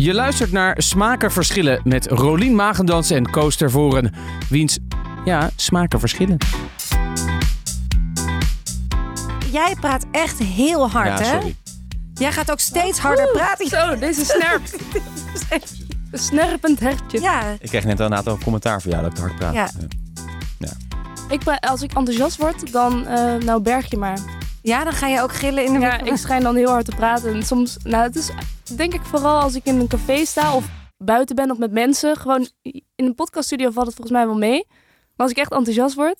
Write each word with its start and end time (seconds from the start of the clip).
Je 0.00 0.14
luistert 0.14 0.52
naar 0.52 0.74
Smaken 0.82 1.32
Verschillen 1.32 1.80
met 1.84 2.06
Rolien 2.06 2.54
Magendans 2.54 3.10
en 3.10 3.30
Koos 3.30 3.56
Tervoren. 3.56 4.14
Wiens, 4.48 4.78
ja, 5.24 5.50
smaken 5.56 6.00
verschillen. 6.00 6.36
Jij 9.52 9.76
praat 9.80 10.04
echt 10.10 10.38
heel 10.38 10.90
hard, 10.90 11.18
Ja, 11.18 11.24
hè? 11.24 11.30
sorry. 11.30 11.54
Jij 12.14 12.32
gaat 12.32 12.50
ook 12.50 12.60
steeds 12.60 12.98
harder 12.98 13.28
praten. 13.32 13.66
Zo, 13.68 13.98
deze 13.98 14.24
snerp. 14.24 14.62
Een 16.10 16.18
snerpend 16.18 16.80
hertje. 16.80 17.20
Ja, 17.20 17.42
Ik 17.60 17.68
kreeg 17.68 17.84
net 17.84 18.00
al 18.00 18.12
een 18.26 18.42
commentaar 18.42 18.80
van 18.82 18.90
jou 18.90 19.02
dat 19.02 19.10
ik 19.10 19.16
te 19.18 19.22
hard 19.24 19.36
praat. 19.36 19.54
Ja. 19.54 19.68
Ik, 21.28 21.38
pra- 21.38 21.58
als 21.60 21.82
ik 21.82 21.92
enthousiast 21.94 22.36
word, 22.36 22.72
dan 22.72 23.06
eh, 23.06 23.34
nou 23.34 23.60
berg 23.62 23.90
je 23.90 23.96
maar. 23.96 24.18
Ja, 24.62 24.84
dan 24.84 24.92
ga 24.92 25.06
je 25.06 25.20
ook 25.22 25.32
gillen 25.32 25.64
in 25.64 25.72
de 25.72 25.78
Ja, 25.78 25.86
microfoon. 25.86 26.14
ik 26.14 26.20
schijn 26.20 26.42
dan 26.42 26.56
heel 26.56 26.68
hard 26.70 26.84
te 26.84 26.94
praten. 26.96 27.34
En 27.34 27.42
soms, 27.42 27.76
nou, 27.82 28.02
het 28.02 28.16
is 28.16 28.30
denk 28.76 28.94
ik 28.94 29.02
vooral 29.02 29.40
als 29.40 29.54
ik 29.54 29.64
in 29.64 29.80
een 29.80 29.88
café 29.88 30.24
sta 30.24 30.54
of 30.54 30.68
buiten 30.98 31.36
ben 31.36 31.50
of 31.50 31.58
met 31.58 31.72
mensen. 31.72 32.16
Gewoon 32.16 32.48
in 32.62 32.82
een 32.96 33.14
podcaststudio 33.14 33.70
valt 33.70 33.86
het 33.86 33.94
volgens 33.96 34.16
mij 34.16 34.26
wel 34.26 34.38
mee. 34.38 34.64
Maar 35.16 35.28
als 35.28 35.30
ik 35.30 35.36
echt 35.36 35.52
enthousiast 35.52 35.94
word, 35.94 36.16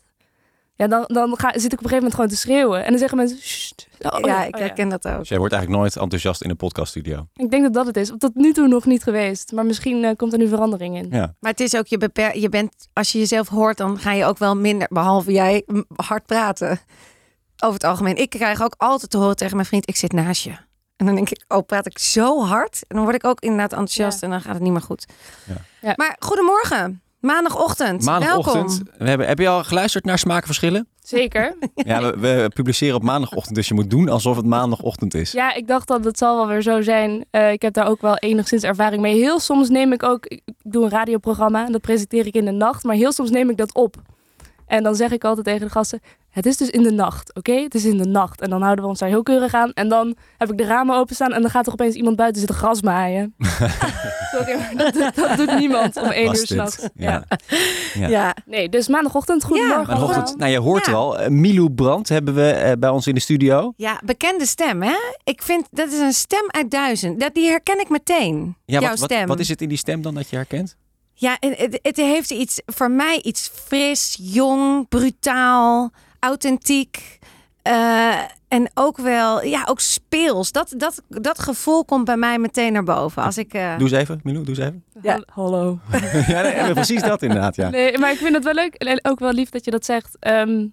ja, 0.74 0.86
dan, 0.86 1.04
dan 1.06 1.38
ga, 1.38 1.52
zit 1.58 1.72
ik 1.72 1.78
op 1.78 1.84
een 1.84 1.90
gegeven 1.90 1.96
moment 1.96 2.14
gewoon 2.14 2.30
te 2.30 2.36
schreeuwen. 2.36 2.84
En 2.84 2.90
dan 2.90 2.98
zeggen 2.98 3.18
mensen, 3.18 3.38
"Sst." 3.40 3.88
Oh, 4.00 4.18
ja, 4.20 4.44
ik 4.44 4.54
oh 4.54 4.60
herken 4.60 4.88
dat 4.88 5.08
ook. 5.08 5.18
Dus 5.18 5.28
jij 5.28 5.38
wordt 5.38 5.52
eigenlijk 5.52 5.82
nooit 5.82 5.96
enthousiast 5.96 6.42
in 6.42 6.50
een 6.50 6.56
podcaststudio. 6.56 7.26
Ik 7.34 7.50
denk 7.50 7.62
dat 7.62 7.72
dat 7.72 7.86
het 7.86 7.96
is. 7.96 8.12
Tot 8.18 8.34
nu 8.34 8.52
toe 8.52 8.68
nog 8.68 8.84
niet 8.84 9.02
geweest. 9.02 9.52
Maar 9.52 9.66
misschien 9.66 10.04
eh, 10.04 10.16
komt 10.16 10.32
er 10.32 10.38
nu 10.38 10.48
verandering 10.48 10.96
in. 10.96 11.06
Ja. 11.10 11.34
Maar 11.40 11.50
het 11.50 11.60
is 11.60 11.76
ook, 11.76 11.86
je, 11.86 11.98
beper 11.98 12.38
je 12.38 12.48
bent, 12.48 12.88
als 12.92 13.12
je 13.12 13.18
jezelf 13.18 13.48
hoort, 13.48 13.76
dan 13.76 13.98
ga 13.98 14.12
je 14.12 14.24
ook 14.24 14.38
wel 14.38 14.56
minder, 14.56 14.88
behalve 14.90 15.32
jij, 15.32 15.64
hard 15.96 16.26
praten. 16.26 16.80
Over 17.60 17.74
het 17.74 17.84
algemeen. 17.84 18.16
Ik 18.16 18.30
krijg 18.30 18.62
ook 18.62 18.74
altijd 18.76 19.10
te 19.10 19.16
horen 19.16 19.36
tegen 19.36 19.56
mijn 19.56 19.68
vriend, 19.68 19.88
ik 19.88 19.96
zit 19.96 20.12
naast 20.12 20.42
je. 20.42 20.50
En 20.96 21.06
dan 21.06 21.14
denk 21.14 21.30
ik, 21.30 21.44
oh, 21.48 21.66
praat 21.66 21.86
ik 21.86 21.98
zo 21.98 22.44
hard? 22.44 22.80
En 22.88 22.96
dan 22.96 23.04
word 23.04 23.16
ik 23.16 23.24
ook 23.24 23.40
inderdaad 23.40 23.70
enthousiast 23.70 24.20
Ja. 24.20 24.26
en 24.26 24.30
dan 24.32 24.40
gaat 24.40 24.54
het 24.54 24.62
niet 24.62 24.72
meer 24.72 24.80
goed. 24.82 25.06
Ja. 25.46 25.54
Ja. 25.80 25.92
Maar 25.96 26.16
goedemorgen, 26.18 27.02
maandagochtend. 27.20 28.04
Maandagochtend. 28.04 28.76
Welkom. 28.76 28.94
We 28.98 29.08
hebben, 29.08 29.26
heb 29.26 29.38
je 29.38 29.48
al 29.48 29.64
geluisterd 29.64 30.04
naar 30.04 30.18
Smakenverschillen? 30.18 30.88
Zeker. 31.02 31.54
Ja, 31.74 32.00
we, 32.00 32.18
we 32.18 32.50
publiceren 32.54 32.96
op 32.96 33.02
maandagochtend, 33.02 33.54
dus 33.54 33.68
je 33.68 33.74
moet 33.74 33.90
doen 33.90 34.08
alsof 34.08 34.36
het 34.36 34.46
maandagochtend 34.46 35.14
is. 35.14 35.32
Ja, 35.32 35.54
ik 35.54 35.66
dacht 35.66 35.88
dat 35.88 36.04
het 36.04 36.18
zal 36.18 36.36
wel 36.36 36.46
weer 36.46 36.62
zo 36.62 36.80
zijn. 36.82 37.24
Eh, 37.30 37.52
ik 37.52 37.62
heb 37.62 37.72
daar 37.74 37.86
ook 37.86 38.00
wel 38.00 38.16
enigszins 38.16 38.62
ervaring 38.62 39.02
mee. 39.02 39.14
Heel 39.14 39.38
soms 39.40 39.68
neem 39.68 39.92
ik 39.92 40.02
ook, 40.02 40.26
ik 40.26 40.42
doe 40.62 40.84
een 40.84 40.90
radioprogramma 40.90 41.66
en 41.66 41.72
dat 41.72 41.80
presenteer 41.80 42.26
ik 42.26 42.34
in 42.34 42.44
de 42.44 42.50
nacht. 42.50 42.84
Maar 42.84 42.96
heel 42.96 43.12
soms 43.12 43.30
neem 43.30 43.50
ik 43.50 43.56
dat 43.56 43.74
op. 43.74 43.96
En 44.70 44.82
dan 44.82 44.94
zeg 44.94 45.10
ik 45.10 45.24
altijd 45.24 45.46
tegen 45.46 45.60
de 45.66 45.72
gasten, 45.72 46.00
het 46.30 46.46
is 46.46 46.56
dus 46.56 46.70
in 46.70 46.82
de 46.82 46.90
nacht, 46.92 47.34
oké? 47.34 47.52
Het 47.52 47.74
is 47.74 47.84
in 47.84 47.96
de 47.96 48.04
nacht. 48.06 48.40
En 48.40 48.50
dan 48.50 48.62
houden 48.62 48.84
we 48.84 48.90
ons 48.90 48.98
daar 48.98 49.08
heel 49.08 49.22
keurig 49.22 49.54
aan. 49.54 49.72
En 49.72 49.88
dan 49.88 50.16
heb 50.38 50.50
ik 50.50 50.58
de 50.58 50.64
ramen 50.64 50.96
openstaan 50.96 51.32
en 51.32 51.40
dan 51.40 51.50
gaat 51.50 51.66
er 51.66 51.72
opeens 51.72 51.94
iemand 51.94 52.16
buiten 52.16 52.38
zitten 52.40 52.58
gras 52.58 52.82
maaien. 52.82 53.34
Sorry, 54.34 54.56
maar 54.58 54.72
dat, 54.76 54.92
doet- 54.94 55.14
dat 55.14 55.36
doet 55.36 55.58
niemand 55.58 55.96
om 55.96 56.08
één 56.08 56.26
Was 56.26 56.40
uur 56.40 56.46
s'nachts. 56.46 56.88
Ja. 56.94 57.24
Ja. 57.94 58.08
Ja. 58.08 58.34
Nee, 58.46 58.68
dus 58.68 58.88
maandagochtend, 58.88 59.44
goedemorgen. 59.44 59.76
Maandagochtend, 59.86 60.16
allemaal. 60.26 60.36
nou 60.38 60.50
je 60.50 60.58
hoort 60.58 60.86
Ja. 60.86 60.92
wel, 60.92 61.18
eh, 61.18 61.28
Milou 61.30 61.70
Brandt 61.70 62.08
hebben 62.08 62.34
we 62.34 62.50
eh, 62.50 62.72
bij 62.78 62.90
ons 62.90 63.06
in 63.06 63.14
de 63.14 63.20
studio. 63.20 63.72
ja, 63.76 64.00
bekende 64.04 64.46
stem, 64.46 64.82
hè? 64.82 64.96
Ik 65.24 65.42
vind, 65.42 65.66
dat 65.70 65.92
is 65.92 65.98
een 65.98 66.12
stem 66.12 66.44
uit 66.46 66.70
duizend. 66.70 67.20
Dat, 67.20 67.34
die 67.34 67.48
herken 67.48 67.80
ik 67.80 67.88
meteen, 67.88 68.56
Ja, 68.64 68.80
jouw 68.80 68.90
wat, 68.90 68.98
wat, 68.98 69.10
stem. 69.10 69.26
wat 69.26 69.38
is 69.40 69.48
het 69.48 69.62
in 69.62 69.68
die 69.68 69.78
stem 69.78 70.02
dan 70.02 70.14
dat 70.14 70.30
je 70.30 70.36
herkent? 70.36 70.76
Ja, 71.20 71.36
het, 71.40 71.58
het- 71.58 71.78
het 71.82 71.96
heeft 71.96 72.30
iets 72.30 72.60
voor 72.66 72.90
mij 72.90 73.20
iets 73.22 73.50
fris, 73.54 74.18
jong, 74.20 74.88
brutaal, 74.88 75.90
authentiek. 76.20 77.18
eh, 77.62 78.18
en 78.48 78.70
ook 78.74 78.96
wel, 78.96 79.44
ja, 79.44 79.64
ook 79.68 79.80
speels. 79.80 80.52
Dat, 80.52 80.74
dat, 80.76 81.02
dat 81.08 81.38
gevoel 81.38 81.84
komt 81.84 82.04
bij 82.04 82.16
mij 82.16 82.38
meteen 82.38 82.72
naar 82.72 82.84
boven. 82.84 83.22
Als 83.22 83.38
ik, 83.38 83.54
eh, 83.54 83.78
Doe 83.78 83.88
eens 83.88 83.96
even, 83.98 84.20
Milou, 84.22 84.44
doe 84.44 84.54
eens 84.56 84.64
even. 84.64 84.84
Ja. 85.02 85.22
Hallo. 85.32 85.78
ja, 86.28 86.42
nee, 86.42 86.72
precies 86.82 87.02
dat 87.02 87.22
inderdaad, 87.22 87.56
ja. 87.56 87.68
Nee, 87.70 87.98
maar 87.98 88.10
ik 88.12 88.18
vind 88.18 88.34
het 88.34 88.44
wel 88.44 88.54
leuk 88.54 88.74
en 88.74 88.98
ook 89.02 89.18
wel 89.18 89.32
lief 89.32 89.48
dat 89.50 89.64
je 89.64 89.70
dat 89.70 89.84
zegt. 89.84 90.16
Ehm, 90.20 90.66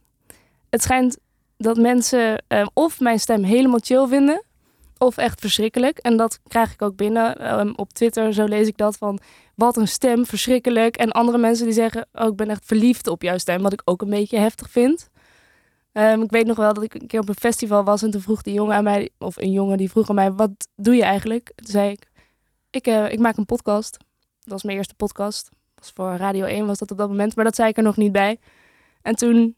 het 0.70 0.82
schijnt 0.82 1.18
dat 1.58 1.78
mensen 1.78 2.44
ehm, 2.48 2.66
of 2.74 3.00
mijn 3.00 3.20
stem 3.20 3.44
helemaal 3.44 3.80
chill 3.84 4.08
vinden, 4.08 4.44
of 4.98 5.18
echt 5.18 5.40
verschrikkelijk. 5.40 5.98
En 5.98 6.18
dat 6.18 6.40
krijg 6.48 6.74
ik 6.74 6.82
ook 6.82 6.96
binnen. 6.96 7.40
Ehm, 7.40 7.72
op 7.76 7.94
Twitter, 7.94 8.34
zo 8.34 8.46
lees 8.46 8.68
ik 8.68 8.78
dat 8.78 8.98
van, 8.98 9.20
wat 9.58 9.78
een 9.78 9.88
stem, 9.88 10.26
verschrikkelijk. 10.26 10.98
En 10.98 11.12
andere 11.12 11.38
mensen 11.38 11.66
die 11.66 11.74
zeggen, 11.74 12.08
oh, 12.14 12.28
ik 12.28 12.36
ben 12.36 12.50
echt 12.50 12.66
verliefd 12.66 13.08
op 13.08 13.22
jouw 13.22 13.38
stem, 13.38 13.62
wat 13.62 13.74
ik 13.74 13.82
ook 13.86 14.02
een 14.02 14.10
beetje 14.10 14.38
heftig 14.38 14.70
vind. 14.70 15.10
Ehm, 15.92 16.22
ik 16.22 16.32
weet 16.32 16.46
nog 16.46 16.58
wel 16.58 16.74
dat 16.74 16.84
ik 16.84 16.94
een 16.94 17.08
keer 17.08 17.20
op 17.20 17.30
een 17.30 17.36
festival 17.36 17.84
was 17.84 18.02
en 18.02 18.12
toen 18.12 18.22
vroeg 18.22 18.42
die 18.42 18.54
jongen 18.54 18.76
aan 18.76 18.84
mij, 18.84 19.10
of 19.18 19.38
een 19.38 19.52
jongen 19.52 19.78
die 19.78 19.90
vroeg 19.90 20.10
aan 20.10 20.16
mij, 20.16 20.32
wat 20.32 20.68
doe 20.76 20.96
je 20.96 21.04
eigenlijk? 21.04 21.52
Toen 21.56 21.68
zei 21.68 21.92
ik, 21.92 22.08
ik, 22.70 22.88
eh, 22.88 23.12
ik 23.12 23.20
maak 23.20 23.38
een 23.38 23.46
podcast. 23.46 23.98
Dat 24.40 24.54
was 24.54 24.64
mijn 24.64 24.78
eerste 24.78 24.96
podcast 24.96 25.50
was 25.76 25.92
voor 25.96 26.16
Radio 26.16 26.46
1 26.46 26.66
was 26.66 26.78
dat 26.78 26.92
op 26.92 26.98
dat 26.98 27.10
moment, 27.10 27.36
maar 27.36 27.46
dat 27.46 27.56
zei 27.56 27.70
ik 27.70 27.78
er 27.78 27.84
nog 27.84 27.98
niet 27.98 28.12
bij. 28.12 28.40
En 29.02 29.16
toen 29.16 29.56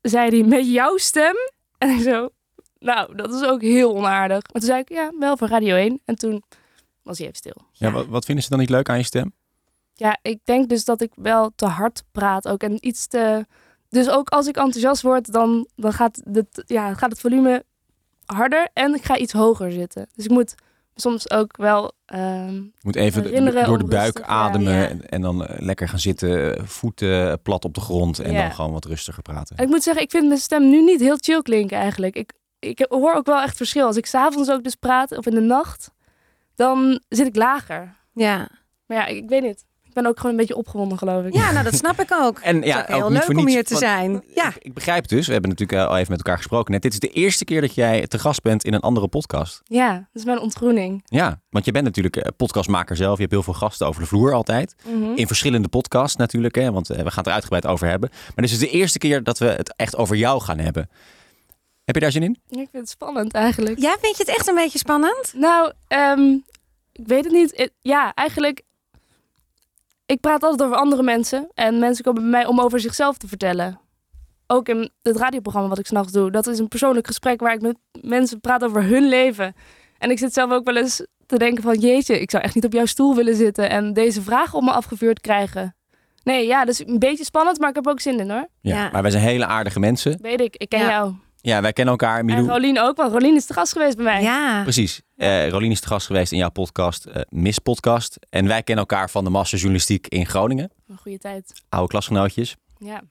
zei 0.00 0.28
hij 0.30 0.48
met 0.48 0.72
jouw 0.72 0.96
stem. 0.96 1.34
En 1.78 1.90
ik 1.90 2.00
zo, 2.00 2.28
nou, 2.78 3.14
dat 3.14 3.34
is 3.34 3.44
ook 3.44 3.62
heel 3.62 3.94
onaardig. 3.96 4.42
Maar 4.52 4.60
toen 4.62 4.70
zei 4.70 4.80
ik, 4.80 4.88
ja, 4.88 5.12
wel 5.18 5.36
voor 5.36 5.48
Radio 5.48 5.76
1. 5.76 6.00
En 6.04 6.14
toen 6.14 6.42
was 7.02 7.18
hij 7.18 7.26
even 7.26 7.38
stil. 7.38 7.56
ja 7.72 7.90
wat, 7.90 8.06
wat 8.06 8.24
vinden 8.24 8.44
ze 8.44 8.50
dan 8.50 8.58
niet 8.58 8.70
leuk 8.70 8.88
aan 8.88 8.98
je 8.98 9.02
stem? 9.04 9.32
Ja, 9.94 10.18
ik 10.22 10.38
denk 10.44 10.68
dus 10.68 10.84
dat 10.84 11.00
ik 11.00 11.12
wel 11.14 11.52
te 11.56 11.66
hard 11.66 12.02
praat 12.12 12.48
ook. 12.48 12.62
En 12.62 12.86
iets 12.86 13.06
te... 13.06 13.46
Dus 13.88 14.08
ook 14.08 14.28
als 14.28 14.46
ik 14.46 14.56
enthousiast 14.56 15.02
word, 15.02 15.32
dan, 15.32 15.68
dan 15.76 15.92
gaat, 15.92 16.20
het, 16.32 16.62
ja, 16.66 16.94
gaat 16.94 17.10
het 17.10 17.20
volume 17.20 17.64
harder 18.26 18.68
en 18.72 18.94
ik 18.94 19.04
ga 19.04 19.16
iets 19.16 19.32
hoger 19.32 19.72
zitten. 19.72 20.06
Dus 20.14 20.24
ik 20.24 20.30
moet 20.30 20.54
soms 20.94 21.30
ook 21.30 21.56
wel... 21.56 21.92
ehm, 22.06 22.62
moet 22.82 22.96
even 22.96 23.54
door 23.64 23.78
de 23.78 23.84
buik 23.84 24.18
ja, 24.18 24.24
ademen 24.24 24.72
ja. 24.72 24.88
En, 24.88 25.08
en 25.08 25.20
dan 25.20 25.44
eh, 25.46 25.60
lekker 25.60 25.88
gaan 25.88 25.98
zitten, 25.98 26.68
voeten 26.68 27.42
plat 27.42 27.64
op 27.64 27.74
de 27.74 27.80
grond 27.80 28.18
en 28.18 28.32
Ja. 28.32 28.40
dan 28.42 28.52
gewoon 28.54 28.72
wat 28.72 28.84
rustiger 28.84 29.22
praten. 29.22 29.56
En 29.56 29.64
ik 29.64 29.70
moet 29.70 29.82
zeggen, 29.82 30.02
ik 30.02 30.10
vind 30.10 30.26
mijn 30.26 30.40
stem 30.40 30.68
nu 30.70 30.82
niet 30.82 31.00
heel 31.00 31.16
chill 31.20 31.42
klinken 31.42 31.76
eigenlijk. 31.78 32.16
Ik, 32.16 32.32
ik 32.58 32.86
hoor 32.88 33.14
ook 33.14 33.26
wel 33.26 33.40
echt 33.40 33.56
verschil. 33.56 33.86
Als 33.86 33.96
ik 33.96 34.06
s'avonds 34.06 34.50
ook 34.50 34.64
dus 34.64 34.74
praat 34.74 35.16
of 35.16 35.26
in 35.26 35.34
de 35.34 35.40
nacht, 35.40 35.90
dan 36.58 37.00
zit 37.08 37.26
ik 37.26 37.36
lager. 37.36 37.94
ja. 38.12 38.48
Maar 38.86 38.96
ja, 38.96 39.06
ik, 39.06 39.16
ik 39.16 39.28
weet 39.28 39.42
niet. 39.42 39.64
Ik 39.84 39.94
ben 39.94 40.06
ook 40.06 40.16
gewoon 40.16 40.30
een 40.30 40.36
beetje 40.38 40.56
opgewonden, 40.56 40.98
geloof 40.98 41.24
ik. 41.24 41.34
ja, 41.34 41.52
nou 41.52 41.64
dat 41.64 41.74
snap 41.74 42.00
ik 42.00 42.12
ook. 42.12 42.38
En 42.48 42.56
Het 42.56 42.64
is 42.64 42.70
ja, 42.70 42.80
ook 42.80 42.86
heel 42.86 43.10
leuk 43.10 43.28
om 43.28 43.36
niets, 43.36 43.52
hier 43.52 43.64
te 43.64 43.76
zijn. 43.76 44.22
Ja. 44.34 44.48
Ik, 44.48 44.56
ik 44.58 44.74
begrijp 44.74 45.00
het 45.00 45.10
dus. 45.10 45.26
We 45.26 45.32
hebben 45.32 45.50
natuurlijk 45.50 45.78
eh, 45.78 45.88
al 45.88 45.96
even 45.96 46.10
met 46.10 46.18
elkaar 46.18 46.36
gesproken 46.36 46.72
net. 46.72 46.82
Dit 46.82 46.92
is 46.92 46.98
de 46.98 47.08
eerste 47.08 47.44
keer 47.44 47.60
dat 47.60 47.74
jij 47.74 48.06
te 48.06 48.18
gast 48.18 48.42
bent 48.42 48.64
in 48.64 48.74
een 48.74 48.80
andere 48.80 49.08
podcast. 49.08 49.60
Ja, 49.64 49.92
dat 49.92 50.06
is 50.12 50.24
mijn 50.24 50.38
ontgroening. 50.38 51.02
Ja, 51.04 51.40
want 51.50 51.64
je 51.64 51.72
bent 51.72 51.84
natuurlijk 51.84 52.16
eh, 52.16 52.28
podcastmaker 52.36 52.96
zelf. 52.96 53.14
Je 53.14 53.20
hebt 53.20 53.32
heel 53.32 53.42
veel 53.42 53.52
gasten 53.54 53.86
over 53.86 54.00
de 54.00 54.06
vloer 54.08 54.32
altijd. 54.34 54.74
Mhm. 54.86 55.12
In 55.14 55.26
verschillende 55.26 55.68
podcasts 55.68 56.16
natuurlijk, 56.16 56.54
hè, 56.54 56.72
want 56.72 56.90
eh, 56.90 56.96
we 56.96 57.02
gaan 57.10 57.18
het 57.18 57.26
er 57.26 57.32
uitgebreid 57.32 57.66
over 57.66 57.88
hebben. 57.88 58.08
Maar 58.12 58.44
dit 58.46 58.50
is 58.50 58.58
de 58.58 58.70
eerste 58.70 58.98
keer 58.98 59.22
dat 59.22 59.38
we 59.38 59.46
het 59.46 59.74
echt 59.76 59.96
over 59.96 60.16
jou 60.16 60.40
gaan 60.40 60.58
hebben. 60.58 60.88
Heb 61.88 61.96
je 61.96 62.02
daar 62.02 62.12
zin 62.12 62.22
in? 62.22 62.38
Ik 62.48 62.56
vind 62.56 62.70
het 62.72 62.88
spannend 62.88 63.32
eigenlijk. 63.32 63.78
Ja, 63.78 63.96
vind 64.00 64.16
je 64.16 64.22
het 64.26 64.36
echt 64.36 64.48
een 64.48 64.54
beetje 64.54 64.78
spannend? 64.78 65.32
Nou, 65.36 65.72
ehm, 65.88 66.32
ik 66.92 67.06
weet 67.06 67.24
het 67.24 67.32
niet. 67.32 67.70
Ja, 67.80 68.12
eigenlijk. 68.14 68.62
Ik 70.06 70.20
praat 70.20 70.42
altijd 70.42 70.62
over 70.62 70.76
andere 70.76 71.02
mensen. 71.02 71.48
En 71.54 71.78
mensen 71.78 72.04
komen 72.04 72.22
bij 72.22 72.30
mij 72.30 72.46
om 72.46 72.60
over 72.60 72.80
zichzelf 72.80 73.16
te 73.16 73.28
vertellen. 73.28 73.80
Ook 74.46 74.68
in 74.68 74.90
het 75.02 75.16
radioprogramma 75.16 75.68
wat 75.68 75.78
ik 75.78 75.86
s'nachts 75.86 76.12
doe. 76.12 76.30
Dat 76.30 76.46
is 76.46 76.58
een 76.58 76.68
persoonlijk 76.68 77.06
gesprek 77.06 77.40
waar 77.40 77.54
ik 77.54 77.60
met 77.60 77.76
mensen 78.00 78.40
praat 78.40 78.64
over 78.64 78.82
hun 78.84 79.08
leven. 79.08 79.54
En 79.98 80.10
ik 80.10 80.18
zit 80.18 80.32
zelf 80.32 80.50
ook 80.50 80.64
wel 80.64 80.76
eens 80.76 81.06
te 81.26 81.38
denken 81.38 81.62
van... 81.62 81.78
Jeetje, 81.78 82.20
ik 82.20 82.30
zou 82.30 82.42
echt 82.42 82.54
niet 82.54 82.64
op 82.64 82.72
jouw 82.72 82.86
stoel 82.86 83.14
willen 83.14 83.36
zitten... 83.36 83.70
en 83.70 83.92
deze 83.92 84.22
vraag 84.22 84.54
op 84.54 84.62
me 84.62 84.70
afgevuurd 84.70 85.20
krijgen. 85.20 85.76
Nee, 86.22 86.46
ja, 86.46 86.64
dat 86.64 86.80
is 86.80 86.86
een 86.86 86.98
beetje 86.98 87.24
spannend, 87.24 87.58
maar 87.58 87.68
ik 87.68 87.74
heb 87.74 87.86
ook 87.86 88.00
zin 88.00 88.20
in 88.20 88.30
hoor. 88.30 88.48
Ja. 88.60 88.76
Ja. 88.76 88.88
Maar 88.92 89.02
wij 89.02 89.10
zijn 89.10 89.22
hele 89.22 89.46
aardige 89.46 89.80
mensen. 89.80 90.18
Weet 90.22 90.40
ik, 90.40 90.56
ik 90.56 90.68
ken 90.68 90.80
Ja. 90.80 90.88
jou. 90.88 91.14
Ja, 91.40 91.60
wij 91.60 91.72
kennen 91.72 91.94
elkaar. 91.98 92.18
En 92.18 92.24
Milou, 92.24 92.48
Rolien 92.48 92.80
ook, 92.80 92.96
want 92.96 93.12
Rolien 93.12 93.36
is 93.36 93.46
de 93.46 93.54
gast 93.54 93.72
geweest 93.72 93.96
bij 93.96 94.04
mij. 94.04 94.22
Ja. 94.22 94.62
Precies. 94.62 95.00
Eh 95.16 95.48
Rolien 95.48 95.70
is 95.70 95.80
de 95.80 95.86
gast 95.86 96.06
geweest 96.06 96.32
in 96.32 96.38
jouw 96.38 96.50
podcast, 96.50 97.06
Miss 97.28 97.58
Podcast. 97.58 98.18
En 98.30 98.46
wij 98.46 98.62
kennen 98.62 98.86
elkaar 98.88 99.10
van 99.10 99.24
de 99.24 99.30
Master 99.30 99.58
Journalistiek 99.58 100.06
in 100.06 100.26
Groningen. 100.26 100.70
Een 100.88 100.98
goede 100.98 101.18
tijd. 101.18 101.52
Oude 101.68 101.88
klasgenootjes. 101.88 102.56
Ja. 102.78 103.02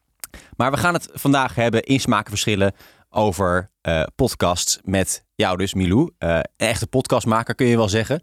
Maar 0.56 0.72
we 0.72 0.78
gaan 0.78 0.94
het 0.94 1.10
vandaag 1.14 1.56
hebben 1.56 1.84
in 1.84 2.00
Smakenverschillen 2.00 2.74
over 3.10 3.72
eh, 3.82 4.04
podcasts 4.16 4.80
met 4.84 5.26
jou 5.36 5.58
dus, 5.58 5.74
Milou. 5.74 6.12
Eh, 6.18 6.36
een 6.36 6.68
echte 6.68 6.88
podcastmaker 6.88 7.56
kun 7.56 7.68
je 7.68 7.78
wel 7.78 7.90
zeggen. 7.90 8.22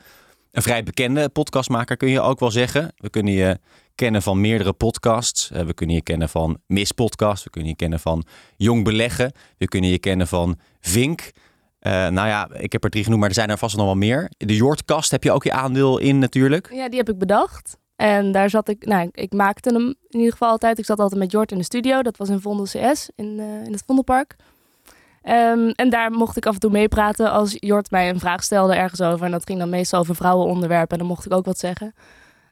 Een 0.55 0.63
vrij 0.63 0.83
bekende 0.83 1.29
podcastmaker 1.29 1.97
kun 1.97 2.09
je 2.09 2.21
ook 2.21 2.41
wel 2.41 2.51
zeggen. 2.51 2.93
We 2.97 3.11
kunnen 3.11 3.33
je 3.33 3.59
kennen 3.95 4.23
van 4.23 4.41
meerdere 4.41 4.73
podcasts. 4.73 5.51
Eh, 5.51 5.65
we 5.65 5.75
kunnen 5.75 5.97
je 5.97 6.03
kennen 6.03 6.29
van 6.29 6.59
Miss 6.67 6.93
Podcast. 6.93 7.45
We 7.45 7.51
kunnen 7.51 7.71
je 7.71 7.77
kennen 7.77 8.01
van 8.01 8.25
Jong 8.57 8.85
Beleggen. 8.85 9.33
We 9.59 9.69
kunnen 9.69 9.91
je 9.91 9.99
kennen 9.99 10.27
van 10.27 10.59
Vink. 10.81 11.31
Eh, 11.79 11.93
nou 11.93 12.29
ja, 12.29 12.49
ik 12.53 12.73
heb 12.73 12.85
er 12.85 12.91
drie 12.91 13.03
genoemd, 13.03 13.21
maar 13.21 13.29
er 13.29 13.35
zijn 13.35 13.51
er 13.51 13.59
vast 13.59 13.77
nog 13.77 13.85
wel 13.85 13.95
meer. 13.95 14.31
De 14.37 14.57
Jordkast 14.57 15.11
heb 15.11 15.25
je 15.25 15.33
ook 15.33 15.45
je 15.45 15.53
aandeel 15.53 15.99
in 15.99 16.19
natuurlijk. 16.19 16.73
Ja, 16.73 16.89
die 16.89 16.99
heb 16.99 17.09
ik 17.09 17.19
bedacht. 17.19 17.79
En 17.97 18.33
daar 18.33 18.51
zat 18.51 18.69
ik, 18.69 18.87
nou, 18.87 19.09
ik 19.13 19.33
maakte 19.33 19.75
hem 19.75 19.87
in 19.87 20.19
ieder 20.19 20.33
geval 20.33 20.49
altijd. 20.49 20.79
Ik 20.79 20.85
zat 20.85 20.99
altijd 20.99 21.21
met 21.21 21.31
Jort 21.31 21.53
in 21.53 21.59
de 21.59 21.65
studio. 21.65 22.03
Dat 22.03 22.17
was 22.17 22.29
in 22.29 22.41
Vondel 22.41 22.65
CS, 22.65 23.11
in, 23.15 23.41
eh, 23.41 23.65
in 23.65 23.73
het 23.73 23.83
Vondelpark. 23.87 24.37
Ehm, 25.25 25.69
en 25.69 25.91
daar 25.91 26.11
mocht 26.11 26.37
ik 26.37 26.47
af 26.47 26.55
en 26.55 26.61
toe 26.61 26.71
meepraten 26.71 27.31
als 27.31 27.57
Jort 27.59 27.91
mij 27.91 28.09
een 28.09 28.19
vraag 28.19 28.43
stelde 28.43 28.75
ergens 28.75 29.01
over. 29.01 29.27
En 29.27 29.31
dat 29.31 29.45
ging 29.45 29.59
dan 29.59 29.69
meestal 29.69 30.01
over 30.01 30.15
vrouwenonderwerpen. 30.15 30.93
En 30.93 30.99
dan 30.99 31.07
mocht 31.07 31.27
ik 31.27 31.33
ook 31.33 31.45
wat 31.45 31.59
zeggen. 31.59 31.95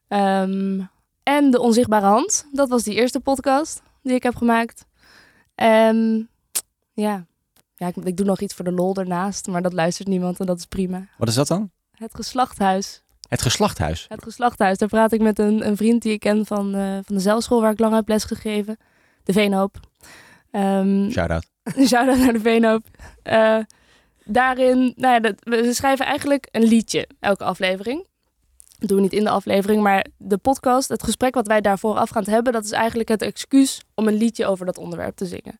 Ehm, 0.09 0.81
en 1.23 1.51
De 1.51 1.61
Onzichtbare 1.61 2.07
Hand. 2.07 2.47
Dat 2.53 2.69
was 2.69 2.83
die 2.83 2.95
eerste 2.95 3.21
podcast 3.21 3.83
die 4.03 4.15
ik 4.15 4.23
heb 4.23 4.37
gemaakt. 4.37 4.87
En 5.55 6.29
ja, 6.93 7.27
ja 7.77 7.87
ik, 7.87 7.97
ik 7.97 8.17
doe 8.17 8.27
nog 8.27 8.41
iets 8.41 8.55
voor 8.55 8.65
de 8.65 8.73
lol 8.73 8.95
ernaast. 8.95 9.47
Maar 9.47 9.63
dat 9.63 9.73
luistert 9.73 10.09
niemand 10.09 10.41
en 10.41 10.47
dat 10.47 10.59
is 10.59 10.67
prima. 10.67 11.07
Wat 11.19 11.29
is 11.29 11.35
dat 11.35 11.49
dan? 11.49 11.71
Het 11.91 12.15
Geslachthuis. 12.15 13.03
Het 13.29 13.43
geslachthuis. 13.43 14.07
Het 14.09 14.23
Geslachthuis. 14.23 14.79
Daar 14.79 14.89
praat 14.89 15.13
ik 15.13 15.21
met 15.21 15.39
een, 15.39 15.67
een 15.67 15.77
vriend 15.77 16.03
die 16.03 16.13
ik 16.13 16.21
ken 16.21 16.47
van, 16.47 16.75
eh, 16.75 16.99
van 17.05 17.15
de 17.15 17.21
zelschool 17.21 17.61
waar 17.61 17.73
ik 17.73 17.79
lang 17.79 17.95
heb 17.95 18.09
lesgegeven. 18.09 18.77
De 19.25 19.33
Veenhoop. 19.33 19.81
Ehm, 20.53 21.11
Shout-out. 21.11 21.47
Shout-out 21.89 22.19
naar 22.19 22.33
de 22.33 22.41
Veenhoop. 22.41 22.87
Eh, 23.23 23.59
daarin, 24.25 24.93
nou 24.97 25.13
ja, 25.13 25.21
dat, 25.21 25.35
we 25.39 25.75
schrijven 25.75 26.07
eigenlijk 26.07 26.49
een 26.51 26.63
liedje 26.63 27.09
elke 27.21 27.45
aflevering. 27.45 28.07
Dat 28.79 28.89
doen 28.89 28.97
we 28.97 29.03
niet 29.03 29.13
in 29.13 29.25
de 29.25 29.31
aflevering, 29.31 29.83
maar 29.83 30.07
de 30.17 30.39
podcast, 30.39 30.89
het 30.89 31.03
gesprek 31.03 31.35
wat 31.35 31.47
wij 31.47 31.61
daarvoor 31.61 31.97
afgaand 31.97 32.27
hebben, 32.27 32.53
dat 32.53 32.65
is 32.65 32.71
eigenlijk 32.71 33.09
het 33.09 33.23
excuus 33.23 33.83
om 33.95 34.09
een 34.09 34.15
liedje 34.15 34.47
over 34.47 34.67
dat 34.67 34.79
onderwerp 34.79 35.17
te 35.17 35.27
zingen. 35.27 35.59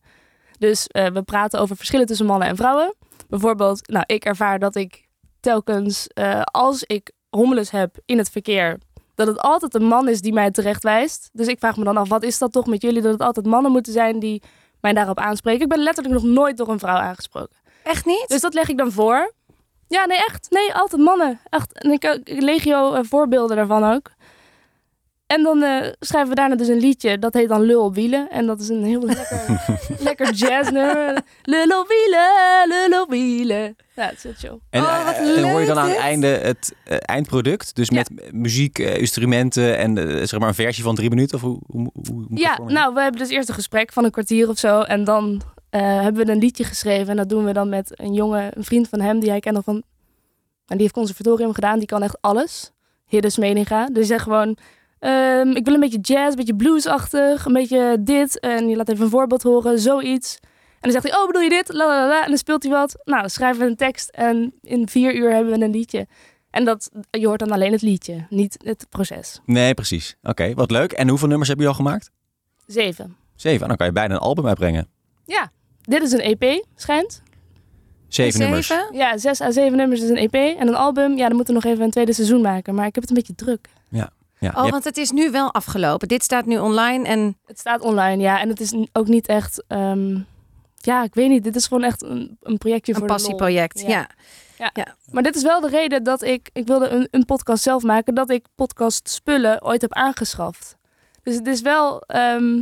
Dus 0.57 0.87
eh, 0.87 1.07
we 1.07 1.21
praten 1.21 1.59
over 1.59 1.75
verschillen 1.75 2.05
tussen 2.05 2.25
mannen 2.25 2.47
en 2.47 2.55
vrouwen. 2.55 2.95
Bijvoorbeeld, 3.29 3.87
nou, 3.87 4.03
ik 4.07 4.25
ervaar 4.25 4.59
dat 4.59 4.75
ik 4.75 5.07
telkens, 5.39 6.07
eh, 6.07 6.41
als 6.41 6.83
ik 6.83 7.11
hommeles 7.29 7.71
heb 7.71 7.97
in 8.05 8.17
het 8.17 8.29
verkeer, 8.29 8.79
dat 9.15 9.27
het 9.27 9.39
altijd 9.39 9.73
een 9.75 9.85
man 9.85 10.09
is 10.09 10.21
die 10.21 10.33
mij 10.33 10.51
terecht 10.51 10.83
wijst. 10.83 11.29
Dus 11.33 11.47
ik 11.47 11.59
vraag 11.59 11.77
me 11.77 11.83
dan 11.83 11.97
af, 11.97 12.09
wat 12.09 12.23
is 12.23 12.37
dat 12.37 12.51
toch 12.51 12.67
met 12.67 12.81
jullie, 12.81 13.01
dat 13.01 13.11
het 13.11 13.21
altijd 13.21 13.45
mannen 13.45 13.71
moeten 13.71 13.93
zijn 13.93 14.19
die 14.19 14.41
mij 14.83 14.93
daarop 14.93 15.19
aanspreken. 15.19 15.61
Ik 15.61 15.69
ben 15.69 15.83
letterlijk 15.83 16.15
nog 16.15 16.23
nooit 16.23 16.57
door 16.57 16.69
een 16.69 16.79
vrouw 16.79 16.97
aangesproken. 16.97 17.55
Echt 17.83 18.05
niet? 18.05 18.25
Dus 18.27 18.41
dat 18.41 18.53
leg 18.53 18.69
ik 18.69 18.77
dan 18.77 18.91
voor. 18.91 19.33
Ja, 19.87 20.05
nee, 20.05 20.17
echt. 20.17 20.47
Nee, 20.49 20.73
altijd 20.73 21.01
mannen. 21.01 21.39
Echt. 21.49 21.73
En 21.73 21.91
ik, 21.91 22.03
ik 22.03 22.41
legio 22.41 22.93
uh, 22.93 22.99
voorbeelden 23.03 23.55
daarvan 23.55 23.93
ook. 23.93 24.11
En 25.27 25.43
dan 25.43 25.63
uh, 25.63 25.85
schrijven 25.99 26.29
we 26.29 26.35
daarna 26.35 26.55
dus 26.55 26.67
een 26.67 26.79
liedje. 26.79 27.19
Dat 27.19 27.33
heet 27.33 27.49
dan 27.49 27.61
Lul 27.61 27.83
op 27.83 27.95
wielen. 27.95 28.29
En 28.29 28.45
dat 28.45 28.59
is 28.59 28.69
een 28.69 28.83
heel 28.83 29.01
lekker, 29.05 29.59
lekker 29.99 30.33
jazznummer. 30.33 31.21
Lul 31.43 31.79
op 31.79 31.87
wielen, 31.87 32.89
lul 32.89 33.01
op 33.01 33.09
wielen. 33.09 33.75
Ja, 33.95 34.05
het 34.05 34.25
is 34.25 34.39
chill. 34.39 34.59
En, 34.69 34.81
Oh, 34.81 35.05
wat 35.05 35.15
en 35.15 35.49
hoor 35.49 35.59
je 35.59 35.65
dan 35.65 35.77
aan 35.77 35.89
het 35.89 35.97
einde 35.97 36.27
het 36.27 36.73
eh, 36.85 36.97
eindproduct? 37.01 37.75
Dus 37.75 37.87
Ja. 37.87 37.95
met 37.95 38.33
muziek, 38.33 38.79
eh, 38.79 38.97
instrumenten 38.97 39.77
en 39.77 39.97
eh, 39.97 40.25
zeg 40.27 40.39
maar 40.39 40.47
een 40.47 40.53
versie 40.55 40.83
van 40.83 40.95
drie 40.95 41.09
minuten? 41.09 41.35
Of 41.35 41.41
hoe, 41.41 41.59
hoe, 41.67 41.91
hoe, 42.09 42.25
Ja, 42.29 42.59
nou, 42.67 42.93
we 42.93 43.01
hebben 43.01 43.19
dus 43.21 43.29
eerst 43.29 43.49
een 43.49 43.55
gesprek 43.55 43.93
van 43.93 44.03
een 44.03 44.11
kwartier 44.11 44.49
of 44.49 44.57
zo. 44.57 44.81
En 44.81 45.03
dan 45.03 45.41
eh, 45.69 45.81
hebben 46.01 46.25
we 46.25 46.31
een 46.31 46.39
liedje 46.39 46.63
geschreven. 46.63 47.07
En 47.07 47.15
dat 47.17 47.29
doen 47.29 47.45
we 47.45 47.53
dan 47.53 47.69
met 47.69 47.91
een 47.99 48.13
jongen, 48.13 48.57
een 48.57 48.63
vriend 48.63 48.89
van 48.89 48.99
hem, 49.01 49.19
die 49.19 49.29
hij 49.29 49.39
kent 49.39 49.63
van... 49.63 49.75
En 50.67 50.79
die 50.79 50.81
heeft 50.81 50.93
conservatorium 50.93 51.53
gedaan, 51.53 51.77
die 51.77 51.87
kan 51.87 52.03
echt 52.03 52.17
alles. 52.21 52.71
Hiddes 53.05 53.37
Meninga. 53.37 53.85
Dus 53.85 53.93
die 53.95 54.03
zegt 54.03 54.23
gewoon... 54.23 54.57
ehm, 55.03 55.49
ik 55.49 55.65
wil 55.65 55.73
een 55.73 55.79
beetje 55.79 55.99
jazz, 55.99 56.29
een 56.29 56.35
beetje 56.35 56.55
bluesachtig, 56.55 57.45
een 57.45 57.53
beetje 57.53 57.97
dit. 57.99 58.39
En 58.39 58.69
je 58.69 58.75
laat 58.75 58.89
even 58.89 59.03
een 59.03 59.09
voorbeeld 59.09 59.43
horen, 59.43 59.79
zoiets. 59.79 60.37
En 60.41 60.91
dan 60.91 60.91
zegt 60.91 61.03
hij, 61.03 61.21
oh 61.21 61.27
bedoel 61.27 61.41
je 61.41 61.49
dit? 61.49 61.73
La, 61.73 61.87
la, 61.87 62.07
la. 62.07 62.21
En 62.23 62.27
dan 62.27 62.37
speelt 62.37 62.63
hij 62.63 62.71
wat. 62.71 62.95
Nou, 63.03 63.21
dan 63.21 63.29
schrijven 63.29 63.61
we 63.61 63.69
een 63.69 63.75
tekst 63.75 64.09
en 64.09 64.53
in 64.61 64.89
vier 64.89 65.15
uur 65.15 65.31
hebben 65.31 65.59
we 65.59 65.65
een 65.65 65.71
liedje. 65.71 66.07
En 66.49 66.65
dat, 66.65 66.89
je 67.09 67.27
hoort 67.27 67.39
dan 67.39 67.51
alleen 67.51 67.71
het 67.71 67.81
liedje, 67.81 68.25
niet 68.29 68.57
het 68.63 68.85
proces. 68.89 69.39
Nee, 69.45 69.73
precies. 69.73 70.15
Oké, 70.21 70.53
wat 70.53 70.71
leuk. 70.71 70.91
En 70.91 71.09
hoeveel 71.09 71.27
nummers 71.27 71.49
heb 71.49 71.59
je 71.59 71.67
al 71.67 71.73
gemaakt? 71.73 72.11
Zeven. 72.67 73.15
Zeven. 73.35 73.67
Dan 73.67 73.77
kan 73.77 73.85
je 73.85 73.93
bijna 73.93 74.13
een 74.13 74.19
album 74.19 74.47
uitbrengen. 74.47 74.87
Ja, 75.25 75.51
dit 75.81 76.01
is 76.01 76.11
een 76.11 76.19
EP, 76.19 76.65
schijnt. 76.75 77.21
Zeven, 78.07 78.39
nummers. 78.39 78.67
Zeven? 78.67 78.95
Ja, 78.95 79.17
zes 79.17 79.41
à 79.41 79.51
zeven 79.51 79.77
nummers 79.77 80.01
is 80.01 80.09
een 80.09 80.29
EP. 80.29 80.33
En 80.33 80.67
een 80.67 80.75
album, 80.75 81.17
ja, 81.17 81.27
dan 81.27 81.35
moeten 81.35 81.53
we 81.53 81.61
nog 81.61 81.71
even 81.71 81.83
een 81.85 81.91
tweede 81.91 82.13
seizoen 82.13 82.41
maken. 82.41 82.75
Maar 82.75 82.85
ik 82.85 82.95
heb 82.95 83.03
het 83.03 83.11
een 83.11 83.17
beetje 83.17 83.35
druk. 83.35 83.69
Ja, 83.89 84.09
je 84.43 84.57
Oh, 84.57 84.69
want 84.69 84.83
het 84.83 84.97
is 84.97 85.11
nu 85.11 85.31
wel 85.31 85.53
afgelopen. 85.53 86.07
Dit 86.07 86.23
staat 86.23 86.45
nu 86.45 86.57
online 86.57 87.07
en 87.07 87.37
Het 87.45 87.59
staat 87.59 87.81
online, 87.81 88.21
ja. 88.21 88.39
En 88.39 88.49
het 88.49 88.59
is 88.59 88.73
ook 88.91 89.07
niet 89.07 89.27
echt... 89.27 89.63
ehm, 89.67 90.19
ja, 90.75 91.03
ik 91.03 91.13
weet 91.13 91.29
niet. 91.29 91.43
Dit 91.43 91.55
is 91.55 91.67
gewoon 91.67 91.83
echt 91.83 92.03
een, 92.03 92.37
een 92.41 92.57
projectje 92.57 92.93
een 92.93 92.99
voor 92.99 93.07
de 93.07 93.13
lol. 93.13 93.23
passieproject. 93.23 93.81
Ja. 93.81 94.09
Ja. 94.57 94.95
Maar 95.11 95.23
dit 95.23 95.35
is 95.35 95.43
wel 95.43 95.61
de 95.61 95.67
reden 95.69 96.03
dat 96.03 96.21
ik... 96.21 96.49
Ik 96.53 96.67
wilde 96.67 96.87
een, 96.87 97.07
een 97.11 97.25
podcast 97.25 97.63
zelf 97.63 97.83
maken. 97.83 98.15
Dat 98.15 98.29
ik 98.29 98.45
podcast 98.55 99.09
spullen 99.09 99.63
ooit 99.63 99.81
heb 99.81 99.93
aangeschaft. 99.93 100.77
Dus 101.23 101.35
het 101.35 101.47
is 101.47 101.61
wel... 101.61 102.01
ehm, 102.01 102.61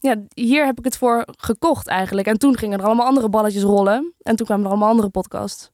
ja, 0.00 0.16
hier 0.34 0.64
heb 0.66 0.78
ik 0.78 0.84
het 0.84 0.96
voor 0.96 1.24
gekocht 1.36 1.86
eigenlijk. 1.86 2.26
En 2.26 2.38
toen 2.38 2.56
gingen 2.56 2.78
er 2.78 2.84
allemaal 2.84 3.06
andere 3.06 3.28
balletjes 3.28 3.62
rollen. 3.62 4.14
En 4.22 4.36
toen 4.36 4.46
kwamen 4.46 4.64
er 4.64 4.70
allemaal 4.70 4.88
andere 4.88 5.08
podcasts. 5.08 5.70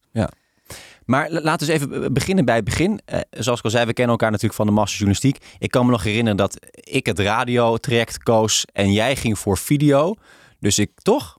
Maar 1.13 1.31
la- 1.31 1.41
laten 1.41 1.67
we 1.67 1.73
eens 1.73 1.83
even 1.83 2.01
be- 2.01 2.13
beginnen 2.13 2.45
bij 2.45 2.55
het 2.57 2.65
begin. 2.65 3.01
Eh, 3.05 3.21
zoals 3.31 3.59
ik 3.59 3.65
al 3.65 3.71
zei, 3.71 3.85
we 3.87 3.93
kennen 3.93 4.11
elkaar 4.13 4.31
natuurlijk 4.31 4.57
van 4.57 4.67
de 4.67 4.73
masterjournalistiek. 4.73 5.45
Ik 5.59 5.71
kan 5.71 5.85
me 5.85 5.91
nog 5.91 6.03
herinneren 6.03 6.37
dat 6.37 6.57
ik 6.75 7.07
het 7.07 7.19
radiotraject 7.19 8.19
koos 8.23 8.65
en 8.73 8.93
jij 8.93 9.17
ging 9.17 9.39
voor 9.39 9.59
video. 9.59 10.15
Dus 10.61 10.79
ik, 10.79 10.91
toch? 11.03 11.39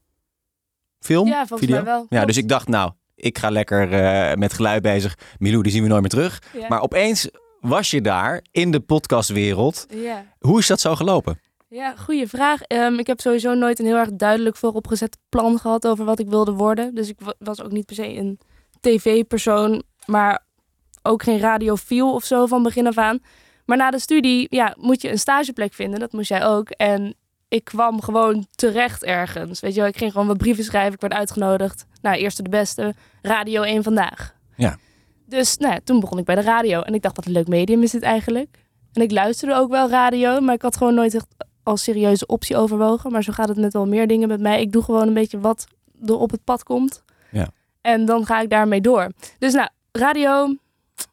Film? 1.00 1.28
Ja, 1.28 1.38
volgens 1.48 1.60
video? 1.60 1.76
mij 1.76 1.84
wel. 1.86 2.06
Ja, 2.10 2.26
dus 2.26 2.38
ik 2.38 2.48
dacht, 2.48 2.68
nou, 2.68 2.92
ik 3.16 3.38
ga 3.38 3.50
lekker 3.50 3.94
eh, 3.94 4.36
met 4.38 4.54
geluid 4.54 4.82
bezig. 4.82 5.18
Milou, 5.40 5.64
die 5.64 5.72
zien 5.72 5.82
we 5.84 5.88
nooit 5.90 6.02
meer 6.02 6.10
terug. 6.10 6.42
Ja. 6.58 6.68
Maar 6.68 6.82
opeens 6.82 7.30
was 7.60 7.92
je 7.92 8.02
daar 8.02 8.44
in 8.52 8.72
de 8.72 8.80
podcastwereld. 8.80 9.86
Ja. 9.90 10.26
Hoe 10.40 10.60
is 10.60 10.68
dat 10.68 10.80
zo 10.80 10.96
gelopen? 10.96 11.40
Ja, 11.70 11.96
goede 11.98 12.28
vraag. 12.28 12.62
Ehm, 12.62 12.94
ik 13.00 13.08
heb 13.08 13.20
sowieso 13.20 13.54
nooit 13.54 13.80
een 13.80 13.86
heel 13.86 13.96
erg 13.98 14.10
duidelijk 14.14 14.56
vooropgezet 14.56 15.18
plan 15.30 15.60
gehad 15.60 15.88
over 15.88 16.06
wat 16.06 16.20
ik 16.20 16.30
wilde 16.30 16.52
worden. 16.52 16.96
Dus 16.96 17.10
ik 17.10 17.20
wa- 17.24 17.34
was 17.40 17.62
ook 17.62 17.72
niet 17.72 17.86
per 17.86 17.96
se 17.96 18.08
een 18.16 18.40
tv-persoon, 18.84 19.84
maar 20.06 20.46
ook 21.02 21.24
geen 21.24 21.40
radiofiel 21.40 22.14
of 22.14 22.24
zo 22.24 22.46
van 22.46 22.64
begin 22.64 22.88
af 22.88 22.98
aan. 22.98 23.20
Maar 23.66 23.78
na 23.78 23.92
de 23.92 24.00
studie 24.00 24.48
ja, 24.50 24.76
moet 24.80 25.02
je 25.02 25.12
een 25.12 25.20
stageplek 25.20 25.74
vinden, 25.74 26.00
dat 26.00 26.12
moest 26.12 26.30
jij 26.30 26.46
ook. 26.46 26.70
En 26.70 27.16
ik 27.48 27.64
kwam 27.64 28.02
gewoon 28.02 28.48
terecht 28.56 29.04
ergens. 29.04 29.60
Weet 29.60 29.74
je 29.74 29.80
wel, 29.80 29.90
ik 29.90 29.98
ging 29.98 30.12
gewoon 30.12 30.28
wat 30.28 30.38
brieven 30.38 30.64
schrijven, 30.64 30.94
ik 30.94 31.02
werd 31.02 31.14
uitgenodigd. 31.14 31.86
Nou, 32.02 32.18
eerste 32.18 32.44
de 32.44 32.50
beste, 32.50 32.94
Radio 33.22 33.62
1 33.62 33.84
Vandaag. 33.84 34.36
Ja. 34.56 34.78
Dus 35.26 35.58
nou, 35.58 35.80
toen 35.84 36.00
begon 36.00 36.18
ik 36.18 36.26
bij 36.26 36.36
de 36.36 36.42
radio 36.42 36.82
en 36.82 36.94
ik 36.94 37.02
dacht, 37.02 37.16
wat 37.16 37.26
een 37.26 37.32
leuk 37.32 37.48
medium 37.48 37.84
is 37.84 37.92
dit 37.92 38.02
eigenlijk. 38.02 38.60
En 38.94 39.02
ik 39.02 39.12
luisterde 39.12 39.56
ook 39.56 39.70
wel 39.70 39.90
radio, 39.90 40.40
maar 40.40 40.56
ik 40.56 40.62
had 40.62 40.78
gewoon 40.78 40.94
nooit 40.94 41.16
echt 41.16 41.28
als 41.64 41.84
serieuze 41.84 42.26
optie 42.26 42.58
overwogen. 42.58 43.12
Maar 43.12 43.24
zo 43.24 43.32
gaat 43.32 43.48
het 43.48 43.58
met 43.58 43.74
wel 43.74 43.88
meer 43.88 44.08
dingen 44.08 44.28
met 44.28 44.40
mij. 44.40 44.62
Ik 44.62 44.72
doe 44.72 44.84
gewoon 44.84 45.08
een 45.08 45.14
beetje 45.14 45.40
wat 45.40 45.68
er 46.06 46.18
op 46.18 46.32
het 46.32 46.44
pad 46.44 46.64
komt. 46.64 47.04
En 47.84 48.06
dan 48.06 48.26
ga 48.26 48.42
ik 48.42 48.50
daarmee 48.50 48.82
door. 48.82 49.12
Dus 49.40 49.54
nou, 49.54 49.70
radio, 49.92 50.56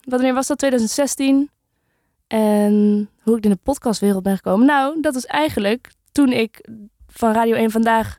wanneer 0.05 0.35
was 0.35 0.47
dat? 0.47 0.59
2016. 0.59 1.51
En 2.27 3.09
hoe 3.23 3.37
ik 3.37 3.45
in 3.45 3.51
de 3.51 3.59
podcastwereld 3.63 4.23
ben 4.23 4.37
gekomen. 4.37 4.67
Nou, 4.67 5.01
dat 5.01 5.15
is 5.15 5.27
eigenlijk 5.27 5.91
toen 6.13 6.33
ik 6.33 6.69
van 7.07 7.33
Radio 7.33 7.55
1 7.55 7.71
Vandaag, 7.71 8.19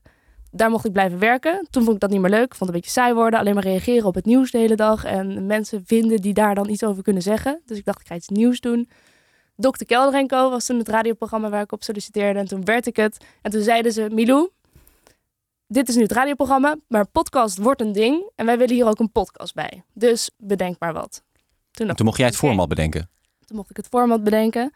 daar 0.52 0.70
mocht 0.70 0.86
ik 0.86 0.92
blijven 0.92 1.20
werken. 1.20 1.68
Toen 1.70 1.84
vond 1.84 1.96
ik 1.96 2.02
dat 2.02 2.10
niet 2.10 2.22
meer 2.22 2.30
leuk. 2.30 2.56
Vond 2.56 2.60
het 2.60 2.68
een 2.68 2.76
beetje 2.76 2.90
saai 2.90 3.14
worden. 3.14 3.40
Alleen 3.40 3.54
maar 3.54 3.64
reageren 3.64 4.06
op 4.06 4.16
het 4.16 4.26
nieuws 4.26 4.52
de 4.52 4.58
hele 4.58 4.76
dag. 4.76 5.04
En 5.04 5.46
mensen 5.46 5.84
vinden 5.86 6.18
die 6.18 6.34
daar 6.34 6.56
dan 6.56 6.70
iets 6.70 6.84
over 6.84 7.04
kunnen 7.04 7.22
zeggen. 7.22 7.62
Dus 7.66 7.78
ik 7.78 7.86
dacht, 7.86 8.02
ik 8.02 8.08
ga 8.08 8.16
iets 8.16 8.28
nieuws 8.28 8.60
doen. 8.60 8.90
Dr. 9.56 9.86
Kelder 9.86 10.20
en 10.20 10.28
Co. 10.28 10.50
was 10.50 10.66
toen 10.66 10.78
het 10.78 10.90
radioprogramma 10.90 11.50
waar 11.50 11.62
ik 11.62 11.72
op 11.72 11.84
solliciteerde. 11.84 12.40
En 12.40 12.48
toen 12.48 12.66
werd 12.66 12.88
ik 12.88 12.96
het. 12.96 13.26
En 13.42 13.52
toen 13.52 13.62
zeiden 13.62 13.92
ze, 13.92 14.10
Milou, 14.12 14.50
dit 15.72 15.90
is 15.90 15.96
nu 15.96 16.02
het 16.02 16.12
radioprogramma, 16.12 16.76
maar 16.88 17.08
podcast 17.08 17.58
wordt 17.58 17.82
een 17.82 17.92
ding. 17.92 18.30
En 18.36 18.46
wij 18.46 18.58
willen 18.58 18.76
hier 18.76 18.88
ook 18.88 19.00
een 19.00 19.12
podcast 19.12 19.54
bij. 19.54 19.84
Dus 19.94 20.30
bedenk 20.38 20.76
maar 20.80 20.94
wat. 20.94 21.24
Toen, 21.72 21.86
dacht 21.86 21.98
Toen 21.98 22.06
mocht 22.06 22.18
jij 22.18 22.28
het 22.28 22.36
format 22.36 22.68
bedenken. 22.68 23.10
toen 23.46 23.58
mocht 23.58 23.70
ik 23.70 23.78
het 23.78 23.88
format 23.88 24.24
bedenken. 24.24 24.72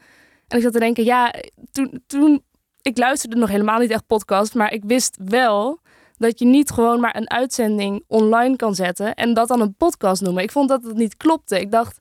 En 0.48 0.58
ik 0.58 0.64
zat 0.64 0.74
te 0.74 0.80
denken, 0.80 1.04
ja, 1.04 1.34
toen, 1.72 2.04
toen... 2.08 2.44
Ik 2.82 2.98
luisterde 2.98 3.36
nog 3.36 3.50
helemaal 3.50 3.80
niet 3.80 3.90
echt 3.90 4.08
podcast, 4.08 4.54
maar 4.54 4.74
ik 4.74 4.84
wist 4.84 5.18
wel 5.24 5.80
dat 6.18 6.40
je 6.40 6.46
niet 6.46 6.72
gewoon 6.72 7.00
maar 7.00 7.16
een 7.16 7.30
uitzending 7.30 8.04
online 8.08 8.56
kan 8.56 8.76
zetten 8.76 9.14
en 9.14 9.34
dat 9.34 9.48
dan 9.48 9.62
een 9.62 9.76
podcast 9.76 10.22
noemen. 10.22 10.44
Ik 10.44 10.52
vond 10.52 10.70
dat 10.70 10.84
het 10.84 10.96
niet 10.96 11.18
klopte. 11.18 11.60
Ik 11.60 11.72
dacht, 11.72 12.00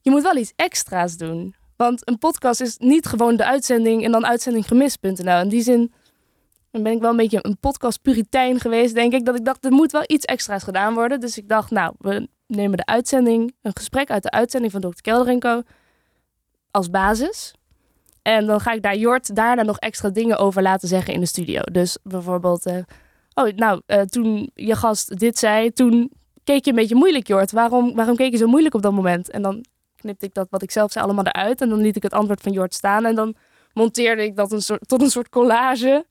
je 0.00 0.10
moet 0.10 0.22
wel 0.22 0.36
iets 0.36 0.52
extra's 0.56 1.16
doen. 1.16 1.54
Want 1.76 2.08
een 2.08 2.18
podcast 2.18 2.60
is 2.60 2.76
niet 2.78 3.06
gewoon 3.06 3.36
de 3.36 3.44
uitzending 3.44 4.04
en 4.04 4.12
dan 4.12 4.26
uitzendinggemist.nl. 4.26 5.40
In 5.40 5.48
die 5.48 5.62
zin 5.62 5.92
ben 6.82 6.92
ik 6.92 7.00
wel 7.00 7.10
een 7.10 7.16
beetje 7.16 7.38
een 7.42 7.58
podcast 7.60 8.02
puritein 8.02 8.60
geweest, 8.60 8.94
denk 8.94 9.12
ik. 9.12 9.24
Dat 9.24 9.36
ik 9.36 9.44
dacht, 9.44 9.64
er 9.64 9.72
moet 9.72 9.92
wel 9.92 10.04
iets 10.06 10.24
extra's 10.24 10.62
gedaan 10.62 10.94
worden. 10.94 11.20
Dus 11.20 11.38
ik 11.38 11.48
dacht, 11.48 11.70
nou, 11.70 11.94
we 11.98 12.28
nemen 12.46 12.76
de 12.76 12.86
uitzending, 12.86 13.54
een 13.62 13.76
gesprek 13.76 14.10
uit 14.10 14.22
de 14.22 14.30
uitzending 14.30 14.72
van 14.72 14.80
Dr. 14.80 15.00
Kelder 15.00 15.32
en 15.32 15.38
Co 15.38 15.62
als 16.70 16.90
basis. 16.90 17.54
En 18.22 18.46
dan 18.46 18.60
ga 18.60 18.72
ik 18.72 18.82
daar 18.82 18.96
Jort 18.96 19.36
daarna 19.36 19.62
nog 19.62 19.78
extra 19.78 20.08
dingen 20.08 20.38
over 20.38 20.62
laten 20.62 20.88
zeggen 20.88 21.14
in 21.14 21.20
de 21.20 21.26
studio. 21.26 21.60
Dus 21.72 21.98
bijvoorbeeld, 22.02 22.66
eh, 22.66 22.78
oh, 23.34 23.48
nou, 23.56 23.80
eh, 23.86 24.00
toen 24.00 24.50
je 24.54 24.76
gast 24.76 25.18
dit 25.18 25.38
zei, 25.38 25.72
toen 25.72 26.12
keek 26.44 26.64
je 26.64 26.70
een 26.70 26.76
beetje 26.76 26.94
moeilijk, 26.94 27.26
Jort. 27.26 27.52
Waarom, 27.52 27.94
waarom 27.94 28.16
keek 28.16 28.30
je 28.30 28.36
zo 28.36 28.46
moeilijk 28.46 28.74
op 28.74 28.82
dat 28.82 28.92
moment? 28.92 29.30
En 29.30 29.42
dan 29.42 29.64
knipte 29.96 30.26
ik 30.26 30.34
dat 30.34 30.46
wat 30.50 30.62
ik 30.62 30.70
zelf 30.70 30.92
zei 30.92 31.04
allemaal 31.04 31.24
eruit. 31.24 31.60
En 31.60 31.68
dan 31.68 31.80
liet 31.80 31.96
ik 31.96 32.02
het 32.02 32.12
antwoord 32.12 32.40
van 32.40 32.52
Jort 32.52 32.74
staan. 32.74 33.04
En 33.04 33.14
dan 33.14 33.34
monteerde 33.72 34.24
ik 34.24 34.36
dat 34.36 34.52
een 34.52 34.62
soort, 34.62 34.88
tot 34.88 35.02
een 35.02 35.10
soort 35.10 35.28
collage. 35.28 36.06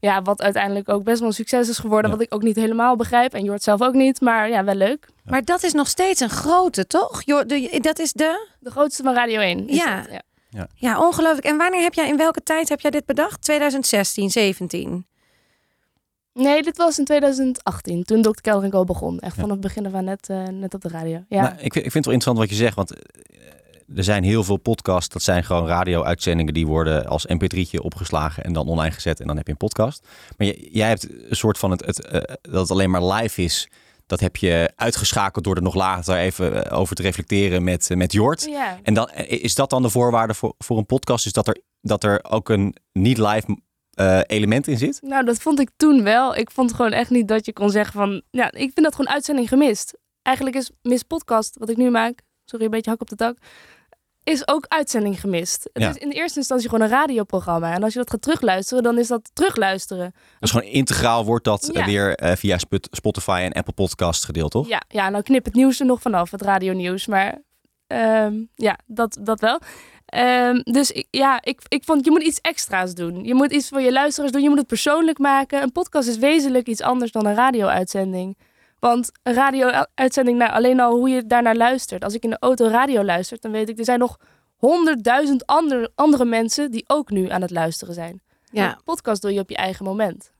Ja, 0.00 0.22
wat 0.22 0.42
uiteindelijk 0.42 0.88
ook 0.88 1.04
best 1.04 1.18
wel 1.18 1.28
een 1.28 1.34
succes 1.34 1.68
is 1.68 1.78
geworden. 1.78 2.10
Ja. 2.10 2.16
Wat 2.16 2.26
ik 2.26 2.34
ook 2.34 2.42
niet 2.42 2.56
helemaal 2.56 2.96
begrijp. 2.96 3.34
En 3.34 3.44
Jort 3.44 3.62
zelf 3.62 3.82
ook 3.82 3.94
niet. 3.94 4.20
Maar 4.20 4.48
ja, 4.48 4.64
wel 4.64 4.74
leuk. 4.74 5.08
Maar 5.24 5.44
dat 5.44 5.62
is 5.62 5.72
nog 5.72 5.88
steeds 5.88 6.20
een 6.20 6.30
grote, 6.30 6.86
toch? 6.86 7.22
Jo, 7.24 7.44
de, 7.46 7.78
dat 7.80 7.98
is 7.98 8.12
de... 8.12 8.46
De 8.60 8.70
grootste 8.70 9.02
van 9.02 9.14
Radio 9.14 9.40
1. 9.40 9.68
Is 9.68 9.76
Ja. 9.76 10.00
dat, 10.02 10.10
ja. 10.50 10.66
Ja, 10.74 11.00
ongelooflijk. 11.06 11.46
En 11.46 11.56
wanneer 11.56 11.82
heb 11.82 11.94
jij, 11.94 12.08
in 12.08 12.16
welke 12.16 12.42
tijd 12.42 12.68
heb 12.68 12.80
jij 12.80 12.90
dit 12.90 13.04
bedacht? 13.06 13.42
2016, 13.42 14.30
17? 14.30 15.06
Nee, 16.32 16.62
dit 16.62 16.76
was 16.76 16.98
in 16.98 17.04
2018. 17.04 18.04
Toen 18.04 18.22
Dr. 18.22 18.40
Kelder 18.40 18.64
en 18.64 18.70
Co 18.70 18.84
begon. 18.84 19.18
Echt 19.18 19.34
Ja. 19.34 19.40
vanaf 19.40 19.56
het 19.56 19.60
begin 19.66 19.86
af 19.86 19.94
aan 19.94 20.04
net, 20.04 20.28
eh, 20.28 20.42
net 20.42 20.74
op 20.74 20.80
de 20.80 20.88
radio. 20.88 21.24
Ja. 21.28 21.40
Nou, 21.42 21.52
ik, 21.58 21.72
vind- 21.72 21.74
ik 21.84 21.92
vind 21.92 21.94
het 21.94 22.04
wel 22.04 22.14
interessant 22.14 22.38
wat 22.38 22.48
je 22.48 22.54
zegt, 22.54 22.74
want 22.74 22.94
eh, 22.94 23.00
er 23.96 24.04
zijn 24.04 24.24
heel 24.24 24.44
veel 24.44 24.56
podcasts. 24.56 25.12
Dat 25.12 25.22
zijn 25.22 25.44
gewoon 25.44 25.66
radio-uitzendingen 25.66 26.54
die 26.54 26.66
worden 26.66 27.06
als 27.06 27.26
mp3'tje 27.26 27.80
opgeslagen 27.80 28.44
en 28.44 28.52
dan 28.52 28.66
online 28.66 28.94
gezet 28.94 29.20
en 29.20 29.26
dan 29.26 29.36
heb 29.36 29.46
je 29.46 29.52
een 29.52 29.58
podcast. 29.58 30.06
Maar 30.36 30.46
jij 30.54 30.88
hebt 30.88 31.10
een 31.30 31.36
soort 31.36 31.58
van 31.58 31.70
het, 31.70 31.86
het, 31.86 32.06
eh, 32.06 32.20
dat 32.42 32.60
het 32.60 32.70
alleen 32.70 32.90
maar 32.90 33.04
live 33.04 33.42
is. 33.42 33.68
Dat 34.06 34.20
heb 34.20 34.36
je 34.36 34.72
uitgeschakeld 34.76 35.44
door 35.44 35.56
er 35.56 35.62
nog 35.62 35.74
later 35.74 36.16
even 36.16 36.64
eh, 36.64 36.78
over 36.78 36.96
te 36.96 37.02
reflecteren 37.02 37.64
met, 37.64 37.90
eh, 37.90 37.96
met 37.96 38.12
Jort. 38.12 38.44
ja. 38.44 38.78
En 38.82 38.94
dan, 38.94 39.10
is 39.26 39.54
dat 39.54 39.70
dan 39.70 39.82
de 39.82 39.90
voorwaarde 39.90 40.34
voor, 40.34 40.54
voor 40.58 40.78
een 40.78 40.86
podcast? 40.86 41.26
Is 41.26 41.32
dat 41.32 41.46
er, 41.48 41.60
dat 41.80 42.04
er 42.04 42.24
ook 42.24 42.48
een 42.48 42.76
niet-live 42.92 43.58
element 44.26 44.66
in 44.66 44.78
zit? 44.78 45.00
Nou, 45.02 45.24
dat 45.24 45.38
vond 45.38 45.60
ik 45.60 45.70
toen 45.76 46.02
wel. 46.02 46.36
Ik 46.36 46.50
vond 46.50 46.72
gewoon 46.72 46.92
echt 46.92 47.10
niet 47.10 47.28
dat 47.28 47.46
je 47.46 47.52
kon 47.52 47.70
zeggen 47.70 47.92
van... 47.92 48.22
Ja, 48.30 48.52
ik 48.52 48.70
vind 48.74 48.82
dat 48.82 48.94
gewoon 48.94 49.12
uitzending 49.12 49.48
gemist. 49.48 49.98
Eigenlijk 50.22 50.56
is 50.56 50.70
Miss 50.82 51.02
Podcast, 51.02 51.56
wat 51.58 51.68
ik 51.68 51.76
nu 51.76 51.90
maak... 51.90 52.20
Sorry, 52.44 52.64
een 52.64 52.70
beetje 52.70 52.90
hak 52.90 53.00
op 53.00 53.08
de 53.08 53.16
tak. 53.16 53.36
Is 54.28 54.48
ook 54.48 54.64
uitzending 54.68 55.20
gemist. 55.20 55.70
Het 55.72 55.82
Ja. 55.82 55.88
is 55.90 55.96
in 55.96 56.08
de 56.08 56.14
eerste 56.14 56.38
instantie 56.38 56.68
gewoon 56.68 56.84
een 56.84 56.90
radioprogramma. 56.92 57.72
En 57.74 57.82
als 57.82 57.92
je 57.92 57.98
dat 57.98 58.10
gaat 58.10 58.22
terugluisteren, 58.22 58.82
dan 58.82 58.98
is 58.98 59.08
dat 59.08 59.30
terugluisteren. 59.32 60.14
Dus 60.38 60.50
gewoon 60.50 60.66
integraal 60.68 61.24
wordt 61.24 61.44
dat 61.44 61.70
Ja. 61.72 61.84
weer 61.84 62.14
eh, 62.14 62.36
via 62.36 62.58
Spot- 62.58 62.88
Spotify 62.90 63.40
en 63.44 63.52
Apple 63.52 63.72
Podcast 63.72 64.24
gedeeld, 64.24 64.50
toch? 64.50 64.68
Ja, 64.68 64.82
ja, 64.88 65.08
nou 65.08 65.22
knip 65.22 65.44
het 65.44 65.54
nieuws 65.54 65.80
er 65.80 65.86
nog 65.86 66.00
vanaf, 66.00 66.30
het 66.30 66.42
radionieuws. 66.42 67.06
Maar 67.06 67.42
ehm, 67.86 68.34
ja, 68.54 68.78
dat, 68.86 69.18
dat 69.22 69.40
wel. 69.40 69.60
Ehm, 70.06 70.60
dus 70.62 70.90
ik, 70.90 71.06
ja, 71.10 71.38
ik, 71.42 71.60
ik 71.68 71.84
vond, 71.84 72.04
je 72.04 72.10
moet 72.10 72.22
iets 72.22 72.40
extra's 72.40 72.94
doen. 72.94 73.24
Je 73.24 73.34
moet 73.34 73.52
iets 73.52 73.68
voor 73.68 73.80
je 73.80 73.92
luisteraars 73.92 74.32
doen. 74.32 74.42
Je 74.42 74.48
moet 74.48 74.58
het 74.58 74.66
persoonlijk 74.66 75.18
maken. 75.18 75.62
Een 75.62 75.72
podcast 75.72 76.08
is 76.08 76.18
wezenlijk 76.18 76.66
iets 76.66 76.82
anders 76.82 77.12
dan 77.12 77.26
een 77.26 77.34
radio-uitzending. 77.34 78.36
Want 78.78 79.10
een 79.22 79.34
radio-uitzending, 79.34 80.38
nou, 80.38 80.52
alleen 80.52 80.80
al 80.80 80.96
hoe 80.96 81.08
je 81.08 81.26
daarnaar 81.26 81.56
luistert. 81.56 82.04
Als 82.04 82.14
ik 82.14 82.22
in 82.22 82.30
de 82.30 82.38
auto 82.40 82.66
radio 82.68 83.04
luister, 83.04 83.38
dan 83.40 83.50
weet 83.50 83.68
ik, 83.68 83.78
er 83.78 83.84
zijn 83.84 83.98
nog 83.98 84.18
honderdduizend 84.56 85.46
andere, 85.46 85.90
andere 85.94 86.24
mensen 86.24 86.70
die 86.70 86.84
ook 86.86 87.10
nu 87.10 87.28
aan 87.30 87.42
het 87.42 87.50
luisteren 87.50 87.94
zijn. 87.94 88.20
Ja. 88.50 88.68
Een 88.70 88.82
podcast 88.84 89.22
doe 89.22 89.32
je 89.32 89.40
op 89.40 89.50
je 89.50 89.56
eigen 89.56 89.84
moment. 89.84 90.32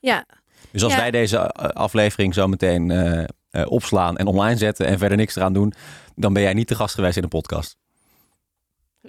Ja. 0.00 0.24
Dus 0.70 0.82
als 0.82 0.92
Ja. 0.92 0.98
wij 0.98 1.10
deze 1.10 1.36
eh, 1.38 1.68
aflevering 1.68 2.34
zo 2.34 2.46
meteen 2.46 2.90
eh, 2.90 3.24
eh, 3.50 3.70
opslaan 3.70 4.16
en 4.16 4.26
online 4.26 4.56
zetten 4.56 4.86
en 4.86 4.98
verder 4.98 5.16
niks 5.16 5.36
eraan 5.36 5.52
doen, 5.52 5.72
dan 6.14 6.32
ben 6.32 6.42
jij 6.42 6.54
niet 6.54 6.66
te 6.66 6.74
gast 6.74 6.94
geweest 6.94 7.16
in 7.16 7.22
een 7.22 7.28
podcast. 7.28 7.76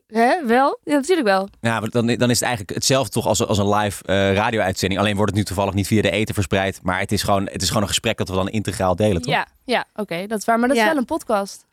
Hè? 0.08 0.46
Wel? 0.46 0.80
Ja, 0.84 0.96
natuurlijk 0.96 1.28
wel. 1.28 1.50
Ja, 1.62 1.80
maar 1.80 1.90
dan, 1.90 2.08
dan 2.08 2.30
is 2.30 2.40
het 2.40 2.48
eigenlijk 2.48 2.74
hetzelfde 2.78 3.12
toch 3.12 3.26
als, 3.26 3.46
als 3.46 3.58
een 3.58 3.70
live 3.70 4.04
eh, 4.04 4.34
radio-uitzending. 4.34 5.02
Alleen 5.02 5.16
wordt 5.16 5.30
het 5.32 5.40
nu 5.40 5.46
toevallig 5.46 5.74
niet 5.74 5.88
via 5.88 6.02
de 6.02 6.10
eten 6.12 6.34
verspreid. 6.34 6.80
Maar 6.84 7.00
het 7.00 7.12
is 7.12 7.24
gewoon, 7.24 7.48
het 7.52 7.62
is 7.62 7.68
gewoon 7.68 7.82
een 7.82 7.88
gesprek 7.88 8.18
dat 8.18 8.30
we 8.30 8.36
dan 8.36 8.50
integraal 8.50 8.96
delen, 8.96 9.22
toch? 9.22 9.34
Ja, 9.34 9.48
ja 9.66 9.86
oké, 9.96 10.28
dat 10.28 10.40
is 10.40 10.46
waar. 10.46 10.60
Maar 10.60 10.68
dat 10.68 10.78
Ja. 10.78 10.84
is 10.84 10.90
wel 10.90 10.98
een 11.00 11.06
podcast. 11.06 11.66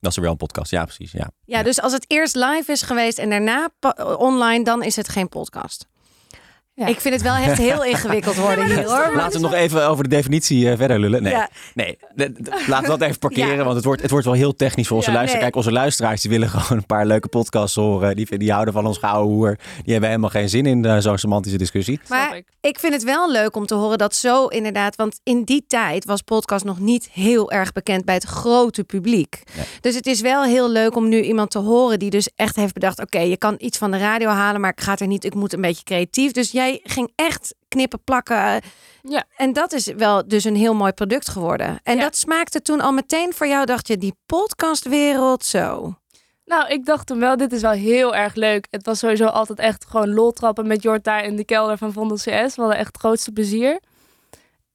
Dat 0.00 0.10
is 0.10 0.16
er 0.16 0.22
wel 0.22 0.30
een 0.32 0.36
podcast. 0.36 0.70
Ja, 0.70 0.84
precies. 0.84 1.12
Ja. 1.12 1.30
Ja, 1.44 1.62
dus 1.62 1.80
als 1.80 1.92
het 1.92 2.04
eerst 2.08 2.34
live 2.34 2.72
is 2.72 2.82
geweest 2.82 3.18
en 3.18 3.30
daarna 3.30 3.68
online, 4.18 4.64
dan 4.64 4.82
is 4.82 4.96
het 4.96 5.08
geen 5.08 5.28
podcast. 5.28 5.86
Ja. 6.80 6.86
Ik 6.86 7.00
vind 7.00 7.14
het 7.14 7.22
wel 7.22 7.34
echt 7.34 7.58
heel 7.58 7.84
ingewikkeld 7.84 8.36
worden 8.36 8.64
hier 8.66 8.84
hoor. 8.84 9.10
Laten 9.14 9.40
we 9.40 9.46
nog 9.46 9.54
even 9.54 9.88
over 9.88 10.04
de 10.04 10.10
definitie 10.10 10.70
eh, 10.70 10.76
verder 10.76 10.98
lullen. 11.00 11.22
Nee, 11.22 11.32
Ja. 11.32 11.48
nee 11.74 11.98
laten 12.66 12.92
we 12.92 12.98
dat 12.98 13.00
even 13.00 13.18
parkeren. 13.18 13.56
Ja. 13.56 13.62
Want 13.64 13.74
het 13.76 13.84
wordt, 13.84 14.02
het 14.02 14.10
wordt 14.10 14.26
wel 14.26 14.34
heel 14.34 14.56
technisch 14.56 14.86
voor 14.86 14.96
onze 14.96 15.10
Ja, 15.10 15.16
luisteraars. 15.16 15.44
nee. 15.44 15.52
Kijk, 15.52 15.64
onze 15.66 15.80
luisteraars 15.80 16.20
die 16.20 16.30
willen 16.30 16.48
gewoon 16.54 16.78
een 16.78 16.86
paar 16.86 17.06
leuke 17.06 17.28
podcasts 17.28 17.76
horen. 17.76 18.16
Die, 18.16 18.38
die 18.38 18.52
houden 18.52 18.74
van 18.74 18.86
ons 18.86 18.98
gouden 18.98 19.32
hoer. 19.34 19.56
Die 19.82 19.92
hebben 19.92 20.08
helemaal 20.08 20.30
geen 20.30 20.48
zin 20.48 20.66
in 20.66 20.84
eh, 20.84 20.96
zo'n 20.98 21.18
semantische 21.18 21.58
discussie. 21.58 22.00
Snap 22.04 22.18
Maar 22.18 22.36
ik. 22.36 22.44
ik 22.60 22.78
vind 22.78 22.92
het 22.92 23.02
wel 23.02 23.30
leuk 23.30 23.56
om 23.56 23.66
te 23.66 23.74
horen 23.74 23.98
dat 23.98 24.14
zo 24.14 24.46
inderdaad, 24.46 24.96
want 24.96 25.20
in 25.22 25.44
die 25.44 25.64
tijd 25.68 26.04
was 26.04 26.22
podcast 26.22 26.64
nog 26.64 26.78
niet 26.78 27.08
heel 27.12 27.50
erg 27.50 27.72
bekend 27.72 28.04
bij 28.04 28.14
het 28.14 28.24
grote 28.24 28.84
publiek. 28.84 29.42
Ja. 29.56 29.62
Dus 29.80 29.94
het 29.94 30.06
is 30.06 30.20
wel 30.20 30.42
heel 30.44 30.70
leuk 30.70 30.96
om 30.96 31.08
nu 31.08 31.20
iemand 31.22 31.50
te 31.50 31.58
horen 31.58 31.98
die 31.98 32.10
dus 32.10 32.28
echt 32.36 32.56
heeft 32.56 32.72
bedacht: 32.74 33.00
oké, 33.00 33.18
je 33.20 33.36
kan 33.36 33.54
iets 33.58 33.78
van 33.78 33.90
de 33.90 33.98
radio 33.98 34.28
halen, 34.28 34.60
maar 34.60 34.70
ik 34.70 34.80
ga 34.80 34.96
er 34.98 35.06
niet, 35.06 35.24
ik 35.24 35.34
moet 35.34 35.52
een 35.52 35.60
beetje 35.60 35.84
creatief. 35.84 36.32
Dus 36.32 36.50
jij 36.50 36.69
ging 36.82 37.12
echt 37.14 37.54
knippen, 37.68 38.04
plakken. 38.04 38.60
Ja. 39.02 39.24
En 39.36 39.52
dat 39.52 39.72
is 39.72 39.86
wel 39.86 40.28
dus 40.28 40.44
een 40.44 40.56
heel 40.56 40.74
mooi 40.74 40.92
product 40.92 41.28
geworden. 41.28 41.80
En 41.82 41.96
Ja. 41.96 42.02
dat 42.02 42.16
smaakte 42.16 42.62
toen 42.62 42.80
al 42.80 42.92
meteen 42.92 43.32
voor 43.34 43.46
jou, 43.46 43.66
dacht 43.66 43.88
je, 43.88 43.96
die 43.98 44.14
podcastwereld 44.26 45.44
zo. 45.44 45.94
Nou, 46.44 46.68
ik 46.68 46.84
dacht 46.84 47.06
toen 47.06 47.18
wel, 47.18 47.36
dit 47.36 47.52
is 47.52 47.60
wel 47.60 47.70
heel 47.70 48.14
erg 48.14 48.34
leuk. 48.34 48.66
Het 48.70 48.86
was 48.86 48.98
sowieso 48.98 49.26
altijd 49.26 49.58
echt 49.58 49.86
gewoon 49.88 50.14
loltrappen 50.14 50.66
met 50.66 50.82
Jort 50.82 51.04
daar 51.04 51.24
in 51.24 51.36
de 51.36 51.44
kelder 51.44 51.78
van 51.78 51.92
Vondel 51.92 52.16
CS. 52.16 52.24
We 52.24 52.52
hadden 52.62 52.76
echt 52.76 52.86
het 52.86 52.96
grootste 52.98 53.32
plezier. 53.32 53.80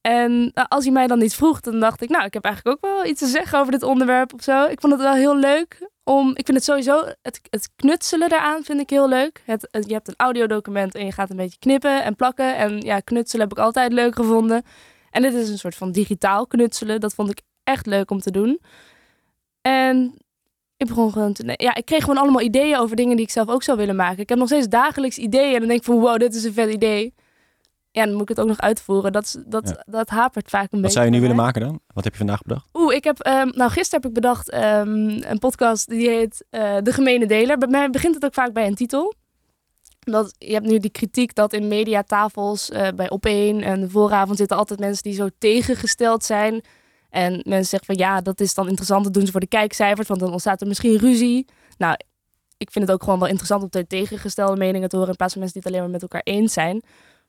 En 0.00 0.50
nou, 0.54 0.66
als 0.68 0.84
hij 0.84 0.92
mij 0.92 1.06
dan 1.06 1.20
iets 1.20 1.34
vroeg, 1.34 1.60
dan 1.60 1.80
dacht 1.80 2.02
ik, 2.02 2.08
nou, 2.08 2.24
ik 2.24 2.34
heb 2.34 2.44
eigenlijk 2.44 2.76
ook 2.84 2.90
wel 2.92 3.04
iets 3.04 3.20
te 3.20 3.26
zeggen 3.26 3.58
over 3.58 3.72
dit 3.72 3.82
onderwerp 3.82 4.34
of 4.34 4.42
zo. 4.42 4.64
Ik 4.64 4.80
vond 4.80 4.92
het 4.92 5.02
wel 5.02 5.14
heel 5.14 5.36
leuk 5.36 5.88
om, 6.08 6.28
ik 6.28 6.44
vind 6.44 6.56
het 6.56 6.64
sowieso, 6.64 7.04
het, 7.22 7.40
het 7.50 7.70
knutselen 7.76 8.28
daaraan 8.28 8.64
vind 8.64 8.80
ik 8.80 8.90
heel 8.90 9.08
leuk. 9.08 9.42
Het, 9.44 9.68
je 9.70 9.92
hebt 9.92 10.08
een 10.08 10.14
audiodocument 10.16 10.94
en 10.94 11.04
je 11.04 11.12
gaat 11.12 11.30
een 11.30 11.36
beetje 11.36 11.58
knippen 11.58 12.04
en 12.04 12.16
plakken. 12.16 12.56
En 12.56 12.80
ja, 12.80 13.00
knutselen 13.00 13.48
heb 13.48 13.58
ik 13.58 13.64
altijd 13.64 13.92
leuk 13.92 14.14
gevonden. 14.14 14.62
En 15.10 15.22
dit 15.22 15.34
is 15.34 15.48
een 15.48 15.58
soort 15.58 15.74
van 15.74 15.92
digitaal 15.92 16.46
knutselen. 16.46 17.00
Dat 17.00 17.14
vond 17.14 17.30
ik 17.30 17.40
echt 17.64 17.86
leuk 17.86 18.10
om 18.10 18.20
te 18.20 18.30
doen. 18.30 18.60
En 19.62 20.14
ik 20.76 20.86
begon 20.86 21.12
gewoon 21.12 21.32
te... 21.32 21.54
Ja, 21.56 21.74
ik 21.74 21.84
kreeg 21.84 22.00
gewoon 22.00 22.18
allemaal 22.18 22.42
ideeën 22.42 22.78
over 22.78 22.96
dingen 22.96 23.16
die 23.16 23.24
ik 23.24 23.32
zelf 23.32 23.48
ook 23.48 23.62
zou 23.62 23.78
willen 23.78 23.96
maken. 23.96 24.18
Ik 24.18 24.28
heb 24.28 24.38
nog 24.38 24.48
steeds 24.48 24.68
dagelijks 24.68 25.18
ideeën. 25.18 25.52
En 25.52 25.58
dan 25.58 25.68
denk 25.68 25.80
ik 25.80 25.86
van, 25.86 25.98
wow, 25.98 26.18
dit 26.18 26.34
is 26.34 26.44
een 26.44 26.52
vet 26.52 26.72
idee. 26.72 27.14
Ja, 27.96 28.04
dan 28.04 28.12
moet 28.12 28.22
ik 28.22 28.28
het 28.28 28.40
ook 28.40 28.46
nog 28.46 28.60
uitvoeren. 28.60 29.12
Dat, 29.12 29.42
dat, 29.46 29.68
Ja. 29.68 29.82
dat 29.86 30.08
hapert 30.08 30.50
vaak 30.50 30.62
een 30.62 30.68
beetje. 30.70 30.82
Wat 30.82 30.92
zou 30.92 31.04
je 31.04 31.10
nu 31.10 31.20
willen 31.20 31.36
maken 31.36 31.60
dan? 31.60 31.80
Wat 31.94 32.04
heb 32.04 32.12
je 32.12 32.18
vandaag 32.18 32.42
bedacht? 32.42 32.66
Oeh, 32.74 32.94
ik 32.94 33.04
heb... 33.04 33.18
ehm, 33.18 33.48
nou, 33.54 33.70
gisteren 33.70 34.00
heb 34.00 34.04
ik 34.04 34.14
bedacht 34.14 34.50
ehm, 34.50 35.08
een 35.08 35.38
podcast 35.38 35.88
die 35.88 36.08
heet 36.08 36.44
eh, 36.50 36.76
De 36.82 36.92
Gemene 36.92 37.26
Deler. 37.26 37.58
Bij 37.58 37.68
mij 37.68 37.90
begint 37.90 38.14
het 38.14 38.24
ook 38.24 38.34
vaak 38.34 38.52
bij 38.52 38.66
een 38.66 38.74
titel. 38.74 39.14
Dat, 40.00 40.34
je 40.38 40.52
hebt 40.52 40.66
nu 40.66 40.78
die 40.78 40.90
kritiek 40.90 41.34
dat 41.34 41.52
in 41.52 41.68
mediatafels 41.68 42.70
eh 42.70 42.88
bij 42.96 43.10
Op1 43.12 43.62
en 43.64 43.80
de 43.80 43.90
vooravond 43.90 44.38
zitten 44.38 44.56
altijd 44.56 44.80
mensen 44.80 45.02
die 45.02 45.14
zo 45.14 45.28
tegengesteld 45.38 46.24
zijn. 46.24 46.60
En 47.10 47.32
mensen 47.32 47.64
zeggen 47.64 47.94
van 47.94 48.06
ja, 48.06 48.20
dat 48.20 48.40
is 48.40 48.54
dan 48.54 48.66
interessant, 48.66 49.04
dat 49.04 49.12
doen 49.14 49.26
ze 49.26 49.30
voor 49.32 49.40
de 49.40 49.46
kijkcijfers, 49.46 50.08
want 50.08 50.20
dan 50.20 50.32
ontstaat 50.32 50.60
er 50.60 50.66
misschien 50.66 50.96
ruzie. 50.98 51.46
Nou, 51.78 51.94
ik 52.56 52.70
vind 52.70 52.84
het 52.84 52.94
ook 52.94 53.02
gewoon 53.02 53.18
wel 53.18 53.28
interessant 53.28 53.62
om 53.62 53.68
de 53.70 53.86
tegengestelde 53.86 54.56
meningen 54.56 54.88
te 54.88 54.96
horen 54.96 55.10
in 55.10 55.16
plaats 55.16 55.32
van 55.32 55.42
mensen 55.42 55.60
die 55.60 55.70
het 55.70 55.80
alleen 55.80 55.90
maar 55.90 56.00
met 56.00 56.10
elkaar 56.10 56.34
eens 56.34 56.52
zijn. 56.52 56.82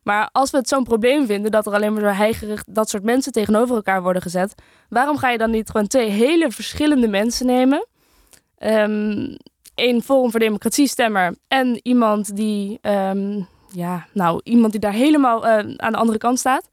Maar 0.07 0.29
als 0.31 0.51
we 0.51 0.57
het 0.57 0.67
zo'n 0.67 0.83
probleem 0.83 1.25
vinden 1.25 1.51
dat 1.51 1.65
er 1.65 1.73
alleen 1.73 1.93
maar 1.93 2.01
zo 2.01 2.07
heigerig 2.07 2.63
dat 2.67 2.89
soort 2.89 3.03
mensen 3.03 3.31
tegenover 3.31 3.75
elkaar 3.75 4.01
worden 4.01 4.21
gezet, 4.21 4.53
waarom 4.89 5.17
ga 5.17 5.29
je 5.29 5.37
dan 5.37 5.51
niet 5.51 5.69
gewoon 5.69 5.87
twee 5.87 6.09
hele 6.09 6.51
verschillende 6.51 7.07
mensen 7.07 7.45
nemen? 7.45 7.87
Ehm 8.57 9.35
een 9.75 10.01
Forum 10.01 10.31
voor 10.31 10.39
Democratie 10.39 10.87
stemmer 10.87 11.35
en 11.47 11.79
iemand 11.83 12.35
die, 12.35 12.77
ehm, 12.81 13.41
ja, 13.71 14.07
nou, 14.13 14.41
iemand 14.43 14.71
die 14.71 14.81
daar 14.81 14.93
helemaal 14.93 15.47
eh, 15.47 15.75
aan 15.75 15.91
de 15.91 15.97
andere 15.97 16.17
kant 16.17 16.39
staat. 16.39 16.69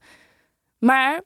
Maar 0.77 1.21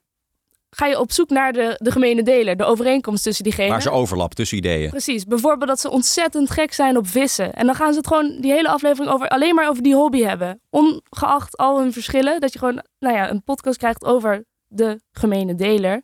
ga 0.69 0.85
je 0.85 0.99
op 0.99 1.11
zoek 1.11 1.29
naar 1.29 1.53
de, 1.53 1.75
de 1.77 1.91
gemene 1.91 2.23
deler, 2.23 2.57
de 2.57 2.63
overeenkomst 2.63 3.23
tussen 3.23 3.43
diegenen. 3.43 3.69
Waar 3.71 3.81
ze 3.81 3.89
overlap 3.89 4.33
tussen 4.33 4.57
ideeën. 4.57 4.89
Precies. 4.89 5.25
Bijvoorbeeld 5.25 5.69
dat 5.69 5.79
ze 5.79 5.89
ontzettend 5.89 6.49
gek 6.49 6.73
zijn 6.73 6.97
op 6.97 7.07
vissen. 7.07 7.53
En 7.53 7.65
dan 7.65 7.75
gaan 7.75 7.91
ze 7.91 7.97
het 7.97 8.07
gewoon 8.07 8.37
die 8.41 8.51
hele 8.51 8.69
aflevering 8.69 9.13
over, 9.13 9.27
alleen 9.27 9.55
maar 9.55 9.69
over 9.69 9.83
die 9.83 9.95
hobby 9.95 10.21
hebben. 10.23 10.61
Ongeacht 10.69 11.57
al 11.57 11.79
hun 11.79 11.93
verschillen. 11.93 12.39
Dat 12.39 12.53
je 12.53 12.59
gewoon 12.59 12.83
nou 12.99 13.15
ja, 13.15 13.29
een 13.29 13.43
podcast 13.43 13.77
krijgt 13.77 14.05
over 14.05 14.45
de 14.67 14.99
gemene 15.11 15.55
deler. 15.55 16.01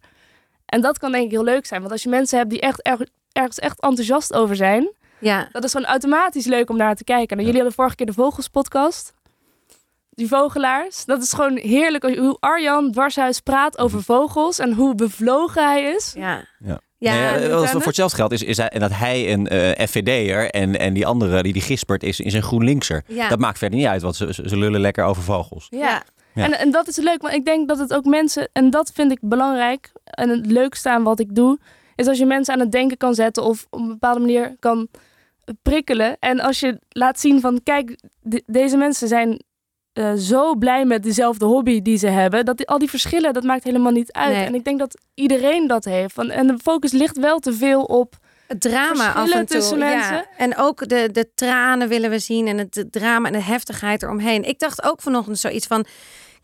En 0.65 0.81
dat 0.81 0.97
kan 0.97 1.11
denk 1.11 1.25
ik 1.25 1.31
heel 1.31 1.43
leuk 1.43 1.65
zijn. 1.65 1.79
Want 1.79 1.91
als 1.91 2.03
je 2.03 2.09
mensen 2.09 2.37
hebt 2.37 2.49
die 2.49 2.59
echt 2.61 2.81
erg- 2.81 3.09
ergens 3.31 3.59
echt 3.59 3.81
enthousiast 3.81 4.33
over 4.33 4.55
zijn. 4.55 4.93
Ja. 5.19 5.47
Dat 5.51 5.63
is 5.63 5.71
gewoon 5.71 5.87
automatisch 5.87 6.45
leuk 6.45 6.69
om 6.69 6.77
naar 6.77 6.95
te 6.95 7.03
kijken. 7.03 7.37
En 7.37 7.43
jullie 7.43 7.59
hadden 7.59 7.75
vorige 7.77 7.95
keer 7.95 8.05
de 8.05 8.13
Vogelspodcast. 8.13 9.13
Die 10.15 10.27
vogelaars. 10.27 11.05
Dat 11.05 11.21
is 11.21 11.33
gewoon 11.33 11.57
heerlijk 11.57 12.03
hoe 12.17 12.37
Arjan 12.39 12.91
Dwarshuis 12.91 13.39
praat 13.39 13.77
over 13.77 14.03
vogels. 14.03 14.59
En 14.59 14.73
hoe 14.73 14.95
bevlogen 14.95 15.67
hij 15.67 15.83
is. 15.83 16.13
Ja. 16.17 16.45
Ja. 16.59 16.79
Ja, 16.97 17.31
Nee, 17.35 17.49
voor 17.67 17.81
hetzelfde 17.85 18.15
geldt 18.15 18.33
is, 18.33 18.43
is 18.43 18.57
hij- 18.57 18.69
en 18.69 18.79
dat 18.79 18.91
hij 18.93 19.31
een 19.33 19.47
eh 19.47 19.87
FVD'er 19.87 20.49
en, 20.49 20.79
en 20.79 20.93
die 20.93 21.05
andere, 21.05 21.43
die, 21.43 21.53
die 21.53 21.61
Gispert, 21.61 22.03
is, 22.03 22.19
is 22.19 22.33
een 22.33 22.41
GroenLinkser. 22.43 23.03
Ja. 23.07 23.29
Dat 23.29 23.39
maakt 23.39 23.57
verder 23.57 23.77
niet 23.79 23.87
uit, 23.87 24.01
want 24.01 24.15
ze, 24.15 24.33
ze, 24.33 24.49
ze 24.49 24.57
lullen 24.57 24.81
lekker 24.81 25.03
over 25.05 25.23
vogels. 25.23 25.67
Ja. 25.69 26.03
Ja. 26.33 26.43
En, 26.43 26.59
en 26.59 26.71
dat 26.71 26.87
is 26.87 26.95
leuk, 26.97 27.21
want 27.21 27.33
ik 27.33 27.45
denk 27.45 27.67
dat 27.67 27.77
het 27.77 27.93
ook 27.93 28.05
mensen, 28.05 28.49
en 28.53 28.69
dat 28.69 28.91
vind 28.93 29.11
ik 29.11 29.17
belangrijk, 29.21 29.91
en 30.03 30.29
het 30.29 30.45
leukste 30.45 30.89
aan 30.89 31.03
wat 31.03 31.19
ik 31.19 31.35
doe, 31.35 31.59
is 31.95 32.07
als 32.07 32.17
je 32.17 32.25
mensen 32.25 32.53
aan 32.53 32.59
het 32.59 32.71
denken 32.71 32.97
kan 32.97 33.13
zetten 33.15 33.43
of 33.43 33.67
op 33.69 33.79
een 33.79 33.87
bepaalde 33.87 34.19
manier 34.19 34.55
kan 34.59 34.87
prikkelen. 35.61 36.17
En 36.19 36.39
als 36.39 36.59
je 36.59 36.79
laat 36.89 37.19
zien 37.19 37.41
van, 37.41 37.59
kijk, 37.63 37.99
de- 38.21 38.43
deze 38.45 38.77
mensen 38.77 39.07
zijn 39.07 39.43
eh, 39.95 40.13
zo 40.13 40.55
blij 40.55 40.85
met 40.85 41.03
dezelfde 41.03 41.45
hobby 41.45 41.81
die 41.81 41.97
ze 41.97 42.07
hebben. 42.07 42.45
Dat 42.45 42.57
die, 42.57 42.67
al 42.67 42.77
die 42.77 42.89
verschillen, 42.89 43.33
dat 43.33 43.43
maakt 43.43 43.63
helemaal 43.63 43.91
niet 43.91 44.11
uit. 44.11 44.35
Nee. 44.35 44.45
En 44.45 44.55
ik 44.55 44.63
denk 44.63 44.79
dat 44.79 44.97
iedereen 45.13 45.67
dat 45.67 45.85
heeft. 45.85 46.13
Van, 46.13 46.29
en 46.29 46.47
de 46.47 46.57
focus 46.63 46.91
ligt 46.91 47.17
wel 47.17 47.39
te 47.39 47.53
veel 47.53 47.83
op. 47.83 48.17
Het 48.47 48.61
drama 48.61 49.13
af 49.13 49.31
en 49.31 49.45
toe. 49.45 49.57
tussen 49.57 49.77
ja. 49.77 49.85
mensen. 49.85 50.25
En 50.37 50.57
ook 50.57 50.87
de, 50.87 51.09
de 51.11 51.29
tranen 51.35 51.87
willen 51.87 52.09
we 52.09 52.19
zien 52.19 52.47
en 52.47 52.57
het 52.57 52.73
de 52.73 52.89
drama 52.89 53.27
en 53.27 53.33
de 53.33 53.41
heftigheid 53.41 54.03
eromheen. 54.03 54.43
Ik 54.43 54.59
dacht 54.59 54.83
ook 54.83 55.01
vanochtend 55.01 55.39
zoiets 55.39 55.67
van. 55.67 55.85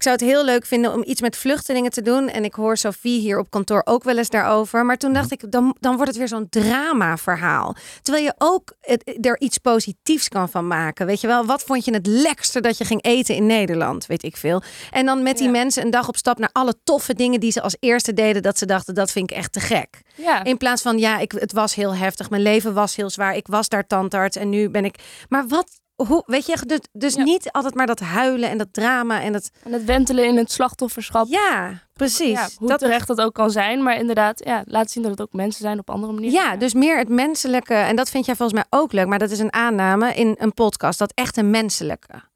Ik 0.01 0.07
zou 0.07 0.19
het 0.19 0.29
heel 0.29 0.45
leuk 0.45 0.65
vinden 0.65 0.93
om 0.93 1.03
iets 1.05 1.21
met 1.21 1.37
vluchtelingen 1.37 1.91
te 1.91 2.01
doen. 2.01 2.29
En 2.29 2.43
ik 2.43 2.53
hoor 2.53 2.77
Sophie 2.77 3.19
hier 3.19 3.39
op 3.39 3.49
kantoor 3.49 3.81
ook 3.85 4.03
wel 4.03 4.17
eens 4.17 4.29
daarover. 4.29 4.85
Maar 4.85 4.97
toen 4.97 5.13
dacht 5.13 5.31
ik, 5.31 5.51
dan, 5.51 5.75
dan 5.79 5.93
wordt 5.95 6.07
het 6.07 6.17
weer 6.17 6.27
zo'n 6.27 6.49
drama-verhaal. 6.49 7.75
Terwijl 8.01 8.25
je 8.25 8.33
ook 8.37 8.73
het, 8.79 9.17
er 9.25 9.39
iets 9.39 9.57
positiefs 9.57 10.27
kan 10.27 10.49
van 10.49 10.67
maken. 10.67 11.05
Weet 11.05 11.21
je 11.21 11.27
wel, 11.27 11.45
wat 11.45 11.63
vond 11.63 11.85
je 11.85 11.93
het 11.93 12.07
lekkerste 12.07 12.61
dat 12.61 12.77
je 12.77 12.85
ging 12.85 13.03
eten 13.03 13.35
in 13.35 13.45
Nederland? 13.45 14.05
Weet 14.05 14.23
ik 14.23 14.37
veel. 14.37 14.61
En 14.91 15.05
dan 15.05 15.23
met 15.23 15.37
die 15.37 15.45
Ja. 15.45 15.51
mensen 15.51 15.83
een 15.83 15.91
dag 15.91 16.07
op 16.07 16.17
stap 16.17 16.39
naar 16.39 16.49
alle 16.51 16.75
toffe 16.83 17.13
dingen 17.13 17.39
die 17.39 17.51
ze 17.51 17.61
als 17.61 17.75
eerste 17.79 18.13
deden. 18.13 18.41
Dat 18.41 18.57
ze 18.57 18.65
dachten, 18.65 18.93
dat 18.93 19.11
vind 19.11 19.31
ik 19.31 19.37
echt 19.37 19.51
te 19.53 19.59
gek. 19.59 20.01
Ja, 20.15 20.43
In 20.43 20.57
plaats 20.57 20.81
van, 20.81 20.97
ja, 20.97 21.17
ik, 21.19 21.31
het 21.31 21.51
was 21.53 21.75
heel 21.75 21.95
heftig. 21.95 22.29
Mijn 22.29 22.41
leven 22.41 22.73
was 22.73 22.95
heel 22.95 23.09
zwaar. 23.09 23.35
Ik 23.35 23.47
was 23.47 23.69
daar 23.69 23.87
tandarts 23.87 24.37
en 24.37 24.49
nu 24.49 24.69
ben 24.69 24.85
ik... 24.85 24.95
Maar 25.29 25.47
wat... 25.47 25.79
Hoe, 26.07 26.23
weet 26.25 26.45
je, 26.45 26.57
dus, 26.65 26.79
dus 26.91 27.13
Ja. 27.13 27.23
niet 27.23 27.51
altijd 27.51 27.73
maar 27.75 27.87
dat 27.87 27.99
huilen 27.99 28.49
en 28.49 28.57
dat 28.57 28.67
drama 28.71 29.21
en 29.21 29.31
dat... 29.33 29.49
en 29.63 29.73
het 29.73 29.85
wentelen 29.85 30.25
in 30.25 30.37
het 30.37 30.51
slachtofferschap. 30.51 31.27
Ja, 31.29 31.81
precies. 31.93 32.31
Ja, 32.39 32.49
hoe 32.57 32.67
dat, 32.67 32.79
terecht 32.79 33.07
dat 33.07 33.21
ook 33.21 33.33
kan 33.33 33.51
zijn. 33.51 33.83
Maar 33.83 33.95
inderdaad, 33.95 34.45
ja, 34.45 34.61
laat 34.65 34.91
zien 34.91 35.03
dat 35.03 35.11
het 35.11 35.21
ook 35.21 35.33
mensen 35.33 35.61
zijn 35.61 35.79
op 35.79 35.89
andere 35.89 36.13
manieren. 36.13 36.39
ja, 36.41 36.55
dus 36.55 36.73
meer 36.73 36.97
het 36.97 37.09
menselijke. 37.09 37.73
En 37.73 37.95
dat 37.95 38.09
vind 38.09 38.25
jij 38.25 38.35
volgens 38.35 38.59
mij 38.59 38.79
ook 38.79 38.91
leuk. 38.91 39.07
Maar 39.07 39.19
dat 39.19 39.31
is 39.31 39.39
een 39.39 39.53
aanname 39.53 40.13
in 40.13 40.35
een 40.39 40.53
podcast. 40.53 40.99
Dat 40.99 41.11
echt 41.15 41.37
een 41.37 41.49
menselijke. 41.49 42.29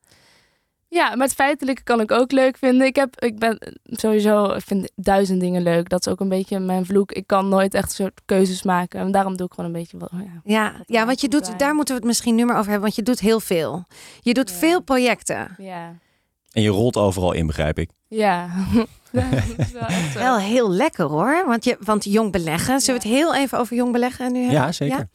Ja, 0.88 1.16
maar 1.16 1.26
het 1.28 1.36
feitelijke 1.36 1.84
kan 1.84 2.02
ik 2.02 2.12
ook 2.12 2.32
leuk 2.32 2.58
vinden. 2.58 2.88
Ik, 2.88 2.96
heb, 2.96 3.22
ik 3.22 3.40
ben 3.40 3.58
sowieso, 3.86 4.46
ik 4.46 4.62
vind 4.66 4.92
duizend 4.96 5.40
dingen 5.40 5.62
leuk. 5.64 5.90
Dat 5.90 6.06
is 6.06 6.12
ook 6.12 6.20
een 6.20 6.30
beetje 6.30 6.60
mijn 6.60 6.86
vloek. 6.86 7.12
Ik 7.12 7.28
kan 7.28 7.50
nooit 7.50 7.74
echt 7.74 7.92
soort 7.92 8.22
keuzes 8.26 8.64
maken. 8.64 9.00
En 9.00 9.12
daarom 9.12 9.38
doe 9.38 9.46
ik 9.48 9.54
gewoon 9.54 9.66
een 9.74 9.80
beetje 9.80 9.98
wat. 9.98 10.10
Ja. 10.14 10.42
Ja, 10.44 10.74
ja 10.86 11.06
want 11.06 11.22
je 11.22 11.28
doet, 11.28 11.60
daar 11.60 11.76
moeten 11.76 11.94
we 11.94 12.00
het 12.00 12.10
misschien 12.10 12.36
nu 12.36 12.46
maar 12.46 12.58
over 12.58 12.72
hebben. 12.72 12.82
Want 12.82 12.96
je 12.96 13.02
doet 13.04 13.20
heel 13.20 13.40
veel. 13.40 13.86
Je 14.22 14.34
doet 14.34 14.50
Ja. 14.50 14.56
veel 14.56 14.82
projecten. 14.82 15.56
Ja. 15.58 15.94
En 16.52 16.62
je 16.62 16.70
rolt 16.70 16.98
overal 16.98 17.32
in, 17.34 17.48
begrijp 17.48 17.80
ik. 17.80 17.90
Ja. 18.08 18.50
Ja, 19.12 19.30
dat 19.30 19.44
is 19.58 19.72
wel 19.72 19.82
echt. 19.88 20.14
Wel 20.14 20.38
heel 20.38 20.72
lekker 20.72 21.06
hoor. 21.06 21.44
Want, 21.48 21.64
je, 21.64 21.78
want 21.80 22.04
jong 22.04 22.32
beleggen. 22.32 22.80
Zullen 22.80 23.02
we 23.02 23.08
het 23.08 23.18
heel 23.18 23.36
even 23.36 23.60
over 23.60 23.76
jong 23.76 23.92
beleggen 23.92 24.32
nu 24.32 24.40
hebben? 24.40 24.58
Ja, 24.62 24.72
zeker. 24.72 25.08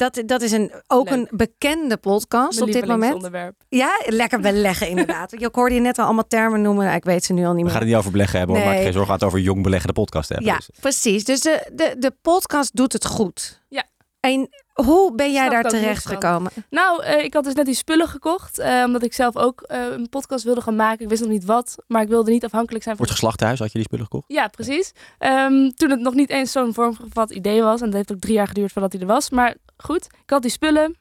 Dat, 0.00 0.22
dat 0.26 0.42
is 0.42 0.52
een, 0.52 0.72
ook 0.86 1.08
Leuk. 1.10 1.18
een 1.18 1.28
bekende 1.30 1.96
podcast 1.96 2.58
Mijn 2.58 2.68
op 2.68 2.80
dit 2.80 2.86
moment. 2.86 3.28
Ja, 3.68 3.90
lekker 4.06 4.40
beleggen 4.40 4.88
inderdaad. 4.88 5.32
Ik 5.32 5.48
hoorde 5.52 5.74
je 5.74 5.80
net 5.80 5.98
al 5.98 6.04
allemaal 6.04 6.26
termen 6.26 6.62
noemen. 6.62 6.94
Ik 6.94 7.04
weet 7.04 7.24
ze 7.24 7.32
nu 7.32 7.44
al 7.44 7.48
niet 7.48 7.56
We 7.56 7.62
meer. 7.62 7.70
gaan 7.70 7.80
het 7.80 7.88
niet 7.88 7.98
over 7.98 8.10
beleggen 8.10 8.38
hebben, 8.38 8.56
hoor. 8.56 8.64
Nee. 8.64 8.74
maak 8.74 8.84
je 8.84 8.90
geen 8.90 8.98
zorgen. 8.98 9.12
We 9.18 9.18
het 9.24 9.28
over 9.34 9.38
jong 9.44 9.62
beleggen, 9.62 9.86
de 9.88 10.00
podcast 10.00 10.28
hebben. 10.28 10.46
Ja, 10.46 10.56
Dus- 10.56 10.68
precies. 10.80 11.24
Dus 11.24 11.40
de, 11.40 11.70
de, 11.72 11.94
de 11.98 12.12
podcast 12.22 12.76
doet 12.76 12.92
het 12.92 13.06
goed. 13.06 13.60
Ja. 13.68 13.84
En 14.20 14.48
hoe 14.72 15.14
ben 15.14 15.32
jij 15.32 15.48
daar 15.48 15.62
terecht 15.62 16.06
gekomen? 16.06 16.50
Nou, 16.70 17.02
eh, 17.02 17.24
ik 17.24 17.34
had 17.34 17.44
dus 17.44 17.54
net 17.54 17.66
die 17.66 17.74
spullen 17.74 18.08
gekocht. 18.08 18.58
eh, 18.58 18.82
omdat 18.86 19.02
ik 19.02 19.12
zelf 19.12 19.36
ook 19.36 19.60
eh, 19.62 19.80
een 19.90 20.08
podcast 20.08 20.44
wilde 20.44 20.60
gaan 20.60 20.76
maken. 20.76 21.02
Ik 21.02 21.08
wist 21.08 21.20
nog 21.22 21.30
niet 21.30 21.44
wat. 21.44 21.74
Maar 21.86 22.02
ik 22.02 22.08
wilde 22.08 22.30
niet 22.30 22.44
afhankelijk 22.44 22.84
zijn 22.84 22.96
Voor 22.96 23.06
van 23.06 23.14
het 23.14 23.22
geslachtenhuis 23.24 23.58
had 23.60 23.68
je 23.72 23.78
die 23.78 23.86
spullen 23.86 24.04
gekocht? 24.04 24.24
Ja, 24.28 24.48
precies. 24.48 24.92
Ehm, 25.18 25.70
toen 25.70 25.90
het 25.90 26.00
nog 26.00 26.14
niet 26.14 26.30
eens 26.30 26.52
zo'n 26.52 26.74
vormgevat 26.74 27.30
idee 27.30 27.62
was. 27.62 27.80
En 27.80 27.86
dat 27.86 27.94
heeft 27.94 28.12
ook 28.12 28.20
drie 28.20 28.34
jaar 28.34 28.46
geduurd 28.48 28.72
voordat 28.72 28.92
hij 28.92 29.00
er 29.00 29.06
was. 29.06 29.30
Maar 29.30 29.54
goed, 29.82 30.06
ik 30.22 30.30
had 30.30 30.42
die 30.42 30.50
spullen 30.50 30.96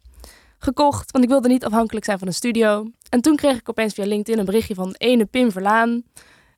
gekocht. 0.58 1.12
Want 1.12 1.24
ik 1.24 1.30
wilde 1.30 1.48
niet 1.48 1.66
afhankelijk 1.66 2.06
zijn 2.06 2.20
van 2.20 2.28
een 2.28 2.34
studio. 2.34 2.86
En 3.10 3.22
toen 3.22 3.36
kreeg 3.36 3.58
ik 3.58 3.70
opeens 3.70 3.94
via 3.94 4.06
LinkedIn 4.06 4.40
een 4.40 4.46
berichtje 4.46 4.76
van 4.76 4.96
ene 4.98 5.26
Pim 5.26 5.52
Verlaan. 5.52 6.04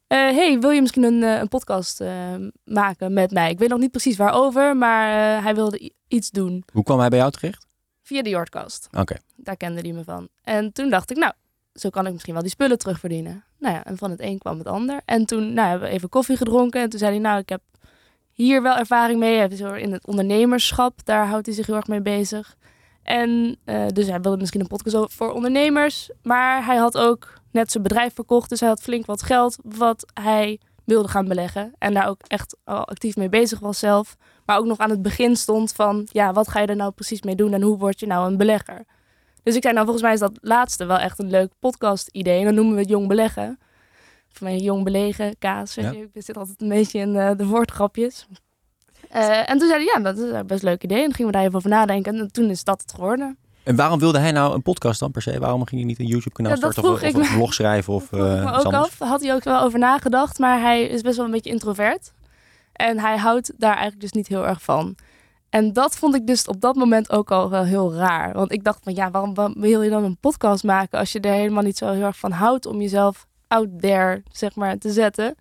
Eh, 0.07 0.17
hey, 0.17 0.59
wil 0.59 0.69
je 0.69 0.81
misschien 0.81 1.03
een, 1.03 1.23
eh, 1.23 1.39
een 1.39 1.47
podcast 1.47 2.01
eh, 2.01 2.35
maken 2.63 3.13
met 3.13 3.31
mij? 3.31 3.49
Ik 3.49 3.59
weet 3.59 3.69
nog 3.69 3.79
niet 3.79 3.91
precies 3.91 4.17
waarover, 4.17 4.77
maar 4.77 5.07
hij 5.43 5.55
wilde 5.55 5.91
iets 6.07 6.29
doen. 6.29 6.63
Hoe 6.73 6.83
kwam 6.83 6.99
hij 6.99 7.09
bij 7.09 7.19
jou 7.19 7.31
terecht? 7.31 7.65
Via 8.01 8.21
de 8.21 8.29
Yardcast. 8.29 8.87
Oké. 8.97 9.15
Daar 9.35 9.57
kende 9.57 9.81
hij 9.81 9.91
me 9.91 10.03
van. 10.03 10.27
En 10.41 10.73
toen 10.73 10.89
dacht 10.89 11.11
ik, 11.11 11.17
nou, 11.17 11.33
zo 11.73 11.89
kan 11.89 12.05
ik 12.05 12.11
misschien 12.11 12.33
wel 12.33 12.41
die 12.41 12.51
spullen 12.51 12.77
terugverdienen. 12.77 13.43
Nou 13.57 13.75
ja, 13.75 13.83
en 13.83 13.97
van 13.97 14.11
het 14.11 14.21
een 14.21 14.37
kwam 14.37 14.57
het 14.57 14.67
ander. 14.67 15.01
En 15.05 15.25
toen 15.25 15.53
nou, 15.53 15.69
hebben 15.69 15.87
we 15.87 15.93
even 15.93 16.09
koffie 16.09 16.37
gedronken. 16.37 16.81
En 16.81 16.89
toen 16.89 16.99
zei 16.99 17.11
hij, 17.11 17.19
nou, 17.19 17.39
ik 17.39 17.49
heb 17.49 17.61
hier 18.33 18.61
wel 18.61 18.75
ervaring 18.75 19.19
mee. 19.19 19.47
Heel 19.47 19.67
erg 19.67 19.81
in 19.81 19.91
het 19.91 20.07
ondernemerschap, 20.07 21.05
daar 21.05 21.27
houdt 21.27 21.45
hij 21.45 21.55
zich 21.55 21.65
heel 21.65 21.75
erg 21.75 21.87
mee 21.87 22.01
bezig. 22.01 22.55
En 23.03 23.57
eh, 23.65 23.87
dus 23.87 24.07
hij 24.07 24.21
wilde 24.21 24.37
misschien 24.37 24.61
een 24.61 24.67
podcast 24.67 25.13
voor 25.13 25.31
ondernemers. 25.31 26.09
Maar 26.23 26.65
hij 26.65 26.75
had 26.75 26.97
ook 26.97 27.33
net 27.51 27.71
zijn 27.71 27.83
bedrijf 27.83 28.13
verkocht. 28.13 28.49
Dus 28.49 28.59
hij 28.59 28.69
had 28.69 28.81
flink 28.81 29.05
wat 29.05 29.23
geld 29.23 29.57
wat 29.63 30.11
hij 30.13 30.59
wilde 30.83 31.07
gaan 31.07 31.27
beleggen. 31.27 31.73
En 31.77 31.93
daar 31.93 32.07
ook 32.07 32.21
echt 32.27 32.57
al 32.63 32.85
actief 32.85 33.15
mee 33.15 33.29
bezig 33.29 33.59
was 33.59 33.79
zelf. 33.79 34.17
Maar 34.45 34.57
ook 34.57 34.65
nog 34.65 34.77
aan 34.77 34.89
het 34.89 35.01
begin 35.01 35.35
stond 35.35 35.73
van... 35.73 36.07
ja, 36.11 36.33
wat 36.33 36.47
ga 36.47 36.59
je 36.59 36.67
er 36.67 36.75
nou 36.75 36.91
precies 36.91 37.21
mee 37.21 37.35
doen 37.35 37.53
en 37.53 37.61
hoe 37.61 37.77
word 37.77 37.99
je 37.99 38.07
nou 38.07 38.27
een 38.27 38.37
belegger? 38.37 38.85
Dus 39.43 39.55
ik 39.55 39.61
zei, 39.61 39.73
nou 39.73 39.85
volgens 39.85 40.05
mij 40.05 40.13
is 40.13 40.19
dat 40.19 40.37
laatste 40.41 40.85
wel 40.85 40.97
echt 40.97 41.19
een 41.19 41.29
leuk 41.29 41.51
podcast 41.59 42.07
idee. 42.11 42.39
En 42.39 42.45
dan 42.45 42.55
noemen 42.55 42.73
we 42.73 42.79
het 42.79 42.89
jong 42.89 43.07
beleggen. 43.07 43.59
Voor 44.31 44.47
mij 44.47 44.57
jong 44.57 44.83
belegen, 44.83 45.35
kaas. 45.39 45.73
Ja. 45.73 45.91
Ik 45.91 46.09
zit 46.13 46.37
altijd 46.37 46.61
een 46.61 46.69
beetje 46.69 46.99
in 46.99 47.15
eh, 47.15 47.31
de 47.37 47.45
woordgrapjes. 47.45 48.27
Eh, 49.09 49.49
en 49.49 49.57
toen 49.57 49.67
zei 49.67 49.83
hij, 49.83 49.91
ja, 49.95 49.99
dat 50.03 50.17
is 50.17 50.31
een 50.31 50.47
best 50.47 50.63
leuk 50.63 50.83
idee. 50.83 50.97
En 50.97 51.03
dan 51.03 51.13
gingen 51.13 51.31
we 51.31 51.37
daar 51.37 51.45
even 51.45 51.57
over 51.57 51.69
nadenken. 51.69 52.19
En 52.19 52.31
toen 52.31 52.49
is 52.49 52.63
dat 52.63 52.81
het 52.81 52.93
geworden. 52.93 53.37
En 53.63 53.75
waarom 53.75 53.99
wilde 53.99 54.19
hij 54.19 54.31
nou 54.31 54.53
een 54.53 54.61
podcast 54.61 54.99
dan 54.99 55.11
per 55.11 55.21
se? 55.21 55.39
Waarom 55.39 55.65
ging 55.65 55.81
hij 55.81 55.89
niet 55.89 55.99
een 55.99 56.05
YouTube-kanaal 56.05 56.51
Ja, 56.51 56.57
starten 56.57 56.83
of, 56.83 57.03
of 57.03 57.13
een 57.13 57.35
blog 57.35 57.53
schrijven 57.53 57.93
of 57.99 58.11
eh 58.11 58.59
ook 58.65 58.73
af. 58.73 58.99
Had 58.99 59.21
hij 59.21 59.33
ook 59.33 59.43
wel 59.43 59.61
over 59.61 59.79
nagedacht. 59.79 60.39
Maar 60.39 60.61
hij 60.61 60.83
is 60.83 61.01
best 61.01 61.15
wel 61.15 61.25
een 61.25 61.31
beetje 61.31 61.49
introvert. 61.49 62.11
En 62.73 62.99
hij 62.99 63.17
houdt 63.17 63.53
daar 63.57 63.73
eigenlijk 63.73 64.01
dus 64.01 64.11
niet 64.11 64.27
heel 64.27 64.47
erg 64.47 64.61
van. 64.61 64.95
En 65.49 65.73
dat 65.73 65.95
vond 65.95 66.15
ik 66.15 66.27
dus 66.27 66.47
op 66.47 66.61
dat 66.61 66.75
moment 66.75 67.11
ook 67.11 67.31
al 67.31 67.49
wel 67.49 67.63
heel 67.63 67.93
raar. 67.93 68.33
Want 68.33 68.51
ik 68.51 68.63
dacht 68.63 68.83
van 68.83 68.95
ja, 68.95 69.11
waarom, 69.11 69.33
waarom 69.33 69.61
wil 69.61 69.81
je 69.81 69.89
dan 69.89 70.03
een 70.03 70.17
podcast 70.17 70.63
maken 70.63 70.99
als 70.99 71.11
je 71.11 71.19
er 71.19 71.33
helemaal 71.33 71.63
niet 71.63 71.77
zo 71.77 71.91
heel 71.91 72.05
erg 72.05 72.17
van 72.17 72.31
houdt 72.31 72.65
om 72.65 72.81
jezelf 72.81 73.27
out 73.51 73.67
there, 73.79 74.23
zeg 74.31 74.55
maar, 74.55 74.77
te 74.77 74.91
zetten. 74.91 75.35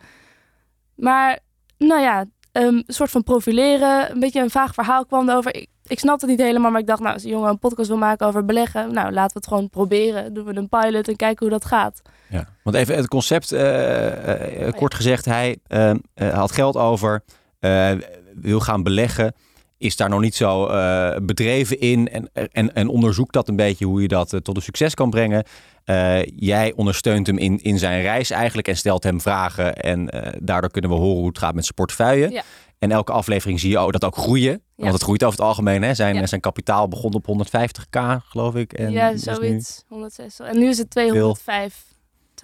Maar 0.94 1.38
nou 1.78 2.00
ja, 2.00 2.24
een 2.52 2.84
soort 2.86 3.10
van 3.10 3.22
profileren, 3.22 4.10
een 4.10 4.20
beetje 4.20 4.40
een 4.40 4.50
vaag 4.50 4.74
verhaal 4.74 5.06
kwam 5.06 5.28
erover. 5.28 5.54
Ik, 5.54 5.68
ik 5.86 5.98
snapte 5.98 6.26
het 6.26 6.36
niet 6.36 6.46
helemaal, 6.46 6.70
maar 6.70 6.80
ik 6.80 6.86
dacht, 6.86 7.00
nou, 7.00 7.14
als 7.14 7.24
een 7.24 7.30
jongen 7.30 7.50
een 7.50 7.58
podcast 7.58 7.88
wil 7.88 7.96
maken 7.96 8.26
over 8.26 8.44
beleggen, 8.44 8.92
nou, 8.92 9.12
laten 9.12 9.32
we 9.32 9.38
het 9.38 9.46
gewoon 9.48 9.70
proberen. 9.70 10.34
Doen 10.34 10.44
we 10.44 10.56
een 10.56 10.68
pilot 10.68 11.08
en 11.08 11.16
kijken 11.16 11.46
hoe 11.46 11.58
dat 11.58 11.64
gaat. 11.64 12.02
Ja, 12.28 12.48
want 12.62 12.76
even 12.76 12.96
het 12.96 13.08
concept, 13.08 13.52
eh, 13.52 14.66
eh, 14.66 14.74
kort 14.74 14.94
gezegd, 14.94 15.24
hij 15.24 15.58
eh, 15.66 15.90
eh, 15.90 15.98
had 16.34 16.52
geld 16.52 16.76
over, 16.76 17.24
eh, 17.58 17.92
wil 18.34 18.60
gaan 18.60 18.82
beleggen, 18.82 19.34
is 19.80 19.96
daar 19.96 20.08
nog 20.08 20.20
niet 20.20 20.34
zo 20.34 20.66
eh, 20.66 21.16
bedreven 21.22 21.80
in 21.80 22.08
en, 22.08 22.30
en, 22.52 22.74
en 22.74 22.88
onderzoekt 22.88 23.32
dat 23.32 23.48
een 23.48 23.56
beetje 23.56 23.84
hoe 23.84 24.02
je 24.02 24.08
dat 24.08 24.32
eh, 24.32 24.40
tot 24.40 24.56
een 24.56 24.62
succes 24.62 24.94
kan 24.94 25.10
brengen. 25.10 25.44
Eh, 25.84 26.22
jij 26.36 26.72
ondersteunt 26.76 27.26
hem 27.26 27.38
in, 27.38 27.58
in 27.62 27.78
zijn 27.78 28.02
reis 28.02 28.30
eigenlijk 28.30 28.68
en 28.68 28.76
stelt 28.76 29.02
hem 29.04 29.20
vragen 29.20 29.74
en 29.76 30.08
daardoor 30.42 30.70
kunnen 30.70 30.90
we 30.90 30.96
horen 30.96 31.16
hoe 31.18 31.26
het 31.28 31.38
gaat 31.38 31.54
met 31.54 31.62
zijn 31.64 31.74
portefeuille. 31.74 32.30
Ja. 32.30 32.42
En 32.78 32.90
elke 32.90 33.12
aflevering 33.12 33.60
zie 33.60 33.70
je 33.70 33.78
ook 33.78 33.92
dat 33.92 34.04
ook 34.04 34.16
groeien. 34.16 34.62
Want 34.76 34.92
het 34.92 35.02
groeit 35.02 35.24
over 35.24 35.38
het 35.38 35.46
algemeen. 35.48 35.82
Hè? 35.82 35.94
Zijn, 35.94 36.14
Ja. 36.14 36.26
zijn 36.26 36.40
kapitaal 36.40 36.88
begon 36.88 37.14
op 37.14 37.26
150k, 37.26 38.00
geloof 38.28 38.54
ik. 38.54 38.72
En 38.72 38.92
ja, 38.92 39.10
nu- 39.10 39.18
zoiets. 39.18 39.84
106. 39.88 40.38
En 40.40 40.58
nu 40.58 40.68
is 40.68 40.78
het 40.78 40.90
205. 40.90 41.84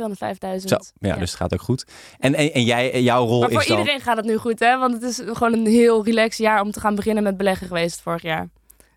205.000. 0.00 0.64
Zo, 0.64 0.76
ja, 0.98 1.16
dus 1.16 1.30
het 1.30 1.38
gaat 1.40 1.52
ook 1.52 1.62
goed. 1.62 1.84
En, 2.18 2.34
en, 2.34 2.52
en 2.52 2.62
jij, 2.64 3.02
jouw 3.02 3.26
rol 3.26 3.40
Maar 3.40 3.50
voor 3.50 3.60
is 3.60 3.66
dan... 3.66 3.78
iedereen 3.78 4.00
gaat 4.00 4.16
het 4.16 4.26
nu 4.26 4.36
goed, 4.36 4.58
hè? 4.58 4.78
Want 4.78 4.92
het 4.94 5.02
is 5.02 5.20
gewoon 5.24 5.52
een 5.52 5.66
heel 5.66 6.04
relaxed 6.04 6.38
jaar 6.38 6.60
om 6.60 6.70
te 6.70 6.80
gaan 6.80 6.94
beginnen 6.94 7.22
met 7.22 7.36
beleggen 7.36 7.66
geweest 7.66 8.00
vorig 8.00 8.22
jaar. 8.22 8.48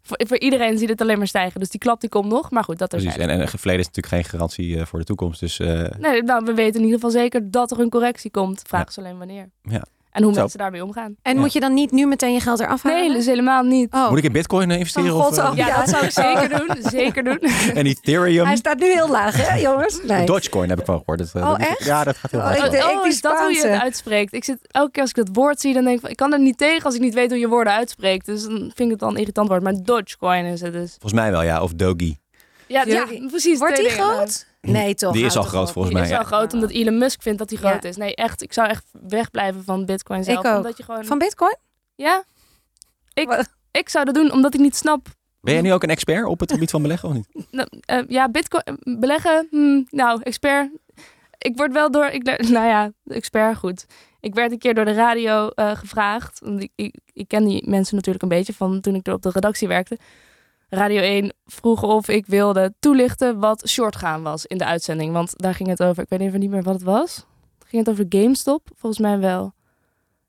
Voor, 0.02 0.22
voor 0.28 0.40
iedereen 0.40 0.78
ziet 0.78 0.90
het 0.90 1.02
alleen 1.02 1.18
maar 1.18 1.28
stijgen. 1.28 1.60
Dus 1.60 1.70
die 1.70 1.80
klap 1.80 2.02
die 2.02 2.10
komt 2.10 2.30
nog. 2.30 2.52
Maar 2.52 2.64
goed, 2.64 2.78
dat 2.78 2.94
er 2.94 3.00
Precies, 3.00 3.18
en, 3.18 3.30
en 3.30 3.40
het 3.40 3.50
verleden 3.50 3.80
is 3.80 3.88
natuurlijk 3.88 4.16
geen 4.16 4.32
garantie 4.32 4.80
eh, 4.80 4.86
voor 4.86 5.00
de 5.00 5.06
toekomst. 5.06 5.40
Dus 5.40 5.60
eh, 5.60 5.86
Nee, 5.98 6.24
nou, 6.24 6.46
we 6.46 6.54
weten 6.54 6.80
in 6.80 6.86
ieder 6.86 7.00
geval 7.00 7.12
zeker 7.12 7.52
dat 7.52 7.72
er 7.72 7.80
een 7.80 7.90
correctie 7.90 8.32
komt. 8.32 8.62
Vraag 8.68 8.82
Ja. 8.82 8.88
is 8.88 8.98
alleen 8.98 9.18
wanneer. 9.18 9.50
Ja. 9.64 9.84
En 10.12 10.24
hoe 10.24 10.34
Zo. 10.34 10.40
mensen 10.40 10.60
daarmee 10.60 10.84
omgaan. 10.84 11.16
En 11.22 11.34
Ja. 11.34 11.40
moet 11.40 11.54
je 11.54 11.60
dan 11.60 11.74
niet 11.74 11.92
nu 11.92 12.06
meteen 12.06 12.34
je 12.34 12.40
geld 12.40 12.60
eraf 12.60 12.84
halen? 12.84 13.00
Nee, 13.08 13.14
dus 13.14 13.26
helemaal 13.26 13.64
niet. 13.64 13.94
Oh. 13.94 14.10
moet 14.10 14.18
ik 14.18 14.24
in 14.24 14.32
bitcoin 14.32 14.72
eh, 14.72 14.78
investeren? 14.78 15.12
Oh, 15.14 15.18
of, 15.20 15.26
God, 15.26 15.38
eh, 15.38 15.50
oh. 15.50 15.56
Ja, 15.56 15.68
Ja. 15.68 15.78
dat 15.80 15.90
zou 15.90 16.04
ik 16.06 16.12
zeker 16.12 16.50
doen. 16.58 16.78
Zeker 16.92 17.24
doen. 17.24 17.40
En 17.74 17.86
Ethereum? 17.86 18.46
Hij 18.46 18.56
staat 18.56 18.80
nu 18.80 18.86
heel 18.86 19.10
laag, 19.10 19.48
hè, 19.48 19.56
jongens? 19.56 20.00
Nee. 20.04 20.26
Dogecoin 20.26 20.70
heb 20.70 20.80
ik 20.80 20.86
van 20.86 20.98
gehoord. 20.98 21.20
Dat, 21.20 21.32
eh, 21.34 21.42
Oh, 21.42 21.50
dat- 21.50 21.60
echt? 21.68 21.84
Ja, 21.84 22.04
dat 22.04 22.18
gaat 22.18 22.32
heel 22.32 22.40
Oh, 22.40 22.52
ik 22.52 22.62
wel. 22.62 22.70
denk- 22.72 22.84
oh, 22.84 23.02
die 23.04 23.12
is 23.12 23.22
dat 23.22 23.40
hoe 23.40 23.52
je 23.54 23.68
het 23.68 23.82
uitspreekt? 23.82 24.34
Ik 24.34 24.44
zit 24.44 24.58
elke 24.68 24.92
keer 24.92 25.02
als 25.02 25.12
ik 25.12 25.16
dat 25.26 25.30
woord 25.34 25.60
zie, 25.60 25.74
dan 25.74 25.84
denk 25.84 25.96
ik 25.96 26.02
van, 26.02 26.10
ik 26.10 26.16
kan 26.18 26.34
er 26.34 26.40
niet 26.40 26.58
tegen 26.58 26.84
als 26.84 26.96
ik 26.96 27.02
niet 27.02 27.14
weet 27.14 27.30
hoe 27.30 27.40
je 27.40 27.48
woorden 27.48 27.74
uitspreekt. 27.74 28.26
Dus 28.26 28.44
dan 28.44 28.58
vind 28.58 28.80
ik 28.80 28.90
het 28.90 29.00
dan 29.00 29.10
een 29.10 29.18
irritant 29.20 29.48
woord. 29.48 29.64
Maar 29.64 29.74
Dogecoin 29.84 30.46
is 30.46 30.62
het 30.62 30.74
dus. 30.74 30.90
Volgens 30.92 31.22
mij 31.22 31.32
wel, 31.32 31.42
ja. 31.44 31.62
Of 31.62 31.74
Dogi. 31.74 32.18
Ja, 32.70 32.84
Ja. 32.86 33.08
ja 33.12 33.28
precies. 33.28 33.60
Wordt 33.60 33.76
die 33.76 33.90
groot? 33.90 34.48
Nee, 34.62 34.96
toch? 34.96 35.14
Die 35.14 35.26
is 35.26 35.38
al 35.38 35.44
groot 35.44 35.68
op. 35.68 35.74
volgens 35.74 35.94
Die 35.94 36.04
mij. 36.04 36.04
is 36.04 36.10
ja. 36.10 36.16
wel 36.30 36.38
groot 36.40 36.54
omdat 36.54 36.70
Elon 36.72 36.98
Musk 36.98 37.22
vindt 37.22 37.40
dat 37.40 37.50
hij 37.50 37.60
groot 37.60 37.84
is. 37.84 37.96
Nee, 37.98 38.16
echt. 38.16 38.42
Ik 38.42 38.54
zou 38.54 38.68
echt 38.70 38.86
wegblijven 39.08 39.64
van 39.64 39.86
Bitcoin 39.86 40.24
zelf. 40.24 40.40
Ik 40.40 40.46
ook. 40.52 40.56
Omdat 40.58 40.78
je 40.78 40.84
gewoon... 40.84 41.06
Van 41.06 41.18
Bitcoin? 41.18 41.56
Ja? 41.96 42.24
Ik, 43.14 43.28
Wat? 43.28 43.50
ik 43.72 43.90
zou 43.90 44.06
dat 44.06 44.14
doen 44.14 44.32
omdat 44.32 44.54
ik 44.54 44.60
niet 44.60 44.76
snap. 44.76 45.08
Ben 45.42 45.54
jij 45.54 45.62
nu 45.64 45.74
ook 45.74 45.84
een 45.84 45.90
expert 45.90 46.26
op 46.26 46.40
het 46.40 46.52
gebied 46.52 46.70
van 46.70 46.82
beleggen 46.82 47.10
of 47.10 47.16
niet? 47.16 47.28
Nou, 47.52 47.68
eh, 47.86 48.00
ja, 48.08 48.30
Bitcoin 48.30 48.64
beleggen. 49.00 49.48
hmm, 49.52 49.88
nou, 49.90 50.22
expert. 50.24 50.70
ik 51.38 51.58
word 51.58 51.74
wel 51.74 51.92
door, 51.92 52.06
ik, 52.06 52.24
nou 52.50 52.68
ja, 52.68 52.92
expert 53.08 53.58
goed. 53.58 53.86
Ik 54.20 54.36
werd 54.36 54.52
een 54.52 54.58
keer 54.58 54.74
door 54.74 54.86
de 54.86 54.94
radio 54.94 55.48
eh, 55.48 55.76
gevraagd. 55.76 56.40
Want 56.44 56.62
ik, 56.64 56.72
ik, 56.76 56.96
ik 57.14 57.28
ken 57.28 57.46
die 57.46 57.70
mensen 57.70 57.96
natuurlijk 57.96 58.24
een 58.24 58.30
beetje 58.30 58.54
van 58.54 58.82
toen 58.82 58.96
ik 58.96 59.08
er 59.08 59.14
op 59.14 59.22
de 59.22 59.30
redactie 59.30 59.68
werkte. 59.68 59.98
Radio 60.70 61.02
1 61.02 61.34
vroeg 61.46 61.84
of 61.84 62.08
ik 62.08 62.26
wilde 62.26 62.74
toelichten 62.80 63.40
wat 63.40 63.70
shortgaan 63.70 64.24
was 64.24 64.46
in 64.46 64.58
de 64.58 64.66
uitzending. 64.66 65.14
Want 65.14 65.34
daar 65.36 65.54
ging 65.54 65.70
het 65.70 65.84
over. 65.84 66.04
Ik 66.04 66.10
weet 66.10 66.20
even 66.20 66.40
niet 66.40 66.50
meer 66.50 66.64
wat 66.64 66.74
het 66.74 66.84
was. 66.84 67.26
Ging 67.66 67.86
het 67.86 67.94
over 67.94 68.06
GameStop? 68.10 68.68
Volgens 68.76 69.02
mij 69.02 69.20
wel. 69.20 69.54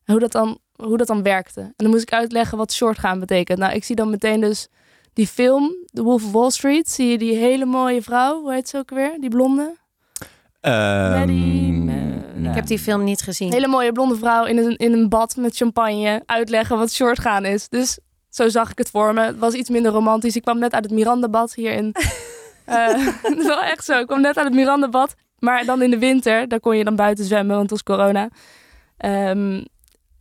Hoe 0.05 0.19
dat 0.19 0.33
dan, 0.33 0.59
hoe 0.77 0.97
dat 0.97 1.07
dan 1.07 1.23
werkte. 1.23 1.61
En 1.61 1.73
dan 1.77 1.91
moest 1.91 2.03
ik 2.03 2.13
uitleggen 2.13 2.59
wat 2.59 2.73
shortgaan 2.73 3.19
betekent. 3.21 3.59
Nou, 3.59 3.75
ik 3.75 3.85
zie 3.85 3.97
dan 3.97 4.11
meteen 4.11 4.41
dus 4.41 4.69
die 5.13 5.27
film, 5.27 5.75
The 5.93 6.03
Wolf 6.03 6.25
of 6.25 6.33
Wall 6.33 6.51
Street. 6.51 6.89
Zie 6.91 7.07
je 7.07 7.19
die 7.19 7.35
hele 7.37 7.65
mooie 7.65 8.03
vrouw, 8.03 8.41
hoe 8.41 8.53
heet 8.53 8.69
ze 8.69 8.77
ook 8.79 8.91
weer? 8.91 9.17
Die 9.21 9.31
blonde? 9.31 9.77
Ehm, 10.61 11.13
Ik 12.49 12.55
heb 12.55 12.67
die 12.67 12.79
film 12.79 13.05
niet 13.05 13.23
gezien. 13.23 13.53
hele 13.53 13.69
mooie 13.69 13.93
blonde 13.93 14.17
vrouw 14.17 14.45
in 14.45 14.59
een, 14.59 14.77
in 14.77 14.93
een 14.93 15.09
bad 15.09 15.37
met 15.37 15.57
champagne 15.57 16.23
uitleggen 16.27 16.79
wat 16.79 16.93
shortgaan 16.93 17.45
is. 17.45 17.69
Dus 17.69 17.99
zo 18.31 18.49
zag 18.49 18.71
ik 18.71 18.79
het 18.79 18.91
voor 18.91 19.15
me. 19.15 19.21
Het 19.21 19.39
was 19.39 19.55
iets 19.55 19.71
minder 19.71 19.93
romantisch. 19.93 20.37
Ik 20.37 20.43
kwam 20.43 20.59
net 20.59 20.75
uit 20.75 20.85
het 20.85 20.93
Mirandabad 20.93 21.55
hier 21.55 21.73
in... 21.73 21.95
Het 23.23 23.39
is 23.39 23.47
wel 23.47 23.63
echt 23.63 23.85
zo. 23.85 23.99
Ik 23.99 24.07
kwam 24.07 24.21
net 24.21 24.37
uit 24.37 24.47
het 24.47 24.55
Mirandabad. 24.55 25.15
Maar 25.39 25.65
dan 25.65 25.83
in 25.83 25.91
de 25.91 25.99
winter, 25.99 26.49
daar 26.49 26.61
kon 26.61 26.77
je 26.77 26.85
dan 26.85 26.97
buiten 26.97 27.25
zwemmen, 27.25 27.57
want 27.57 27.71
het 27.71 27.85
was 27.85 27.97
corona. 27.97 28.29
Ehm, 28.97 29.65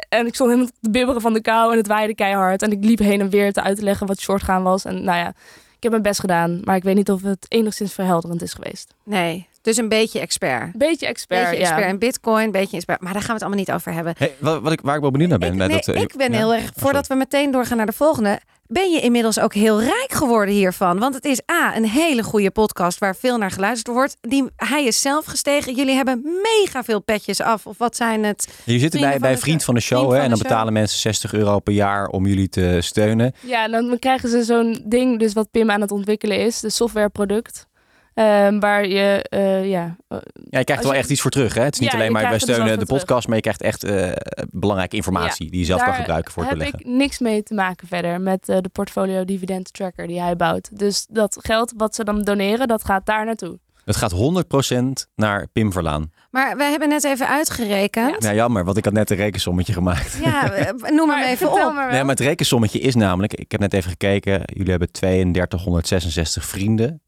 en 0.10 0.26
ik 0.26 0.34
stond 0.34 0.50
helemaal 0.50 0.72
te 0.82 0.89
bibberen 0.89 1.22
van 1.22 1.34
de 1.34 1.41
kou 1.41 1.72
en 1.72 1.78
het 1.78 1.88
waaide 1.88 2.15
keihard. 2.15 2.62
En 2.62 2.72
ik 2.72 2.84
liep 2.84 3.00
heen 3.00 3.19
en 3.19 3.30
weer 3.30 3.54
te 3.54 3.62
uit 3.62 3.78
te 3.78 3.84
leggen 3.84 4.08
wat 4.08 4.19
shortgaan 4.19 4.63
was. 4.63 4.86
En 4.86 5.04
nou 5.04 5.17
ja, 5.17 5.28
ik 5.76 5.84
heb 5.84 5.91
mijn 5.91 6.04
best 6.04 6.19
gedaan. 6.19 6.62
Maar 6.63 6.76
ik 6.76 6.84
weet 6.84 6.95
niet 6.95 7.12
of 7.12 7.22
het 7.22 7.45
enigszins 7.48 7.93
verhelderend 7.93 8.41
is 8.41 8.54
geweest. 8.54 8.93
Nee, 9.04 9.48
dus 9.62 9.78
een 9.78 9.89
beetje 9.89 10.19
expert. 10.19 10.78
Beetje 10.78 11.08
expert, 11.08 11.43
beetje 11.43 11.60
ja. 11.60 11.69
expert 11.69 11.91
in 11.91 12.00
bitcoin, 12.00 12.52
beetje 12.52 12.76
expert. 12.76 13.02
Maar 13.02 13.13
daar 13.13 13.22
gaan 13.22 13.28
we 13.30 13.34
het 13.34 13.43
allemaal 13.43 13.60
niet 13.60 13.72
over 13.72 13.93
hebben. 13.93 14.15
Hey, 14.17 14.36
wat, 14.39 14.62
wat 14.62 14.72
ik, 14.72 14.82
waar 14.82 14.95
ik 14.95 15.02
wel 15.02 15.12
benieuwd 15.12 15.30
naar 15.30 15.39
ben. 15.39 15.52
Ik, 15.52 15.58
bij 15.58 15.67
nee, 15.67 15.76
dat, 15.76 15.95
eh, 15.95 16.02
ik 16.02 16.13
ben 16.17 16.32
ja? 16.32 16.38
heel 16.38 16.54
erg, 16.54 16.63
Oh, 16.63 16.69
voordat 16.76 17.08
we 17.08 17.15
meteen 17.15 17.52
doorgaan 17.52 17.78
naar 17.78 17.86
de 17.86 17.91
volgende, 17.91 18.39
ben 18.67 18.91
je 18.91 19.00
inmiddels 19.00 19.39
ook 19.39 19.54
heel 19.54 19.82
rijk 19.82 20.12
geworden 20.12 20.54
hiervan. 20.54 21.00
Want 21.00 21.13
het 21.13 21.26
is 21.26 21.41
A, 21.52 21.76
een 21.76 21.86
hele 21.86 22.24
goede 22.24 22.52
podcast 22.52 23.00
waar 23.00 23.15
veel 23.15 23.38
naar 23.38 23.52
geluisterd 23.52 23.95
wordt. 23.95 24.17
Die, 24.22 24.45
hij 24.56 24.86
is 24.86 25.02
zelf 25.02 25.26
gestegen. 25.26 25.76
Jullie 25.76 25.95
hebben 25.95 26.24
mega 26.24 26.84
veel 26.84 27.02
petjes 27.02 27.41
af. 27.41 27.65
Of 27.67 27.78
wat 27.78 27.95
zijn 27.95 28.24
het? 28.24 28.48
Je 28.63 28.80
zit 28.80 29.00
bij, 29.00 29.19
bij 29.19 29.38
Vriend 29.38 29.63
van 29.63 29.74
de 29.74 29.80
Show 29.80 30.02
hè, 30.02 30.08
van 30.08 30.15
en 30.15 30.30
dan 30.30 30.38
Show. 30.38 30.48
betalen 30.48 30.74
mensen 30.74 31.00
60 31.00 31.34
euro 31.34 31.60
per 31.60 31.74
jaar 31.74 32.08
om 32.08 32.26
jullie 32.26 32.50
te 32.50 32.78
steunen. 32.82 33.34
Ja, 33.39 33.67
dan 33.67 34.00
krijgen 34.00 34.30
ze 34.30 34.43
zo'n 34.43 34.82
ding, 34.86 35.19
dus 35.19 35.34
wat 35.34 35.52
Pim 35.52 35.72
aan 35.72 35.82
het 35.82 35.91
ontwikkelen 35.91 36.38
is, 36.38 36.60
de 36.60 36.69
softwareproduct. 36.69 37.67
Ehm, 38.13 38.60
waar 38.60 38.88
je, 38.88 39.26
eh, 39.30 39.69
ja, 39.69 39.95
eh, 40.08 40.17
Ja, 40.50 40.58
je 40.60 40.63
krijgt 40.65 40.69
er 40.69 40.84
wel 40.84 40.91
je- 40.93 40.98
echt 41.00 41.10
iets 41.10 41.22
voor 41.22 41.32
terug. 41.32 41.54
Hè? 41.54 41.63
Het 41.63 41.74
is 41.74 41.80
niet 41.80 41.91
Ja, 41.91 41.98
alleen 41.98 42.12
maar 42.12 42.22
wij 42.22 42.32
er 42.32 42.39
dus 42.39 42.48
steunen 42.56 42.80
de 42.80 42.86
podcast, 42.86 43.28
maar 43.28 43.36
je 43.36 43.41
krijgt 43.41 43.62
echt 43.62 43.84
eh, 43.84 44.12
belangrijke 44.50 44.95
informatie 44.95 45.50
die 45.52 45.60
je 45.60 45.65
zelf 45.65 45.80
kan 45.80 45.88
daar 45.89 45.98
gebruiken 46.00 46.32
voor 46.34 46.41
het 46.43 46.52
heb 46.52 46.60
beleggen. 46.60 46.80
ik 46.91 46.95
niks 46.98 47.19
mee 47.19 47.43
te 47.43 47.54
maken 47.54 47.88
verder 47.88 48.22
met 48.22 48.50
eh, 48.50 48.58
de 48.62 48.69
portfolio 48.69 49.26
dividend 49.26 49.74
tracker 49.74 50.08
die 50.08 50.22
hij 50.22 50.36
bouwt. 50.36 50.80
Dus 50.80 51.06
dat 51.10 51.38
geld 51.41 51.74
wat 51.78 51.95
ze 51.95 52.04
dan 52.04 52.22
doneren, 52.24 52.67
dat 52.67 52.86
gaat 52.86 53.06
daar 53.06 53.26
naartoe. 53.26 53.60
Het 53.86 53.95
gaat 53.98 54.12
100% 54.12 55.08
naar 55.15 55.48
Pim 55.48 55.72
Verlaan. 55.72 56.12
Maar 56.32 56.58
we 56.58 56.63
hebben 56.63 56.89
net 56.89 57.04
even 57.04 57.28
uitgerekend. 57.28 58.24
Ja, 58.24 58.34
jammer, 58.34 58.65
want 58.65 58.78
ik 58.78 58.86
had 58.86 58.93
net 58.93 59.10
een 59.10 59.17
rekensommetje 59.17 59.74
gemaakt. 59.74 60.19
Ja, 60.24 60.52
eh, 60.54 60.91
noem 60.91 61.10
hem 61.10 61.19
even 61.24 61.38
vertel 61.38 61.67
op. 61.67 61.74
maar. 61.74 61.91
Nee, 61.91 62.02
maar 62.02 62.10
het 62.15 62.19
rekensommetje 62.19 62.80
is 62.80 62.95
namelijk, 62.95 63.34
ik 63.34 63.52
heb 63.52 63.60
net 63.60 63.74
even 63.74 63.89
gekeken, 63.89 64.41
jullie 64.45 64.69
hebben 64.69 64.91
3266 64.91 66.45
vrienden. 66.45 67.02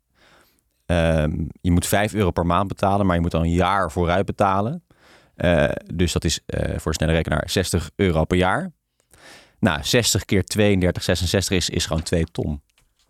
Ehm, 0.92 1.32
je 1.62 1.72
moet 1.72 1.86
5 1.86 2.14
euro 2.14 2.32
per 2.32 2.46
maand 2.46 2.68
betalen, 2.68 3.06
maar 3.06 3.16
je 3.16 3.22
moet 3.22 3.32
dan 3.32 3.42
een 3.42 3.52
jaar 3.52 3.92
vooruit 3.92 4.26
betalen. 4.26 4.84
Eh, 5.36 5.70
dus 5.94 6.12
dat 6.12 6.24
is 6.24 6.40
eh, 6.46 6.78
voor 6.78 6.88
een 6.88 6.94
snelle 6.94 7.12
rekenaar 7.12 7.50
60 7.50 7.92
euro 7.96 8.26
per 8.26 8.38
jaar. 8.38 8.72
Nou, 9.60 9.84
60 9.84 10.26
keer 10.26 10.44
32, 10.44 11.04
66 11.04 11.58
is, 11.58 11.70
is 11.70 11.86
gewoon 11.86 12.04
2 12.04 12.24
ton. 12.24 12.62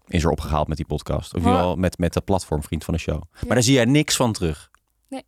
Is 0.08 0.24
er 0.24 0.30
opgehaald 0.30 0.68
met 0.68 0.78
die 0.78 0.86
podcast. 0.86 1.36
Of 1.36 1.44
geval 1.44 1.76
met, 1.76 1.98
met 1.98 2.14
dat 2.14 2.26
platform 2.26 2.64
Vriend 2.64 2.84
van 2.84 2.94
de 2.94 3.00
Show. 3.00 3.22
Maar 3.32 3.54
daar 3.54 3.64
zie 3.64 3.74
jij 3.74 3.86
niks 3.86 4.16
van 4.16 4.34
terug. 4.34 4.70
Nee. 5.10 5.26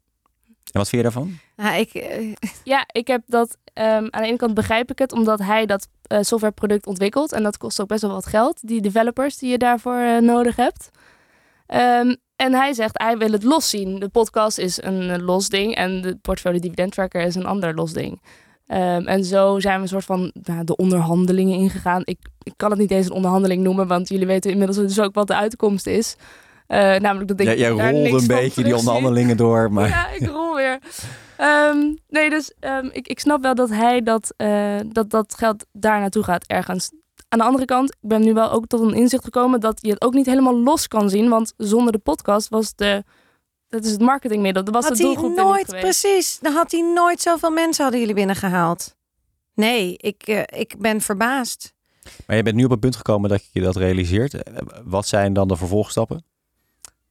En 0.72 0.80
wat 0.80 0.90
vind 0.90 1.04
je 1.04 1.10
daarvan? 1.12 1.38
Nou, 1.56 1.80
ik, 1.80 1.94
eh, 1.94 2.34
Ja, 2.74 2.84
ik 2.92 3.08
heb 3.08 3.22
dat. 3.26 3.58
ehm, 3.74 4.08
aan 4.10 4.22
de 4.22 4.28
ene 4.28 4.38
kant 4.38 4.54
begrijp 4.54 4.92
ik 4.92 5.00
het, 5.00 5.12
omdat 5.12 5.40
hij 5.40 5.66
dat 5.66 5.88
eh, 6.02 6.22
softwareproduct 6.22 6.88
ontwikkelt. 6.88 7.32
En 7.32 7.44
dat 7.44 7.58
kost 7.58 7.82
ook 7.82 7.88
best 7.88 8.02
wel 8.02 8.12
wat 8.12 8.26
geld. 8.26 8.68
Die 8.68 8.82
developers 8.82 9.38
die 9.38 9.50
je 9.50 9.58
daarvoor 9.58 10.24
nodig 10.24 10.56
hebt. 10.56 10.90
Ehm, 11.66 12.16
en 12.44 12.54
hij 12.54 12.74
zegt, 12.74 13.02
hij 13.02 13.18
wil 13.18 13.32
het 13.32 13.44
los 13.44 13.70
zien. 13.70 14.00
De 14.00 14.10
podcast 14.10 14.58
is 14.58 14.84
een 14.84 15.10
eh, 15.10 15.26
los 15.26 15.50
ding. 15.50 15.76
En 15.76 16.02
de 16.02 16.18
portfolio 16.22 16.60
dividend 16.60 16.92
tracker 16.92 17.22
is 17.22 17.36
een 17.36 17.46
ander 17.46 17.74
los 17.74 17.94
ding. 17.94 18.22
Ehm, 18.68 19.08
en 19.08 19.24
zo 19.24 19.60
zijn 19.60 19.76
we 19.76 19.82
een 19.82 19.88
soort 19.88 20.06
van 20.06 20.32
nou, 20.44 20.64
de 20.64 20.76
onderhandelingen 20.76 21.58
ingegaan. 21.58 22.02
Ik, 22.06 22.18
ik 22.44 22.54
kan 22.56 22.70
het 22.70 22.80
niet 22.80 22.92
eens 22.92 23.06
een 23.06 23.12
onderhandeling 23.12 23.64
noemen, 23.64 23.88
want 23.88 24.10
jullie 24.10 24.28
weten 24.28 24.52
inmiddels 24.52 24.78
dus 24.78 25.00
ook 25.00 25.14
wat 25.14 25.28
de 25.28 25.36
uitkomst 25.36 25.88
is. 25.88 26.16
Eh, 26.68 26.80
namelijk 26.80 27.28
dat 27.28 27.40
ik 27.40 27.46
Jij, 27.46 27.58
jij 27.58 27.70
rolde 27.70 28.10
een 28.10 28.28
beetje 28.28 28.64
die 28.64 28.76
onderhandelingen 28.76 29.38
door. 29.38 29.72
Maar... 29.74 29.88
Ja, 29.88 30.10
ik 30.10 30.28
rol 30.28 30.56
weer. 30.56 30.80
Ehm, 31.38 31.78
nee, 32.10 32.30
dus 32.30 32.54
ehm, 32.60 32.90
ik, 32.92 33.08
ik 33.08 33.20
snap 33.20 33.42
wel 33.42 33.56
dat 33.56 33.70
hij 33.70 34.02
dat, 34.02 34.34
eh, 34.38 34.80
dat, 34.88 35.10
dat 35.10 35.36
geld 35.38 35.66
daar 35.72 36.00
naartoe 36.00 36.24
gaat 36.24 36.48
ergens. 36.48 36.92
Aan 37.34 37.40
de 37.40 37.46
andere 37.46 37.66
kant, 37.66 37.90
ik 37.90 37.98
ben 38.10 38.22
nu 38.22 38.34
wel 38.34 38.52
ook 38.52 38.68
tot 38.68 38.82
een 38.82 38.94
inzicht 38.94 39.24
gekomen 39.24 39.60
dat 39.60 39.80
je 39.82 39.90
het 39.90 40.02
ook 40.02 40.14
niet 40.14 40.26
helemaal 40.26 40.60
los 40.60 40.88
kan 40.88 41.10
zien. 41.10 41.30
Want 41.30 41.54
zonder 41.58 41.92
de 41.92 41.98
podcast 41.98 42.50
was 42.50 42.76
de, 42.76 43.04
dat 43.70 43.86
is 43.86 43.92
het 43.92 44.02
marketingmiddel, 44.02 44.64
dat 44.64 44.74
was 44.74 44.88
had 44.88 44.98
de 44.98 45.04
hij 45.04 45.14
doelgroep 45.14 45.38
er 45.38 45.44
nooit, 45.44 45.68
precies, 45.68 46.40
dan 46.40 46.54
had 46.54 46.72
hij 46.72 46.82
nooit 46.82 47.22
zoveel 47.22 47.52
mensen 47.52 47.84
hadden 47.84 48.02
jullie 48.02 48.16
binnengehaald. 48.16 48.96
Nee, 49.54 49.98
ik, 49.98 50.24
eh, 50.24 50.60
ik 50.60 50.76
ben 50.78 51.02
verbaasd. 51.02 51.74
Maar 52.28 52.36
je 52.36 52.44
bent 52.44 52.56
nu 52.56 52.64
op 52.64 52.72
het 52.72 52.80
punt 52.80 52.96
gekomen 52.96 53.30
dat 53.30 53.50
je 53.52 53.62
dat 53.62 53.76
realiseert. 53.76 54.34
Eh, 54.44 54.58
Wat 54.84 55.08
zijn 55.08 55.34
dan 55.34 55.48
de 55.48 55.56
vervolgstappen? 55.56 56.26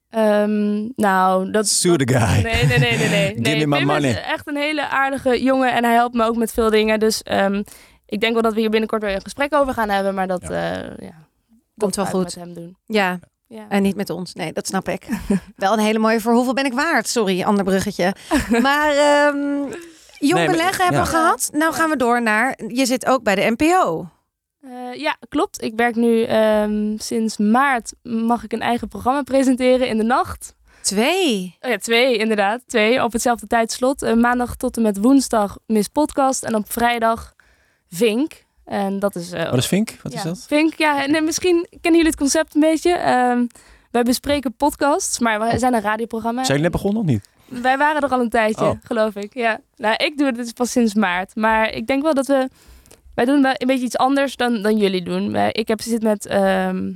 Ehm, 0.09 0.89
nou, 0.97 1.51
dat... 1.51 1.69
Sue 1.69 1.97
the 1.97 2.15
guy. 2.15 2.43
Nee, 2.43 2.67
nee, 2.67 2.79
nee, 2.79 2.99
nee. 2.99 3.09
nee. 3.09 3.27
Give 3.35 3.41
nee 3.41 3.59
me 3.59 3.67
my 3.67 3.77
Pim 3.77 3.87
money. 3.87 4.11
is 4.11 4.17
echt 4.17 4.49
een 4.49 4.57
hele 4.57 4.89
aardige 4.89 5.43
jongen 5.43 5.73
en 5.73 5.85
hij 5.85 5.95
helpt 5.95 6.15
me 6.15 6.25
ook 6.25 6.37
met 6.37 6.53
veel 6.53 6.71
dingen. 6.71 6.99
Dus 6.99 7.23
ehm, 7.23 7.63
ik 8.12 8.20
denk 8.20 8.33
wel 8.33 8.42
dat 8.42 8.55
we 8.55 8.61
hier 8.61 8.70
binnenkort 8.70 9.03
weer 9.03 9.14
een 9.14 9.22
gesprek 9.22 9.55
over 9.55 9.75
gaan 9.75 9.88
hebben. 9.88 10.14
Maar 10.14 10.27
dat, 10.27 10.42
ja. 10.48 10.75
ja, 10.98 11.27
Komt 11.77 11.96
wel 11.96 12.07
goed. 12.07 12.22
met 12.25 12.35
hem 12.35 12.55
doen. 12.55 12.77
Ja, 12.87 13.18
Ja. 13.46 13.66
en 13.68 13.83
niet 13.83 13.96
met 13.96 14.11
ons. 14.11 14.35
Nee, 14.35 14.53
dat 14.53 14.66
snap 14.66 14.88
ik. 14.88 15.07
Wel 15.57 15.72
een 15.72 15.79
hele 15.79 15.98
mooie 15.98 16.20
voor 16.20 16.33
hoeveel 16.33 16.55
ben 16.55 16.64
ik 16.64 16.72
waard? 16.72 17.09
Sorry, 17.09 17.42
ander 17.42 17.64
bruggetje. 17.64 18.14
Maar 18.62 18.90
ehm, 18.90 19.72
jong 20.18 20.46
beleggen 20.46 20.85
hebben 20.85 21.03
we 21.03 21.09
gehad. 21.09 21.51
Nou 21.53 21.72
gaan 21.75 21.90
we 21.90 21.96
door 21.96 22.22
naar, 22.22 22.59
je 22.68 22.87
zit 22.87 23.07
ook 23.07 23.22
bij 23.22 23.35
de 23.35 23.55
NPO. 23.57 24.09
Eh, 24.61 24.94
ja, 25.01 25.16
klopt. 25.29 25.62
Ik 25.62 25.72
werk 25.77 25.94
nu 25.96 26.22
ehm, 26.22 26.96
sinds 26.98 27.37
maart. 27.37 27.92
Mag 28.03 28.44
ik 28.44 28.53
een 28.53 28.61
eigen 28.61 28.88
programma 28.88 29.22
presenteren 29.22 29.88
in 29.88 29.96
de 29.96 30.05
nacht? 30.05 30.55
Twee. 30.83 31.57
Oh 31.61 31.70
ja, 31.70 31.77
twee 31.79 32.16
inderdaad. 32.18 32.61
Twee 32.66 33.03
op 33.05 33.12
hetzelfde 33.12 33.46
tijdslot. 33.46 34.03
Eh, 34.03 34.14
maandag 34.14 34.57
tot 34.57 34.77
en 34.77 34.83
met 34.83 34.98
woensdag 34.98 35.59
Miss 35.66 35.88
Podcast. 35.88 36.42
En 36.42 36.55
op 36.55 36.72
vrijdag 36.72 37.35
Vink. 37.93 38.45
En 38.65 38.99
dat 38.99 39.15
is... 39.15 39.33
eh, 39.33 39.45
Wat 39.51 39.59
is 39.59 39.67
Vink? 39.67 39.97
Wat 40.03 40.13
ja, 40.13 40.19
is 40.19 40.25
dat? 40.25 40.45
Vink, 40.49 40.75
ja. 40.75 41.07
Nee, 41.07 41.21
misschien 41.21 41.67
kennen 41.71 42.01
jullie 42.01 42.07
het 42.07 42.17
concept 42.17 42.55
een 42.55 42.61
beetje. 42.61 42.93
Ehm, 42.93 43.47
wij 43.91 44.03
bespreken 44.03 44.55
podcasts, 44.57 45.19
maar 45.19 45.41
we 45.41 45.59
zijn 45.59 45.75
een 45.75 45.81
radioprogramma. 45.81 46.45
Zijn 46.45 46.59
jullie 46.59 46.63
net 46.73 46.81
begonnen 46.83 47.03
of 47.03 47.09
niet? 47.09 47.29
Wij 47.63 47.79
waren 47.79 48.03
er 48.03 48.09
al 48.09 48.21
een 48.21 48.29
tijdje, 48.29 48.65
Oh. 48.65 48.79
geloof 48.83 49.15
ik. 49.15 49.35
Ja. 49.35 49.61
Nou, 49.77 49.95
ik 49.97 50.17
doe 50.19 50.27
het 50.27 50.37
dus 50.37 50.53
pas 50.53 50.71
sinds 50.71 50.95
maart. 50.95 51.37
Maar 51.37 51.73
ik 51.73 51.87
denk 51.87 52.03
wel 52.03 52.15
dat 52.15 52.27
we... 52.27 52.49
Wij 53.15 53.25
doen 53.25 53.43
wel 53.43 53.53
een 53.57 53.67
beetje 53.67 53.85
iets 53.85 53.97
anders 53.97 54.37
dan, 54.37 54.63
dan 54.63 54.77
jullie 54.77 55.03
doen. 55.03 55.37
Ik 55.37 55.69
heb 55.69 55.81
zit 55.81 56.03
met... 56.03 56.27
ehm, 56.27 56.93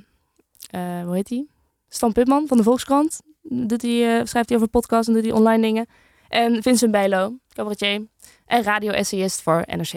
eh, 0.70 1.02
hoe 1.04 1.14
heet 1.14 1.28
hij? 1.28 1.46
Stan 1.88 2.12
Putman 2.12 2.46
van 2.46 2.56
de 2.56 2.62
Volkskrant. 2.62 3.20
Doet 3.42 3.82
hij, 3.82 4.18
eh, 4.18 4.24
schrijft 4.26 4.48
hij 4.48 4.58
over 4.58 4.68
podcasts 4.70 5.08
en 5.08 5.14
doet 5.14 5.24
hij 5.24 5.32
online 5.32 5.62
dingen. 5.62 5.86
En 6.28 6.62
Vincent 6.62 6.90
Bijlo, 6.90 7.34
cabaretier. 7.54 8.06
En 8.46 8.62
radio-essayist 8.62 9.42
voor 9.42 9.64
NRC. 9.76 9.92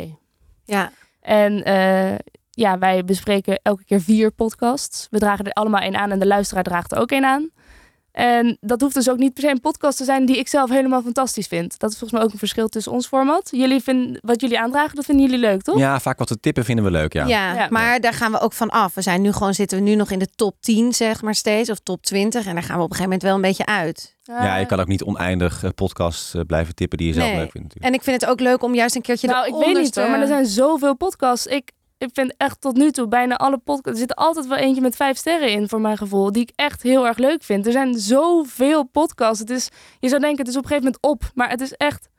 Ja, 0.69 0.91
En 1.21 1.63
eh, 1.63 2.15
ja, 2.49 2.77
wij 2.77 3.03
bespreken 3.03 3.59
elke 3.63 3.85
keer 3.85 4.01
vier 4.01 4.31
podcasts. 4.31 5.07
We 5.09 5.19
dragen 5.19 5.45
er 5.45 5.51
allemaal 5.51 5.81
één 5.81 5.95
aan 5.95 6.11
en 6.11 6.19
de 6.19 6.27
luisteraar 6.27 6.63
draagt 6.63 6.91
er 6.91 6.97
ook 6.97 7.11
één 7.11 7.25
aan. 7.25 7.49
En 8.11 8.57
dat 8.61 8.81
hoeft 8.81 8.93
dus 8.93 9.09
ook 9.09 9.17
niet 9.17 9.33
per 9.33 9.43
se 9.43 9.49
een 9.49 9.59
podcast 9.59 9.97
te 9.97 10.03
zijn 10.03 10.25
die 10.25 10.37
ik 10.37 10.47
zelf 10.47 10.69
helemaal 10.69 11.01
fantastisch 11.01 11.47
vind. 11.47 11.79
Dat 11.79 11.91
is 11.91 11.97
volgens 11.97 12.19
mij 12.19 12.27
ook 12.27 12.33
een 12.33 12.39
verschil 12.39 12.67
tussen 12.67 12.91
ons 12.91 13.07
format. 13.07 13.47
Jullie 13.51 13.81
vinden, 13.81 14.19
wat 14.21 14.41
jullie 14.41 14.59
aandragen, 14.59 14.95
dat 14.95 15.05
vinden 15.05 15.25
jullie 15.25 15.39
leuk, 15.39 15.61
toch? 15.61 15.77
Ja, 15.79 15.99
vaak 15.99 16.17
wat 16.17 16.27
te 16.27 16.39
tippen 16.39 16.65
vinden 16.65 16.85
we 16.85 16.91
leuk, 16.91 17.13
ja. 17.13 17.25
ja. 17.25 17.53
Ja. 17.53 17.67
maar 17.69 17.99
daar 17.99 18.13
gaan 18.13 18.31
we 18.31 18.39
ook 18.39 18.53
van 18.53 18.69
af. 18.69 18.93
We 18.93 19.01
zijn 19.01 19.21
nu 19.21 19.31
gewoon, 19.31 19.53
zitten 19.53 19.77
we 19.77 19.83
nu 19.83 19.95
nog 19.95 20.11
in 20.11 20.19
de 20.19 20.27
top 20.35 20.55
10, 20.59 20.93
zeg 20.93 21.21
maar 21.21 21.35
steeds, 21.35 21.69
of 21.69 21.79
top 21.79 22.03
20. 22.03 22.45
En 22.45 22.53
daar 22.53 22.63
gaan 22.63 22.77
we 22.77 22.83
op 22.83 22.89
een 22.89 22.95
gegeven 22.95 23.03
moment 23.03 23.21
wel 23.23 23.35
een 23.35 23.41
beetje 23.41 23.65
uit. 23.65 24.17
Ja, 24.23 24.55
je 24.55 24.65
kan 24.65 24.79
ook 24.79 24.87
niet 24.87 25.03
oneindig 25.03 25.63
eh, 25.63 25.69
podcasts 25.75 26.33
eh, 26.33 26.41
blijven 26.47 26.75
tippen 26.75 26.97
die 26.97 27.07
je 27.07 27.13
zelf 27.13 27.25
Nee. 27.27 27.35
leuk 27.35 27.51
vindt. 27.51 27.67
Natuurlijk. 27.67 27.85
En 27.93 27.93
ik 27.99 28.03
vind 28.03 28.21
het 28.21 28.29
ook 28.29 28.39
leuk 28.39 28.63
om 28.63 28.75
juist 28.75 28.95
een 28.95 29.01
keertje 29.01 29.27
Nou, 29.27 29.47
ik 29.47 29.65
weet 29.65 29.77
niet 29.77 29.93
te- 29.93 30.01
hoor, 30.01 30.09
maar 30.09 30.21
er 30.21 30.27
zijn 30.27 30.45
zoveel 30.45 30.95
podcasts. 30.95 31.45
Ik, 31.45 31.71
ik 31.99 32.09
vind 32.13 32.33
echt 32.37 32.61
tot 32.61 32.75
nu 32.77 32.91
toe 32.91 33.07
bijna 33.07 33.37
alle 33.37 33.57
podcasts... 33.57 34.01
Er 34.01 34.07
zit 34.07 34.15
altijd 34.15 34.47
wel 34.47 34.57
eentje 34.57 34.81
met 34.81 34.95
vijf 34.95 35.17
sterren 35.17 35.51
in, 35.51 35.69
voor 35.69 35.81
mijn 35.81 35.97
gevoel. 35.97 36.31
Die 36.31 36.41
ik 36.41 36.51
echt 36.55 36.81
heel 36.81 37.07
erg 37.07 37.17
leuk 37.17 37.43
vind. 37.43 37.65
Er 37.65 37.71
zijn 37.71 37.99
zoveel 37.99 38.83
podcasts. 38.83 39.39
Het 39.39 39.49
is, 39.49 39.69
je 39.99 40.07
zou 40.09 40.21
denken, 40.21 40.39
het 40.39 40.47
is 40.47 40.55
op 40.57 40.63
een 40.63 40.69
gegeven 40.69 40.91
moment 41.01 41.23
op. 41.23 41.31
Maar 41.35 41.49
het 41.49 41.61
is 41.61 41.73
echt... 41.73 42.09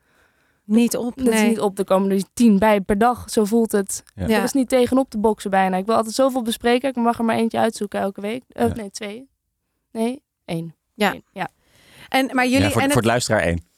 Niet 0.64 0.96
op, 0.96 1.16
Het 1.16 1.26
is 1.28 1.34
nee. 1.34 1.48
niet 1.48 1.60
op. 1.60 1.78
Er 1.78 1.84
komen 1.84 2.10
er 2.10 2.22
tien 2.34 2.58
bij 2.58 2.80
per 2.80 2.98
dag. 2.98 3.30
Zo 3.30 3.44
voelt 3.44 3.72
het. 3.72 4.02
Ja. 4.14 4.26
Ja. 4.26 4.36
Er 4.36 4.42
is 4.42 4.52
niet 4.52 4.68
tegenop 4.68 5.10
te 5.10 5.18
boksen 5.18 5.50
bijna. 5.50 5.76
Ik 5.76 5.86
wil 5.86 5.94
altijd 5.94 6.14
zoveel 6.14 6.42
bespreken. 6.42 6.88
Ik 6.88 6.96
mag 6.96 7.18
er 7.18 7.24
maar 7.24 7.36
eentje 7.36 7.58
uitzoeken 7.58 8.00
elke 8.00 8.20
week. 8.20 8.42
Ja. 8.48 8.66
Nee, 8.66 8.90
twee. 8.90 9.28
Nee, 9.92 10.22
één. 10.44 10.74
Ja. 10.94 11.12
Eén. 11.14 11.24
ja. 11.32 11.48
En, 12.08 12.30
maar 12.34 12.46
jullie, 12.46 12.60
ja, 12.66 12.70
voor, 12.70 12.80
en 12.82 12.86
voor 12.88 12.96
het- 12.96 13.04
luisteraar 13.04 13.40
één. 13.42 13.68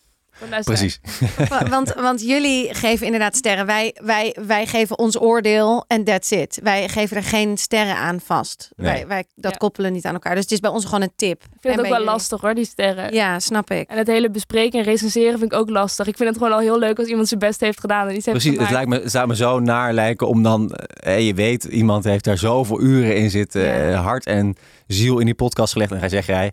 Precies. 0.64 1.00
Wa- 1.48 1.68
want, 1.68 1.94
want 1.94 2.22
jullie 2.22 2.74
geven 2.74 3.04
inderdaad 3.06 3.36
sterren. 3.36 3.66
Wij, 3.66 3.96
wij, 4.02 4.36
wij 4.46 4.66
geven 4.66 4.98
ons 4.98 5.20
oordeel 5.20 5.84
en 5.86 6.04
that's 6.04 6.30
it. 6.30 6.60
Wij 6.62 6.88
geven 6.88 7.16
er 7.16 7.22
geen 7.22 7.58
sterren 7.58 7.96
aan 7.96 8.20
vast. 8.24 8.70
Nee. 8.76 8.86
Wij, 8.92 9.06
wij, 9.06 9.24
dat 9.34 9.50
Ja. 9.52 9.56
koppelen 9.56 9.92
niet 9.92 10.04
aan 10.04 10.12
elkaar. 10.14 10.34
Dus 10.34 10.42
het 10.42 10.52
is 10.52 10.60
bij 10.60 10.70
ons 10.70 10.84
gewoon 10.84 11.02
een 11.02 11.12
tip. 11.16 11.42
Ik 11.42 11.48
vind 11.50 11.62
En 11.64 11.70
het 11.70 11.78
ook 11.80 11.86
wel 11.86 11.92
jullie? 11.98 12.12
lastig 12.12 12.40
hoor, 12.40 12.54
die 12.54 12.64
sterren. 12.64 13.12
Ja, 13.14 13.38
snap 13.38 13.70
ik. 13.70 13.88
En 13.88 13.98
het 13.98 14.06
hele 14.06 14.30
bespreken 14.30 14.78
en 14.78 14.84
recenseren 14.84 15.38
vind 15.38 15.52
ik 15.52 15.58
ook 15.58 15.70
lastig. 15.70 16.06
Ik 16.06 16.16
vind 16.16 16.28
het 16.28 16.38
gewoon 16.38 16.52
al 16.52 16.58
heel 16.58 16.78
leuk 16.78 16.98
als 16.98 17.08
iemand 17.08 17.28
zijn 17.28 17.40
best 17.40 17.60
heeft 17.60 17.80
gedaan 17.80 18.08
en 18.08 18.16
iets 18.16 18.26
heeft 18.26 18.38
Precies, 18.38 18.58
het, 18.60 18.70
lijkt 18.70 18.88
me, 18.88 19.02
zou 19.04 19.26
me 19.28 19.36
zo 19.36 19.60
naar 19.60 19.92
lijken 19.92 20.26
om 20.28 20.42
dan, 20.42 20.70
eh, 20.72 21.26
je 21.26 21.34
weet, 21.34 21.64
iemand 21.64 22.04
heeft 22.04 22.24
daar 22.24 22.38
zoveel 22.38 22.80
uren 22.80 23.16
in 23.16 23.30
zitten, 23.30 23.62
Ja. 23.62 23.90
eh, 23.90 24.00
hart 24.04 24.26
en 24.26 24.56
ziel 24.86 25.18
in 25.18 25.24
die 25.24 25.34
podcast 25.34 25.72
gelegd. 25.72 25.90
En 25.92 25.98
hij 25.98 26.08
zegt 26.08 26.26
jij, 26.26 26.52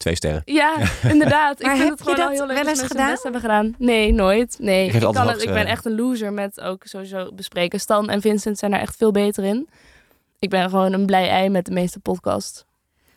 twee 0.00 0.14
sterren. 0.14 0.42
Ja, 0.44 0.76
inderdaad. 1.14 1.62
Maar 1.62 1.74
ik 1.74 1.80
vind 1.80 1.88
heb 1.88 1.98
het 1.98 2.00
gewoon 2.00 2.16
je 2.16 2.22
dat 2.22 2.32
heel 2.32 2.46
leuk 2.46 2.56
wel 2.56 2.68
eens 2.68 2.82
gedaan? 2.82 3.16
hebben 3.22 3.40
gedaan. 3.40 3.74
Nee, 3.78 4.12
nooit. 4.12 4.56
Nee, 4.58 4.86
Je 4.86 4.92
ik, 4.92 5.12
kan 5.12 5.28
het, 5.28 5.42
ik 5.42 5.52
ben 5.52 5.66
echt 5.66 5.84
een 5.84 5.94
loser 5.94 6.32
met 6.32 6.60
ook 6.60 6.82
sowieso 6.86 7.32
bespreken. 7.34 7.80
Stan 7.80 8.08
en 8.08 8.20
Vincent 8.20 8.58
zijn 8.58 8.72
er 8.72 8.80
echt 8.80 8.96
veel 8.96 9.10
beter 9.10 9.44
in. 9.44 9.68
Ik 10.38 10.50
ben 10.50 10.70
gewoon 10.70 10.92
een 10.92 11.06
blij 11.06 11.28
ei 11.28 11.48
met 11.48 11.64
de 11.64 11.72
meeste 11.72 11.98
podcasts. 11.98 12.64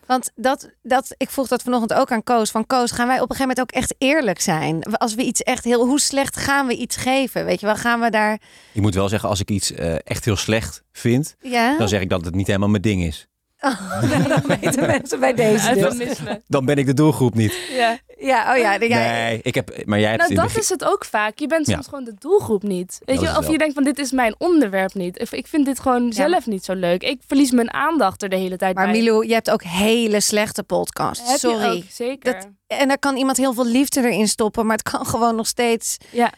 Want 0.05 0.31
dat, 0.35 0.69
dat, 0.81 1.15
ik 1.17 1.29
vroeg 1.29 1.47
dat 1.47 1.61
vanochtend 1.61 1.93
ook 1.93 2.11
aan 2.11 2.23
Koos. 2.23 2.51
Van 2.51 2.67
Koos, 2.67 2.91
gaan 2.91 3.07
wij 3.07 3.19
op 3.19 3.29
een 3.29 3.35
gegeven 3.35 3.47
moment 3.55 3.59
ook 3.59 3.81
echt 3.81 3.95
eerlijk 3.97 4.41
zijn? 4.41 4.83
Als 4.83 5.15
we 5.15 5.23
iets 5.23 5.43
echt 5.43 5.63
heel... 5.63 5.85
Hoe 5.85 5.99
slecht 5.99 6.37
gaan 6.37 6.67
we 6.67 6.75
iets 6.75 6.95
geven? 6.95 7.45
Weet 7.45 7.59
je 7.59 7.65
wel, 7.65 7.75
gaan 7.75 7.99
we 7.99 8.09
daar... 8.09 8.39
Ik 8.71 8.81
moet 8.81 8.93
wel 8.93 9.09
zeggen, 9.09 9.29
als 9.29 9.39
ik 9.39 9.49
iets 9.49 9.71
eh, 9.71 9.95
echt 10.03 10.25
heel 10.25 10.35
slecht 10.35 10.83
vind, 10.91 11.35
Ja? 11.41 11.77
dan 11.77 11.87
zeg 11.87 12.01
ik 12.01 12.09
dat 12.09 12.25
het 12.25 12.35
niet 12.35 12.47
helemaal 12.47 12.69
mijn 12.69 12.81
ding 12.81 13.03
is. 13.03 13.27
Oh, 13.65 14.27
dan 14.27 14.57
weten 14.59 14.85
mensen 14.85 15.19
bij 15.19 15.33
deze 15.33 15.73
dus. 15.73 16.17
Dan 16.47 16.65
ben 16.65 16.77
ik 16.77 16.85
de 16.85 16.93
doelgroep 16.93 17.33
niet. 17.35 17.53
Ja. 17.71 17.97
Ja, 18.17 18.51
oh 18.53 18.57
ja. 18.57 18.73
ja 18.73 18.97
Nee, 18.97 19.39
ik 19.43 19.55
heb, 19.55 19.85
maar 19.85 19.99
jij 19.99 20.09
hebt 20.09 20.21
Nou, 20.21 20.33
dat 20.35 20.43
begin- 20.43 20.61
is 20.61 20.69
het 20.69 20.83
ook 20.85 21.05
vaak. 21.05 21.39
Je 21.39 21.47
bent 21.47 21.67
Ja. 21.67 21.73
soms 21.73 21.87
gewoon 21.87 22.03
de 22.03 22.13
doelgroep 22.19 22.63
niet. 22.63 22.99
Weet 23.05 23.19
Dat 23.19 23.31
je, 23.31 23.37
of 23.37 23.49
je 23.49 23.57
denkt 23.57 23.73
van 23.73 23.83
dit 23.83 23.99
is 23.99 24.11
mijn 24.11 24.35
onderwerp 24.37 24.93
niet. 24.93 25.19
Of 25.19 25.31
ik 25.31 25.47
vind 25.47 25.65
dit 25.65 25.79
gewoon 25.79 26.05
Ja, 26.05 26.11
zelf 26.11 26.45
niet 26.45 26.65
zo 26.65 26.73
leuk. 26.73 27.03
Ik 27.03 27.21
verlies 27.27 27.51
mijn 27.51 27.73
aandacht 27.73 28.23
er 28.23 28.29
de 28.29 28.35
hele 28.35 28.57
tijd 28.57 28.75
Maar 28.75 28.85
bij. 28.91 28.93
Milou, 28.99 29.27
je 29.27 29.33
hebt 29.33 29.49
ook 29.51 29.63
hele 29.63 30.19
slechte 30.21 30.63
podcasts. 30.63 31.31
Heb 31.31 31.39
je 31.39 31.47
Sorry. 31.47 31.77
ook, 31.77 31.83
zeker. 31.89 32.33
Dat- 32.33 32.47
En 32.67 32.87
daar 32.87 32.99
kan 32.99 33.15
iemand 33.15 33.37
heel 33.37 33.53
veel 33.53 33.65
liefde 33.65 34.01
erin 34.01 34.27
stoppen, 34.27 34.65
maar 34.65 34.77
het 34.77 34.91
kan 34.91 35.05
gewoon 35.05 35.35
nog 35.35 35.47
steeds. 35.47 35.97
Ja. 36.09 36.31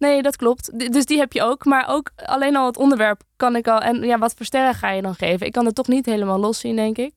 Nee, 0.00 0.22
dat 0.22 0.36
klopt. 0.36 0.92
Dus 0.92 1.04
die 1.04 1.18
heb 1.18 1.32
je 1.32 1.42
ook. 1.42 1.64
Maar 1.64 1.86
ook 1.88 2.10
alleen 2.16 2.56
al 2.56 2.66
het 2.66 2.76
onderwerp 2.76 3.22
kan 3.36 3.56
ik 3.56 3.68
al. 3.68 3.80
En 3.80 4.02
ja, 4.02 4.18
wat 4.18 4.34
voor 4.36 4.46
sterren 4.46 4.74
ga 4.74 4.90
je 4.90 5.02
dan 5.02 5.14
geven? 5.14 5.46
Ik 5.46 5.52
kan 5.52 5.66
het 5.66 5.74
toch 5.74 5.88
niet 5.88 6.06
helemaal 6.06 6.38
los 6.38 6.58
zien, 6.58 6.76
denk 6.76 6.96
ik. 6.98 7.12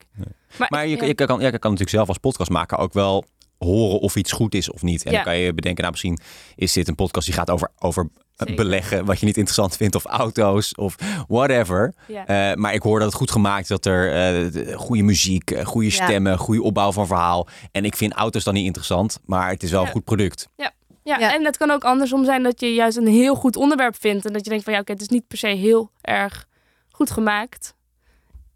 Maar 0.70 0.88
je, 0.88 0.96
ja. 0.98 1.06
je, 1.06 1.14
kan, 1.14 1.28
ja, 1.40 1.46
je 1.46 1.52
kan 1.52 1.72
natuurlijk 1.72 1.90
zelf 1.90 2.08
als 2.08 2.18
podcastmaker 2.18 2.78
ook 2.78 2.94
wel 2.94 3.26
horen 3.58 4.00
of 4.00 4.16
iets 4.16 4.32
goed 4.32 4.56
is 4.56 4.72
of 4.72 4.82
niet. 4.82 5.04
En 5.04 5.12
Ja. 5.12 5.16
dan 5.18 5.26
kan 5.26 5.38
je 5.38 5.54
bedenken, 5.54 5.80
nou 5.82 5.92
misschien 5.92 6.20
is 6.56 6.74
dit 6.74 6.88
een 6.88 6.96
podcast 6.96 7.26
die 7.26 7.36
gaat 7.36 7.50
over, 7.50 7.72
over 7.80 8.10
Zeker. 8.36 8.56
beleggen, 8.56 9.06
wat 9.06 9.20
je 9.20 9.26
niet 9.26 9.36
interessant 9.38 9.76
vindt, 9.78 9.96
of 9.96 10.06
auto's 10.06 10.76
of 10.76 10.96
whatever. 11.28 11.94
Ja. 12.08 12.26
Eh, 12.52 12.56
maar 12.58 12.74
ik 12.74 12.82
hoor 12.82 13.00
dat 13.00 13.08
het 13.08 13.18
goed 13.18 13.32
gemaakt 13.32 13.62
is, 13.62 13.68
dat 13.68 13.86
er 13.86 14.08
eh, 14.08 14.52
de- 14.52 14.74
goede 14.78 15.04
muziek, 15.04 15.52
eh, 15.52 15.66
goede 15.66 15.90
stemmen, 15.90 16.38
goede 16.38 16.62
opbouw 16.64 16.92
van 16.92 17.08
verhaal. 17.08 17.48
En 17.72 17.86
ik 17.86 17.96
vind 17.96 18.14
auto's 18.14 18.44
dan 18.44 18.54
niet 18.54 18.66
interessant, 18.66 19.20
maar 19.26 19.50
het 19.50 19.64
is 19.64 19.72
wel 19.72 19.82
een 19.82 19.92
goed 19.92 20.04
product. 20.04 20.48
Ja, 20.56 20.72
Ja. 21.04 21.34
en 21.34 21.46
het 21.46 21.58
kan 21.58 21.72
ook 21.72 21.84
andersom 21.84 22.26
zijn 22.26 22.44
dat 22.44 22.60
je 22.60 22.74
juist 22.74 22.98
een 22.98 23.08
heel 23.08 23.36
goed 23.36 23.56
onderwerp 23.56 23.96
vindt. 24.00 24.26
En 24.26 24.34
dat 24.34 24.44
je 24.44 24.50
denkt 24.50 24.64
van 24.64 24.74
ja, 24.74 24.80
oké, 24.80 24.92
het 24.92 25.02
is 25.02 25.08
niet 25.08 25.28
per 25.28 25.38
se 25.38 25.48
heel 25.48 25.92
erg 26.02 26.46
goed 26.92 27.12
gemaakt. 27.12 27.76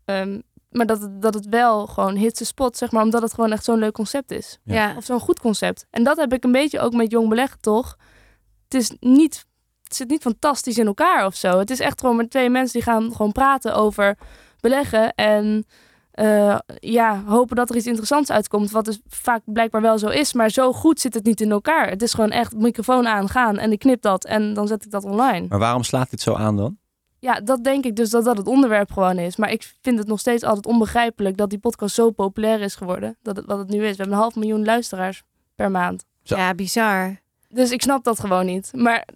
Ehm, 0.05 0.39
maar 0.69 0.85
dat 0.85 1.01
het, 1.01 1.21
dat 1.21 1.33
het 1.33 1.45
wel 1.49 1.87
gewoon 1.87 2.15
hits 2.15 2.39
de 2.39 2.45
spot, 2.45 2.77
zeg 2.77 2.91
maar, 2.91 3.03
omdat 3.03 3.21
het 3.21 3.33
gewoon 3.33 3.51
echt 3.51 3.63
zo'n 3.63 3.79
leuk 3.79 3.93
concept 3.93 4.31
is. 4.31 4.57
Ja. 4.63 4.73
Ja. 4.73 4.95
Of 4.97 5.05
zo'n 5.05 5.19
goed 5.19 5.39
concept. 5.39 5.85
En 5.89 6.03
dat 6.03 6.17
heb 6.17 6.33
ik 6.33 6.43
een 6.43 6.51
beetje 6.51 6.79
ook 6.79 6.93
met 6.93 7.11
Jong 7.11 7.29
Beleggen, 7.29 7.59
toch? 7.59 7.97
Het 8.63 8.73
is 8.73 8.91
niet, 8.99 9.45
het 9.83 9.95
zit 9.95 10.09
niet 10.09 10.21
fantastisch 10.21 10.77
in 10.77 10.87
elkaar 10.87 11.25
of 11.25 11.35
zo. 11.35 11.59
Het 11.59 11.69
is 11.69 11.79
echt 11.79 11.99
gewoon 11.99 12.15
met 12.15 12.29
twee 12.29 12.49
mensen 12.49 12.73
die 12.73 12.91
gaan 12.91 13.15
gewoon 13.15 13.31
praten 13.31 13.75
over 13.75 14.17
beleggen. 14.59 15.15
En 15.15 15.65
eh, 16.17 16.57
ja, 16.79 17.23
hopen 17.25 17.55
dat 17.55 17.69
er 17.69 17.75
iets 17.75 17.85
interessants 17.85 18.31
uitkomt. 18.31 18.71
Wat 18.71 18.85
dus 18.85 18.99
vaak 19.07 19.41
blijkbaar 19.45 19.81
wel 19.81 19.97
zo 19.97 20.07
is. 20.07 20.33
Maar 20.33 20.49
zo 20.49 20.73
goed 20.73 20.99
zit 20.99 21.13
het 21.13 21.23
niet 21.23 21.41
in 21.41 21.51
elkaar. 21.51 21.89
Het 21.89 22.01
is 22.01 22.13
gewoon 22.13 22.31
echt 22.31 22.55
microfoon 22.55 23.07
aangaan 23.07 23.57
en 23.57 23.71
ik 23.71 23.79
knip 23.79 24.01
dat 24.01 24.25
en 24.25 24.53
dan 24.53 24.67
zet 24.67 24.85
ik 24.85 24.91
dat 24.91 25.03
online. 25.03 25.45
Maar 25.49 25.59
waarom 25.59 25.83
slaat 25.83 26.09
dit 26.09 26.21
zo 26.21 26.33
aan 26.33 26.57
dan? 26.57 26.77
Ja, 27.19 27.39
dat 27.39 27.63
denk 27.63 27.85
ik 27.85 27.95
dus 27.95 28.09
dat 28.09 28.23
dat 28.23 28.37
het 28.37 28.47
onderwerp 28.47 28.91
gewoon 28.91 29.17
is. 29.17 29.35
Maar 29.35 29.51
ik 29.51 29.73
vind 29.81 29.97
het 29.99 30.07
nog 30.07 30.19
steeds 30.19 30.43
altijd 30.43 30.65
onbegrijpelijk 30.65 31.37
dat 31.37 31.49
die 31.49 31.59
podcast 31.59 31.95
zo 31.95 32.11
populair 32.11 32.61
is 32.61 32.75
geworden. 32.75 33.17
Dat 33.21 33.35
het, 33.35 33.45
wat 33.45 33.57
het 33.57 33.69
nu 33.69 33.75
is. 33.75 33.91
We 33.91 33.95
hebben 33.97 34.13
een 34.15 34.21
half 34.21 34.35
miljoen 34.35 34.65
luisteraars 34.65 35.23
per 35.55 35.71
maand. 35.71 36.05
Zo. 36.23 36.35
ja, 36.35 36.53
bizar. 36.53 37.19
Dus 37.49 37.71
ik 37.71 37.81
snap 37.81 38.03
dat 38.03 38.19
gewoon 38.19 38.45
niet. 38.45 38.71
Maar, 38.73 39.07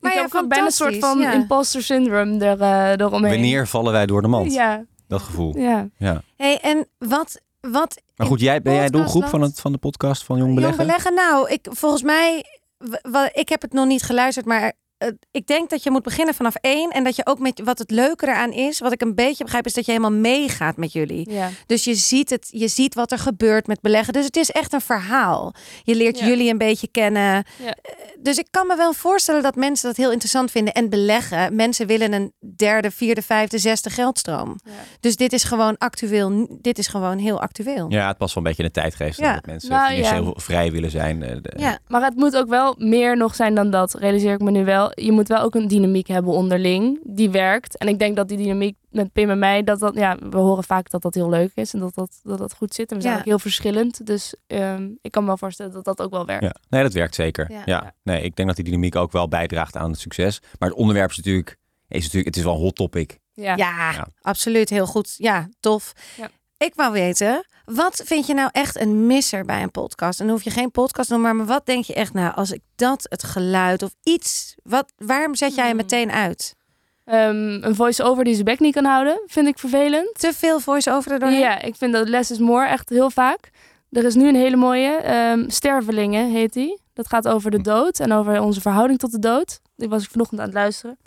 Maar 0.00 0.10
ik 0.10 0.16
ja, 0.16 0.22
heb 0.22 0.34
ook 0.34 0.48
bijna 0.48 0.64
een 0.64 0.70
soort 0.70 0.98
van 0.98 1.18
ja. 1.18 1.32
imposter 1.32 1.82
syndrome 1.82 2.44
er, 2.44 2.60
eh 2.60 3.06
eromheen. 3.06 3.30
Wanneer 3.32 3.66
vallen 3.66 3.92
wij 3.92 4.06
door 4.06 4.22
de 4.22 4.28
mand? 4.28 4.52
Ja, 4.52 4.84
Dat 5.08 5.20
gevoel. 5.22 5.56
ja. 5.58 5.88
Ja. 5.96 6.22
hey, 6.36 6.58
en 6.60 6.88
wat, 6.98 7.40
wat 7.60 8.02
Maar 8.16 8.26
goed, 8.26 8.40
jij, 8.40 8.62
ben 8.62 8.74
jij 8.74 8.88
doelgroep 8.88 9.24
van, 9.24 9.40
wat? 9.40 9.48
het, 9.48 9.60
van 9.60 9.72
de 9.72 9.78
podcast 9.78 10.24
van 10.24 10.36
Jong 10.36 10.48
Jong 10.48 10.60
Beleggen? 10.60 10.86
beleggen? 10.86 11.14
Nou, 11.14 11.50
ik, 11.50 11.66
volgens 11.70 12.02
mij, 12.02 12.44
w- 12.78 13.10
wa- 13.10 13.30
ik 13.32 13.48
heb 13.48 13.62
het 13.62 13.72
nog 13.72 13.86
niet 13.86 14.02
geluisterd, 14.02 14.46
maar 14.46 14.72
eh, 14.98 15.08
ik 15.30 15.46
denk 15.46 15.70
dat 15.70 15.82
je 15.82 15.90
moet 15.90 16.02
beginnen 16.02 16.34
vanaf 16.34 16.54
één. 16.60 16.90
En 16.90 17.04
dat 17.04 17.16
je 17.16 17.26
ook 17.26 17.38
met 17.38 17.60
wat 17.64 17.78
het 17.78 17.90
leuke 17.90 18.26
eraan 18.26 18.52
is, 18.52 18.78
wat 18.78 18.92
ik 18.92 19.00
een 19.02 19.14
beetje 19.14 19.44
begrijp, 19.44 19.66
is 19.66 19.72
dat 19.74 19.84
je 19.84 19.90
helemaal 19.92 20.18
meegaat 20.18 20.76
met 20.76 20.92
jullie. 20.92 21.30
ja. 21.30 21.48
Dus 21.66 21.84
je 21.84 21.94
ziet 21.94 22.30
het, 22.30 22.48
je 22.50 22.68
ziet 22.68 22.94
wat 22.94 23.12
er 23.12 23.18
gebeurt 23.18 23.66
met 23.66 23.80
beleggen. 23.80 24.12
Dus 24.12 24.24
het 24.24 24.36
is 24.36 24.50
echt 24.50 24.72
een 24.72 24.80
verhaal. 24.80 25.54
Je 25.82 25.94
leert 25.94 26.18
Ja. 26.18 26.26
jullie 26.26 26.50
een 26.50 26.58
beetje 26.58 26.88
kennen. 26.90 27.22
Ja. 27.22 27.44
Eh, 27.82 27.92
Dus 28.20 28.38
ik 28.38 28.46
kan 28.50 28.66
me 28.66 28.76
wel 28.76 28.92
voorstellen 28.92 29.42
dat 29.42 29.54
mensen 29.56 29.86
dat 29.88 29.96
heel 29.96 30.10
interessant 30.10 30.50
vinden. 30.50 30.74
En 30.74 30.88
beleggen. 30.88 31.54
Mensen 31.56 31.86
willen 31.86 32.12
een 32.12 32.32
derde, 32.56 32.90
vierde, 32.90 33.22
vijfde, 33.22 33.58
zesde 33.58 33.90
geldstroom. 33.90 34.58
Ja. 34.64 34.70
Dus 35.00 35.16
dit 35.16 35.32
is 35.32 35.44
gewoon 35.44 35.76
actueel. 35.78 36.58
Dit 36.60 36.78
is 36.78 36.86
gewoon 36.86 37.18
heel 37.18 37.40
actueel. 37.40 37.86
Ja, 37.90 38.08
het 38.08 38.16
past 38.18 38.34
wel 38.34 38.42
een 38.44 38.48
beetje 38.48 38.62
in 38.62 38.70
de 38.74 38.80
tijdgeest. 38.80 39.18
Ja. 39.20 39.34
Dat 39.34 39.46
mensen 39.46 39.70
Nou, 39.70 39.88
financieel 39.94 40.24
ja. 40.24 40.32
vrij 40.36 40.70
willen 40.72 40.90
zijn. 40.90 41.22
eh, 41.22 41.36
Ja. 41.56 41.78
Maar 41.86 42.02
het 42.02 42.16
moet 42.16 42.36
ook 42.36 42.48
wel 42.48 42.74
meer 42.78 43.16
nog 43.16 43.34
zijn 43.34 43.54
dan 43.54 43.70
dat, 43.70 43.94
realiseer 43.94 44.32
ik 44.32 44.40
me 44.40 44.50
nu 44.50 44.64
wel. 44.64 44.87
Je 44.94 45.12
moet 45.12 45.28
wel 45.28 45.40
ook 45.42 45.54
een 45.54 45.68
dynamiek 45.68 46.06
hebben 46.08 46.32
onderling, 46.32 47.00
die 47.04 47.30
werkt. 47.30 47.76
En 47.76 47.88
ik 47.88 47.98
denk 47.98 48.16
dat 48.16 48.28
die 48.28 48.36
dynamiek 48.36 48.76
met 48.90 49.12
Pim 49.12 49.30
en 49.30 49.38
mij, 49.38 49.62
dat 49.64 49.80
dat, 49.80 49.94
ja, 49.94 50.16
we 50.30 50.36
horen 50.36 50.64
vaak 50.64 50.90
dat 50.90 51.02
dat 51.02 51.14
heel 51.14 51.28
leuk 51.28 51.50
is 51.54 51.72
en 51.74 51.80
dat 51.80 51.94
dat, 51.94 52.20
dat, 52.22 52.38
dat 52.38 52.54
goed 52.54 52.74
zit. 52.74 52.90
En 52.90 52.96
we 52.96 53.02
zijn 53.02 53.14
Ja. 53.14 53.20
ook 53.20 53.26
heel 53.26 53.38
verschillend, 53.38 54.06
dus 54.06 54.34
ehm, 54.46 54.88
ik 55.00 55.10
kan 55.10 55.22
me 55.22 55.28
wel 55.28 55.36
voorstellen 55.38 55.72
dat 55.72 55.84
dat 55.84 56.00
ook 56.02 56.10
wel 56.10 56.24
werkt. 56.26 56.42
Ja, 56.44 56.54
nee, 56.68 56.82
dat 56.82 56.92
werkt 56.92 57.14
zeker. 57.14 57.52
Ja. 57.52 57.62
Ja. 57.64 57.94
Nee, 58.02 58.22
ik 58.22 58.36
denk 58.36 58.48
dat 58.48 58.56
die 58.56 58.64
dynamiek 58.64 58.96
ook 58.96 59.12
wel 59.12 59.28
bijdraagt 59.28 59.76
aan 59.76 59.90
het 59.90 60.00
succes. 60.00 60.40
Maar 60.58 60.68
het 60.68 60.78
onderwerp 60.78 61.10
is 61.10 61.16
natuurlijk, 61.16 61.56
is 61.88 61.98
natuurlijk 62.02 62.26
het 62.26 62.36
is 62.36 62.42
wel 62.42 62.54
een 62.54 62.60
hot 62.60 62.74
topic. 62.76 63.18
Ja. 63.32 63.56
Ja, 63.56 63.92
Ja. 63.92 64.06
absoluut. 64.20 64.68
Heel 64.70 64.86
goed. 64.86 65.14
Ja, 65.16 65.48
tof. 65.60 65.92
Ja. 66.16 66.28
Ik 66.58 66.74
wou 66.74 66.92
weten, 66.92 67.46
wat 67.64 68.02
vind 68.04 68.26
je 68.26 68.34
nou 68.34 68.48
echt 68.52 68.80
een 68.80 69.06
misser 69.06 69.44
bij 69.44 69.62
een 69.62 69.70
podcast? 69.70 70.20
En 70.20 70.26
dan 70.26 70.34
hoef 70.34 70.44
je 70.44 70.50
geen 70.50 70.70
podcast 70.70 71.10
noemen, 71.10 71.36
maar 71.36 71.46
wat 71.46 71.66
denk 71.66 71.84
je 71.84 71.94
echt 71.94 72.12
nou, 72.12 72.34
als 72.34 72.52
ik 72.52 72.60
dat, 72.76 73.06
het 73.08 73.22
geluid 73.22 73.82
of 73.82 73.94
iets, 74.02 74.54
wat, 74.62 74.92
waarom 74.96 75.34
zet 75.34 75.54
jij 75.54 75.66
hem 75.66 75.76
meteen 75.76 76.10
uit? 76.10 76.56
Ehm, 77.04 77.62
een 77.62 77.74
voice-over 77.74 78.24
die 78.24 78.32
zijn 78.32 78.44
bek 78.44 78.60
niet 78.60 78.74
kan 78.74 78.84
houden, 78.84 79.22
vind 79.26 79.46
ik 79.46 79.58
vervelend. 79.58 80.18
Te 80.18 80.32
veel 80.32 80.60
voice-over 80.60 81.12
erdoor? 81.12 81.30
Ja, 81.30 81.60
ik 81.60 81.76
vind 81.76 81.92
dat 81.92 82.08
Less 82.08 82.30
is 82.30 82.38
More 82.38 82.66
echt 82.66 82.88
heel 82.88 83.10
vaak. 83.10 83.50
Er 83.90 84.04
is 84.04 84.14
nu 84.14 84.28
een 84.28 84.34
hele 84.34 84.56
mooie, 84.56 84.96
ehm, 84.96 85.48
Stervelingen 85.48 86.30
heet 86.30 86.52
die. 86.52 86.80
Dat 86.92 87.08
gaat 87.08 87.28
over 87.28 87.50
de 87.50 87.60
dood 87.60 88.00
en 88.00 88.12
over 88.12 88.40
onze 88.40 88.60
verhouding 88.60 88.98
tot 88.98 89.12
de 89.12 89.18
dood. 89.18 89.60
Die 89.76 89.88
was 89.88 90.04
ik 90.04 90.10
vanochtend 90.10 90.40
aan 90.40 90.46
het 90.46 90.54
luisteren. 90.54 90.98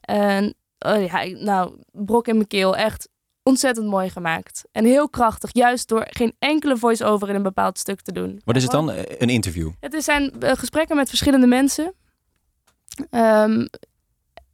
En 0.00 0.54
oh 0.78 1.06
ja, 1.06 1.24
nou, 1.24 1.74
brok 1.92 2.28
in 2.28 2.34
mijn 2.34 2.46
keel, 2.46 2.76
echt 2.76 3.08
ontzettend 3.48 3.86
mooi 3.86 4.10
gemaakt. 4.10 4.64
En 4.72 4.84
heel 4.84 5.08
krachtig, 5.08 5.50
juist 5.52 5.88
door 5.88 6.06
geen 6.10 6.34
enkele 6.38 6.76
voice-over 6.76 7.28
in 7.28 7.34
een 7.34 7.42
bepaald 7.42 7.78
stuk 7.78 8.00
te 8.00 8.12
doen. 8.12 8.40
Wat 8.44 8.56
is 8.56 8.62
het 8.62 8.72
dan? 8.72 8.90
Eh, 8.90 9.02
Een 9.18 9.28
interview. 9.28 9.70
Het 9.80 9.94
is- 9.94 10.04
zijn 10.04 10.40
eh, 10.40 10.52
gesprekken 10.56 10.96
met 10.96 11.08
verschillende 11.08 11.46
mensen. 11.46 11.94
Ehm, 13.10 13.66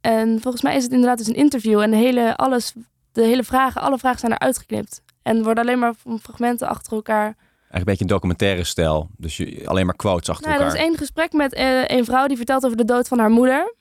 en 0.01 0.41
volgens 0.41 0.63
mij 0.63 0.75
is 0.75 0.83
het 0.83 0.91
inderdaad 0.91 1.17
dus 1.17 1.27
een 1.27 1.35
interview. 1.35 1.79
En 1.79 1.91
de 1.91 1.97
hele, 1.97 2.35
alles, 2.35 2.73
de 3.11 3.21
hele 3.23 3.43
vragen, 3.43 3.81
alle 3.81 3.97
vragen 3.97 4.19
zijn 4.19 4.31
eruit 4.31 4.57
geknipt. 4.57 5.01
En 5.23 5.43
worden 5.43 5.63
alleen 5.63 5.79
maar 5.79 5.93
fragmenten 6.21 6.67
achter 6.67 6.93
elkaar. 6.93 7.23
Eigenlijk 7.25 7.79
een 7.79 7.83
beetje 7.85 8.01
een 8.03 8.07
documentaire 8.09 8.63
stijl. 8.63 9.09
Dus 9.17 9.37
je, 9.37 9.61
alleen 9.67 9.85
maar 9.85 9.95
quotes 9.95 10.29
achter 10.29 10.47
Nou, 10.47 10.59
er 10.59 10.65
elkaar. 10.65 10.79
was 10.81 10.87
één 10.89 10.97
gesprek 10.97 11.33
met 11.33 11.53
eh, 11.53 11.87
een 11.87 12.05
vrouw 12.05 12.27
die 12.27 12.37
vertelt 12.37 12.65
over 12.65 12.77
de 12.77 12.85
dood 12.85 13.07
van 13.07 13.19
haar 13.19 13.29
moeder. 13.29 13.73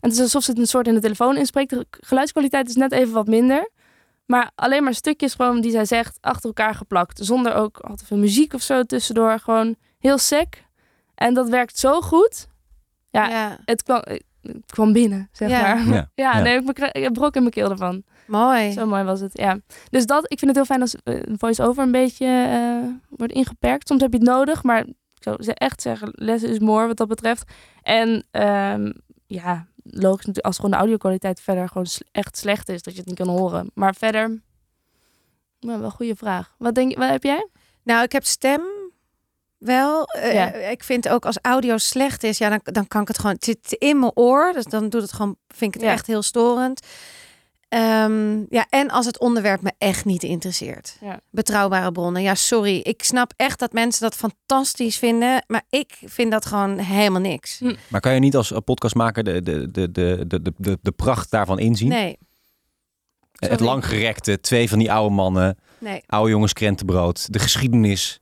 En 0.00 0.08
het 0.08 0.12
is 0.12 0.20
alsof 0.20 0.42
ze 0.42 0.50
het 0.50 0.60
een 0.60 0.66
soort 0.66 0.86
in 0.86 0.94
de 0.94 1.00
telefoon 1.00 1.36
inspreekt. 1.36 1.70
De 1.70 1.86
geluidskwaliteit 1.90 2.68
is 2.68 2.74
net 2.76 2.92
even 2.92 3.12
wat 3.14 3.26
minder. 3.26 3.70
Maar 4.26 4.50
alleen 4.54 4.84
maar 4.84 4.94
stukjes 4.94 5.34
gewoon 5.34 5.60
die 5.60 5.70
zij 5.70 5.84
zegt 5.84 6.18
achter 6.20 6.44
elkaar 6.46 6.74
geplakt. 6.74 7.18
Zonder 7.24 7.54
ook 7.54 7.78
al 7.78 7.94
te 7.96 8.04
veel 8.06 8.16
muziek 8.16 8.52
of 8.54 8.62
zo 8.62 8.82
tussendoor. 8.82 9.38
Gewoon 9.38 9.76
heel 9.98 10.18
sec. 10.18 10.64
En 11.14 11.34
dat 11.34 11.48
werkt 11.48 11.78
zo 11.78 12.00
goed. 12.00 12.46
Ja, 13.10 13.28
ja. 13.28 13.58
Het, 13.64 13.82
kwam, 13.82 14.02
het 14.42 14.62
kwam 14.66 14.92
binnen, 14.92 15.28
zeg 15.32 15.48
Ja. 15.50 15.60
maar. 15.60 15.86
Ja. 15.94 16.10
Ja, 16.14 16.36
Ja. 16.36 16.40
nee, 16.42 16.60
ik, 16.62 16.78
ik 16.78 17.02
heb 17.02 17.12
brok 17.12 17.34
in 17.34 17.40
mijn 17.40 17.52
keel 17.54 17.70
ervan. 17.70 18.02
Mooi. 18.26 18.72
Zo 18.72 18.86
mooi 18.86 19.04
was 19.04 19.20
het, 19.20 19.38
ja. 19.38 19.58
Dus 19.90 20.06
dat, 20.06 20.32
ik 20.32 20.38
vind 20.38 20.46
het 20.46 20.54
heel 20.56 20.64
fijn 20.64 20.80
als 20.80 20.94
eh, 21.02 21.22
een 21.22 21.38
voice-over 21.38 21.82
een 21.82 21.92
beetje 21.92 22.26
eh, 22.26 22.88
wordt 23.18 23.32
ingeperkt. 23.32 23.88
Soms 23.88 24.00
heb 24.02 24.12
je 24.12 24.18
het 24.18 24.26
nodig, 24.28 24.62
maar 24.62 24.80
ik 24.86 24.94
zou 25.22 25.36
echt 25.42 25.82
zeggen, 25.82 26.08
less 26.12 26.44
is 26.44 26.58
more 26.58 26.86
wat 26.86 26.96
dat 26.96 27.08
betreft. 27.08 27.52
En 27.82 28.26
ehm, 28.30 28.92
ja, 29.26 29.66
logisch 29.90 30.42
als 30.42 30.56
gewoon 30.56 30.70
de 30.70 30.76
audio-kwaliteit 30.76 31.40
verder 31.40 31.68
gewoon 31.68 31.86
echt 32.12 32.36
slecht 32.36 32.68
is, 32.68 32.82
dat 32.82 32.92
je 32.94 32.98
het 33.00 33.08
niet 33.08 33.18
kan 33.18 33.28
horen. 33.28 33.70
Maar 33.74 33.94
verder, 33.94 34.28
nou, 35.60 35.78
wel 35.78 35.84
een 35.84 35.90
goede 35.90 36.16
vraag. 36.16 36.54
Wat 36.58 36.74
denk 36.74 36.90
je, 36.92 36.98
wat 36.98 37.08
heb 37.08 37.22
jij? 37.22 37.48
Nou, 37.82 38.02
ik 38.02 38.12
heb 38.12 38.24
stem 38.24 38.62
wel. 39.58 40.04
Eh, 40.04 40.34
Ja. 40.34 40.52
Ik 40.52 40.84
vind 40.84 41.08
ook 41.08 41.26
als 41.26 41.38
audio 41.42 41.76
slecht 41.76 42.22
is, 42.22 42.38
ja, 42.38 42.48
dan, 42.48 42.60
dan 42.62 42.88
kan 42.88 43.00
ik 43.02 43.08
het 43.08 43.18
gewoon. 43.18 43.34
Het 43.34 43.44
zit 43.44 43.72
in 43.72 43.98
mijn 43.98 44.12
oor, 44.14 44.52
dus 44.52 44.64
dan 44.64 44.88
doet 44.88 45.02
het 45.02 45.12
gewoon. 45.12 45.36
Vind 45.48 45.74
ik 45.74 45.80
het 45.80 45.88
Ja. 45.90 45.94
echt 45.96 46.06
heel 46.06 46.22
storend. 46.22 46.86
Ehm, 47.68 48.44
ja, 48.48 48.66
en 48.68 48.90
als 48.90 49.06
het 49.06 49.18
onderwerp 49.18 49.62
me 49.62 49.72
echt 49.78 50.04
niet 50.04 50.22
interesseert. 50.22 50.96
Ja. 51.00 51.20
Betrouwbare 51.30 51.92
bronnen. 51.92 52.22
Ja, 52.22 52.34
sorry. 52.34 52.80
Ik 52.82 53.02
snap 53.02 53.32
echt 53.36 53.58
dat 53.58 53.72
mensen 53.72 54.02
dat 54.02 54.14
fantastisch 54.14 54.98
vinden, 54.98 55.44
maar 55.46 55.62
ik 55.70 55.98
vind 56.04 56.30
dat 56.30 56.46
gewoon 56.46 56.78
helemaal 56.78 57.20
niks. 57.20 57.58
Hm. 57.58 57.74
Maar 57.88 58.00
kan 58.00 58.14
je 58.14 58.20
niet 58.20 58.36
als 58.36 58.52
podcastmaker 58.64 59.24
de, 59.24 59.42
de, 59.42 59.70
de, 59.70 59.90
de, 59.90 60.24
de, 60.26 60.42
de, 60.42 60.52
de, 60.56 60.78
de 60.82 60.92
pracht 60.92 61.30
daarvan 61.30 61.58
inzien? 61.58 61.88
Nee, 61.88 62.18
het 63.38 63.60
langgerekte, 63.60 64.40
twee 64.40 64.68
van 64.68 64.78
die 64.78 64.92
oude 64.92 65.14
mannen, 65.14 65.58
nee. 65.78 66.02
oude 66.06 66.30
jongens 66.30 66.52
krentenbrood, 66.52 67.32
de 67.32 67.38
geschiedenis. 67.38 68.20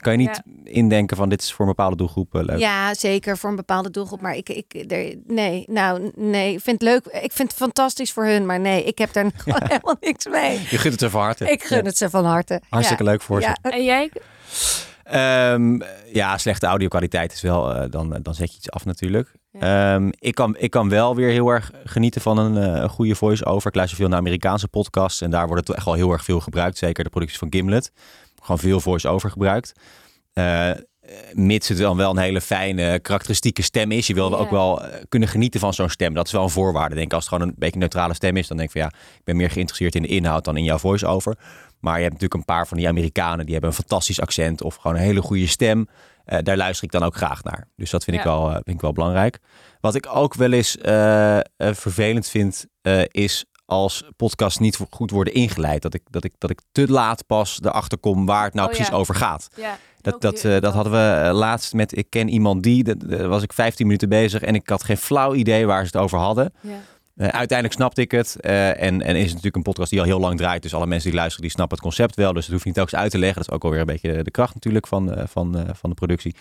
Kan 0.00 0.12
je 0.12 0.18
niet 0.18 0.42
indenken 0.64 1.16
van 1.16 1.28
dit 1.28 1.42
is 1.42 1.52
voor 1.52 1.60
een 1.60 1.74
bepaalde 1.74 1.96
doelgroep 1.96 2.34
eh, 2.34 2.42
leuk? 2.42 2.58
Ja, 2.58 2.94
zeker 2.94 3.38
voor 3.38 3.50
een 3.50 3.56
bepaalde 3.56 3.90
doelgroep. 3.90 4.20
Maar 4.20 4.36
ik, 4.36 4.48
ik 4.48 4.84
er, 4.92 5.14
nee, 5.26 5.64
nou, 5.66 6.10
nee. 6.16 6.52
Ik 6.54 6.60
vind 6.60 6.80
het 6.80 6.90
leuk. 6.90 7.22
Ik 7.22 7.32
vind 7.32 7.48
het 7.50 7.56
fantastisch 7.60 8.12
voor 8.12 8.24
hun, 8.26 8.46
maar 8.46 8.60
nee, 8.60 8.84
ik 8.84 8.98
heb 8.98 9.12
daar 9.12 9.30
gewoon 9.36 9.60
helemaal 9.62 9.96
niks 10.00 10.26
mee. 10.26 10.52
Je 10.70 10.78
gunt 10.78 10.92
het 10.92 11.02
er 11.02 11.10
van 11.10 11.20
harte. 11.22 11.50
Ik 11.50 11.62
gun 11.62 11.78
Ja. 11.78 11.84
het 11.84 11.96
ze 11.96 12.10
van 12.10 12.24
harte. 12.24 12.60
Hartstikke 12.68 13.04
leuk 13.04 13.22
voor 13.22 13.40
Ja. 13.40 13.56
ze. 13.62 13.70
En 13.70 13.84
jij? 13.84 14.10
Ehm, 15.04 15.80
ja, 16.12 16.38
slechte 16.38 16.66
audio-kwaliteit 16.66 17.32
is 17.32 17.40
wel, 17.40 17.74
eh, 17.74 17.90
dan, 17.90 18.18
dan 18.22 18.34
zet 18.34 18.50
je 18.50 18.56
iets 18.56 18.70
af 18.70 18.84
natuurlijk. 18.84 19.32
Ehm, 19.58 20.10
ik, 20.18 20.34
kan, 20.34 20.56
ik 20.58 20.70
kan 20.70 20.88
wel 20.88 21.14
weer 21.16 21.30
heel 21.30 21.48
erg 21.48 21.70
genieten 21.84 22.20
van 22.20 22.38
een, 22.38 22.56
eh, 22.56 22.82
een 22.82 22.88
goede 22.88 23.14
voice-over. 23.14 23.68
Ik 23.68 23.74
luister 23.74 23.98
veel 23.98 24.08
naar 24.08 24.18
Amerikaanse 24.18 24.68
podcasts 24.68 25.20
en 25.20 25.30
daar 25.30 25.46
wordt 25.46 25.66
het 25.66 25.76
echt 25.76 25.84
wel 25.86 25.94
heel 25.94 26.12
erg 26.12 26.24
veel 26.24 26.40
gebruikt. 26.40 26.78
Zeker 26.78 27.04
de 27.04 27.10
producties 27.10 27.38
van 27.38 27.52
Gimlet. 27.52 27.92
Gewoon 28.40 28.58
veel 28.58 28.80
voice-over 28.80 29.30
gebruikt. 29.30 29.72
Eh, 30.32 30.70
mits 31.32 31.68
het 31.68 31.78
dan 31.78 31.96
wel 31.96 32.10
een 32.10 32.18
hele 32.18 32.40
fijne, 32.40 32.98
karakteristieke 33.00 33.62
stem 33.62 33.90
is. 33.92 34.06
Je 34.06 34.14
wil 34.14 34.30
Ja. 34.30 34.36
ook 34.36 34.50
wel 34.50 34.84
eh, 34.84 35.02
kunnen 35.08 35.28
genieten 35.28 35.60
van 35.60 35.74
zo'n 35.74 35.88
stem. 35.88 36.14
Dat 36.14 36.26
is 36.26 36.32
wel 36.32 36.42
een 36.42 36.50
voorwaarde, 36.50 36.94
denk 36.94 37.06
ik. 37.06 37.12
Als 37.12 37.24
het 37.24 37.32
gewoon 37.32 37.48
een 37.48 37.54
beetje 37.58 37.74
een 37.74 37.80
neutrale 37.80 38.14
stem 38.14 38.36
is, 38.36 38.46
dan 38.48 38.56
denk 38.56 38.68
ik 38.74 38.80
van 38.80 38.90
ja, 38.90 38.96
ik 39.18 39.24
ben 39.24 39.36
meer 39.36 39.50
geïnteresseerd 39.50 39.94
in 39.94 40.02
de 40.02 40.08
inhoud 40.08 40.44
dan 40.44 40.56
in 40.56 40.64
jouw 40.64 40.78
voice-over. 40.78 41.36
Maar 41.80 41.96
je 41.96 42.02
hebt 42.02 42.12
natuurlijk 42.12 42.40
een 42.40 42.54
paar 42.54 42.66
van 42.66 42.76
die 42.76 42.88
Amerikanen 42.88 43.44
die 43.44 43.52
hebben 43.52 43.70
een 43.70 43.76
fantastisch 43.76 44.20
accent 44.20 44.62
of 44.62 44.74
gewoon 44.76 44.96
een 44.96 45.02
hele 45.02 45.22
goede 45.22 45.46
stem. 45.46 45.88
Eh, 46.24 46.38
daar 46.42 46.56
luister 46.56 46.84
ik 46.84 46.90
dan 46.92 47.02
ook 47.02 47.16
graag 47.16 47.42
naar. 47.42 47.68
Dus 47.76 47.90
dat 47.90 48.04
vind, 48.04 48.16
ik, 48.16 48.22
wel, 48.22 48.50
vind 48.50 48.68
ik 48.68 48.80
wel 48.80 48.92
belangrijk. 48.92 49.38
Wat 49.80 49.94
ik 49.94 50.06
ook 50.12 50.34
wel 50.34 50.52
eens 50.52 50.76
vervelend 51.56 52.28
vind, 52.28 52.66
is 53.10 53.44
als 53.70 54.04
podcasts 54.16 54.58
niet 54.58 54.78
goed 54.90 55.10
worden 55.10 55.34
ingeleid. 55.34 55.82
Dat 55.82 55.94
ik, 55.94 56.02
dat, 56.10 56.24
ik, 56.24 56.32
dat 56.38 56.50
ik 56.50 56.60
te 56.72 56.90
laat 56.90 57.26
pas 57.26 57.58
erachter 57.62 57.98
kom 57.98 58.26
waar 58.26 58.44
het 58.44 58.54
nou 58.54 58.68
Oh, 58.68 58.74
precies 58.74 58.92
ja. 58.92 58.98
over 58.98 59.14
gaat. 59.14 59.48
Ja, 59.56 59.78
Dat, 60.00 60.20
dat, 60.20 60.44
eh, 60.44 60.60
dat 60.60 60.74
hadden 60.74 60.92
we 60.92 61.28
eh, 61.28 61.34
laatst 61.34 61.72
met 61.72 61.96
Ik 61.96 62.06
ken 62.10 62.28
iemand 62.28 62.62
die. 62.62 62.94
Eh, 62.94 63.26
was 63.26 63.42
ik 63.42 63.52
15 63.52 63.86
minuten 63.86 64.08
bezig 64.08 64.42
en 64.42 64.54
ik 64.54 64.68
had 64.68 64.84
geen 64.84 64.96
flauw 64.96 65.34
idee 65.34 65.66
waar 65.66 65.80
ze 65.80 65.86
het 65.86 65.96
over 65.96 66.18
hadden. 66.18 66.52
Ja. 66.60 66.78
Uiteindelijk 67.16 67.72
snapte 67.72 68.00
ik 68.00 68.10
het. 68.10 68.40
en, 68.40 69.02
en 69.02 69.16
is 69.16 69.22
het 69.22 69.28
natuurlijk 69.28 69.56
een 69.56 69.62
podcast 69.62 69.90
die 69.90 70.00
al 70.00 70.04
heel 70.06 70.20
lang 70.20 70.38
draait. 70.38 70.62
Dus 70.62 70.74
alle 70.74 70.86
mensen 70.86 71.10
die 71.10 71.18
luisteren, 71.18 71.46
die 71.46 71.54
snappen 71.54 71.76
het 71.76 71.86
concept 71.86 72.14
wel. 72.14 72.32
Dus 72.32 72.42
dat 72.42 72.52
hoef 72.52 72.60
je 72.60 72.66
niet 72.66 72.74
telkens 72.74 73.00
uit 73.00 73.10
te 73.10 73.18
leggen. 73.18 73.38
Dat 73.38 73.48
is 73.48 73.54
ook 73.54 73.64
alweer 73.64 73.80
een 73.80 73.86
beetje 73.86 74.22
de 74.22 74.30
kracht 74.30 74.54
natuurlijk 74.54 74.86
van, 74.86 75.14
van, 75.28 75.66
van 75.72 75.90
de 75.90 75.96
productie. 75.96 76.34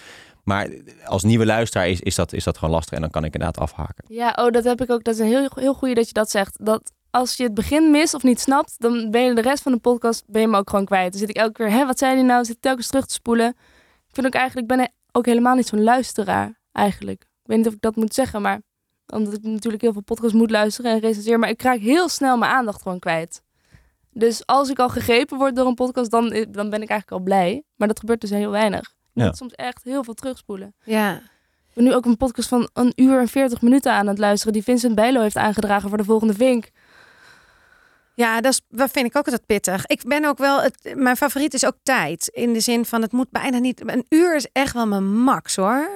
Maar 0.43 0.69
als 1.05 1.23
nieuwe 1.23 1.45
luisteraar 1.45 1.89
is, 1.89 1.99
is, 1.99 2.15
dat, 2.15 2.33
is 2.33 2.43
dat 2.43 2.57
gewoon 2.57 2.73
lastig. 2.73 2.93
En 2.93 3.01
dan 3.01 3.09
kan 3.09 3.23
ik 3.23 3.33
inderdaad 3.33 3.61
afhaken. 3.63 4.03
Ja, 4.07 4.33
oh, 4.35 4.51
dat 4.51 4.63
heb 4.63 4.81
ik 4.81 4.89
ook. 4.89 5.03
Dat 5.03 5.13
is 5.13 5.19
een 5.19 5.27
heel, 5.27 5.49
heel 5.55 5.73
goeie 5.73 5.95
dat 5.95 6.07
je 6.07 6.13
dat 6.13 6.29
zegt. 6.29 6.65
Dat 6.65 6.91
als 7.11 7.37
je 7.37 7.43
het 7.43 7.53
begin 7.53 7.91
mist 7.91 8.13
of 8.13 8.23
niet 8.23 8.39
snapt, 8.39 8.75
dan 8.77 9.11
ben 9.11 9.23
je 9.23 9.33
de 9.35 9.41
rest 9.41 9.63
van 9.63 9.71
de 9.71 9.77
podcast 9.77 10.23
ben 10.27 10.41
je 10.41 10.47
me 10.47 10.57
ook 10.57 10.69
gewoon 10.69 10.85
kwijt. 10.85 11.11
Dan 11.11 11.19
zit 11.19 11.29
ik 11.29 11.35
elke 11.35 11.51
keer, 11.51 11.71
hè, 11.71 11.85
wat 11.85 11.97
zei 11.97 12.13
hij 12.13 12.23
nou? 12.23 12.45
Zit 12.45 12.55
ik 12.55 12.61
telkens 12.61 12.87
terug 12.87 13.05
te 13.05 13.13
spoelen. 13.13 13.47
Ik 14.07 14.15
vind 14.15 14.27
ook 14.27 14.33
eigenlijk, 14.33 14.71
ik 14.71 14.77
ben 14.77 14.91
ook 15.11 15.25
helemaal 15.25 15.55
niet 15.55 15.67
zo'n 15.67 15.83
luisteraar, 15.83 16.59
eigenlijk. 16.71 17.21
Ik 17.21 17.47
weet 17.47 17.57
niet 17.57 17.67
of 17.67 17.73
ik 17.73 17.81
dat 17.81 17.95
moet 17.95 18.13
zeggen, 18.13 18.41
maar 18.41 18.61
omdat 19.13 19.33
ik 19.33 19.43
natuurlijk 19.43 19.81
heel 19.83 19.93
veel 19.93 20.01
podcasts 20.03 20.33
moet 20.35 20.51
luisteren 20.51 20.91
en 20.91 20.99
recenseren, 20.99 21.39
maar 21.39 21.49
ik 21.49 21.61
raak 21.61 21.79
heel 21.79 22.09
snel 22.09 22.37
mijn 22.37 22.51
aandacht 22.51 22.81
gewoon 22.81 22.99
kwijt. 22.99 23.41
Dus 24.11 24.45
als 24.45 24.69
ik 24.69 24.79
al 24.79 24.89
gegrepen 24.89 25.37
word 25.37 25.55
door 25.55 25.67
een 25.67 25.73
podcast, 25.73 26.11
dan, 26.11 26.29
dan 26.29 26.69
ben 26.69 26.81
ik 26.81 26.89
eigenlijk 26.89 27.11
al 27.11 27.19
blij. 27.19 27.63
Maar 27.75 27.87
dat 27.87 27.99
gebeurt 27.99 28.21
dus 28.21 28.29
heel 28.29 28.51
weinig. 28.51 28.79
Ik 28.81 28.95
moet 29.13 29.23
Ja. 29.25 29.31
soms 29.33 29.53
echt 29.53 29.83
heel 29.83 30.03
veel 30.03 30.13
terugspoelen. 30.13 30.75
Ja. 30.83 31.15
Ik 31.67 31.75
ben 31.75 31.83
nu 31.83 31.93
ook 31.93 32.05
een 32.05 32.17
podcast 32.17 32.49
van 32.49 32.69
een 32.73 32.93
uur 32.95 33.19
en 33.19 33.27
40 33.27 33.61
minuten 33.61 33.91
aan 33.93 34.07
het 34.07 34.17
luisteren. 34.17 34.53
Die 34.53 34.63
Vincent 34.63 34.95
Bijlo 34.95 35.21
heeft 35.21 35.37
aangedragen 35.37 35.89
voor 35.89 35.97
de 35.97 36.03
volgende 36.03 36.33
Vink. 36.33 36.69
Ja, 38.19 38.41
dat, 38.41 38.51
is, 38.51 38.61
dat 38.69 38.91
vind 38.91 39.05
ik 39.05 39.17
ook 39.17 39.25
altijd 39.25 39.45
pittig. 39.45 39.85
Ik 39.85 40.01
ben 40.07 40.25
ook 40.25 40.37
wel, 40.37 40.61
het, 40.61 40.93
mijn 40.95 41.15
favoriet 41.17 41.53
is 41.53 41.65
ook 41.65 41.75
tijd. 41.83 42.27
In 42.33 42.53
de 42.53 42.59
zin 42.59 42.85
van, 42.85 43.01
het 43.01 43.11
moet 43.11 43.29
bijna 43.31 43.57
niet, 43.57 43.81
een 43.89 44.05
uur 44.09 44.35
is 44.35 44.47
echt 44.51 44.73
wel 44.73 44.87
mijn 44.87 45.17
max 45.19 45.55
hoor. 45.55 45.89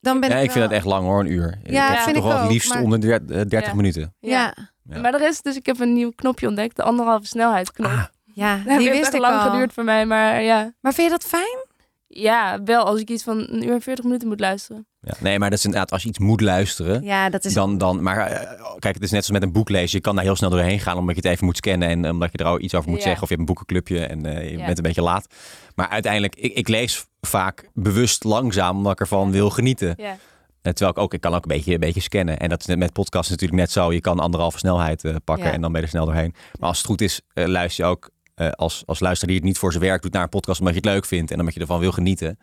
Dan 0.00 0.20
ben 0.20 0.30
Ja, 0.30 0.36
ik, 0.36 0.42
ik 0.44 0.50
vind 0.50 0.54
wel- 0.64 0.68
het 0.68 0.72
echt 0.72 0.86
lang 0.86 1.04
hoor, 1.04 1.20
een 1.20 1.30
uur. 1.30 1.58
Ja, 1.64 1.88
ik 1.88 1.94
heb 1.94 2.02
vind 2.02 2.16
toch 2.16 2.24
ik 2.24 2.30
wel 2.32 2.40
het 2.42 2.50
liefst 2.52 2.72
maar- 2.74 2.82
onder 2.82 3.00
de 3.00 3.06
der- 3.06 3.20
eh, 3.40 3.48
30 3.48 3.66
Ja. 3.66 3.74
minuten. 3.74 4.14
Ja, 4.20 4.54
Ja. 4.90 5.00
Maar 5.00 5.14
er 5.14 5.28
is 5.28 5.42
dus, 5.42 5.56
ik 5.56 5.66
heb 5.66 5.80
een 5.80 5.92
nieuw 5.92 6.10
knopje 6.14 6.46
ontdekt. 6.48 6.76
De 6.76 6.82
anderhalve 6.82 7.26
snelheidsknop. 7.26 7.90
Ah, 7.90 8.04
ja, 8.24 8.56
Dat 8.66 8.78
die 8.78 8.90
wist 8.90 9.12
ik 9.14 9.20
lang 9.20 9.40
al. 9.42 9.50
geduurd 9.50 9.72
voor 9.72 9.84
mij, 9.84 10.06
maar 10.06 10.42
ja. 10.42 10.72
Maar 10.80 10.92
vind 10.94 11.06
je 11.10 11.18
dat 11.18 11.24
fijn? 11.28 11.66
Ja, 12.10 12.62
wel 12.64 12.84
als 12.84 13.00
ik 13.00 13.10
iets 13.10 13.22
van 13.22 13.38
een 13.50 13.64
uur 13.64 13.72
en 13.72 13.80
40 13.80 14.04
minuten 14.04 14.28
moet 14.28 14.40
luisteren. 14.40 14.86
ja. 15.00 15.14
Nee, 15.20 15.38
maar 15.38 15.50
dat 15.50 15.58
is 15.58 15.64
inderdaad, 15.64 15.90
als 15.90 16.02
je 16.02 16.08
iets 16.08 16.18
moet 16.18 16.40
luisteren, 16.40 17.02
Ja, 17.02 17.30
dat 17.30 17.44
is... 17.44 17.52
dan, 17.54 17.78
dan, 17.78 18.02
maar 18.02 18.16
eh, 18.26 18.62
kijk, 18.78 18.94
het 18.94 19.02
is 19.02 19.10
net 19.10 19.24
zoals 19.24 19.30
met 19.40 19.42
een 19.42 19.52
boek 19.52 19.68
lezen. 19.68 19.96
Je 19.96 20.02
kan 20.02 20.14
daar 20.14 20.24
heel 20.24 20.36
snel 20.36 20.50
doorheen 20.50 20.80
gaan 20.80 20.96
omdat 20.96 21.14
je 21.16 21.20
het 21.22 21.30
even 21.30 21.44
moet 21.44 21.56
scannen 21.56 21.88
en 21.88 22.10
omdat 22.10 22.32
je 22.32 22.38
er 22.38 22.44
al 22.44 22.60
iets 22.60 22.74
over 22.74 22.88
moet 22.90 22.98
Ja. 22.98 23.04
zeggen. 23.04 23.22
Of 23.22 23.28
je 23.28 23.34
hebt 23.36 23.48
een 23.48 23.54
boekenclubje 23.54 24.06
en 24.06 24.26
eh, 24.26 24.50
je 24.50 24.58
Ja. 24.58 24.64
bent 24.64 24.76
een 24.78 24.82
beetje 24.84 25.02
laat. 25.02 25.26
Maar 25.74 25.88
uiteindelijk, 25.88 26.34
ik, 26.36 26.54
ik 26.54 26.68
lees 26.68 27.06
vaak 27.20 27.68
bewust 27.74 28.24
langzaam 28.24 28.76
omdat 28.76 28.92
ik 28.92 29.00
ervan 29.00 29.30
wil 29.30 29.50
genieten. 29.50 29.94
Ja. 29.96 30.16
Eh, 30.62 30.72
Terwijl 30.72 30.90
ik 30.90 30.98
ook, 30.98 31.14
ik 31.14 31.20
kan 31.20 31.34
ook 31.34 31.42
een 31.42 31.56
beetje, 31.56 31.72
een 31.74 31.80
beetje 31.80 32.00
scannen. 32.00 32.38
En 32.38 32.48
dat 32.48 32.60
is 32.60 32.66
net 32.66 32.78
met 32.78 32.92
podcasts 32.92 33.30
natuurlijk 33.30 33.60
net 33.60 33.70
zo. 33.70 33.92
Je 33.92 34.00
kan 34.00 34.18
anderhalve 34.20 34.58
snelheid 34.58 35.04
eh, 35.04 35.14
pakken 35.24 35.46
Ja. 35.46 35.52
en 35.52 35.60
dan 35.60 35.70
ben 35.72 35.80
je 35.80 35.86
er 35.86 35.92
snel 35.92 36.04
doorheen. 36.04 36.34
Maar 36.58 36.68
als 36.68 36.78
het 36.78 36.86
goed 36.86 37.00
is, 37.00 37.20
luister 37.34 37.84
je 37.84 37.90
ook 37.90 38.10
eh, 38.38 38.50
als, 38.50 38.82
als 38.86 39.00
luisteraar 39.00 39.30
die 39.32 39.40
het 39.40 39.48
niet 39.48 39.58
voor 39.58 39.72
zijn 39.72 39.84
werk 39.84 40.02
doet 40.02 40.12
naar 40.12 40.22
een 40.22 40.28
podcast 40.28 40.58
omdat 40.60 40.74
je 40.74 40.80
het 40.80 40.90
leuk 40.90 41.04
vindt 41.04 41.30
en 41.30 41.38
omdat 41.38 41.54
je 41.54 41.60
ervan 41.60 41.80
wil 41.80 41.92
genieten. 41.92 42.38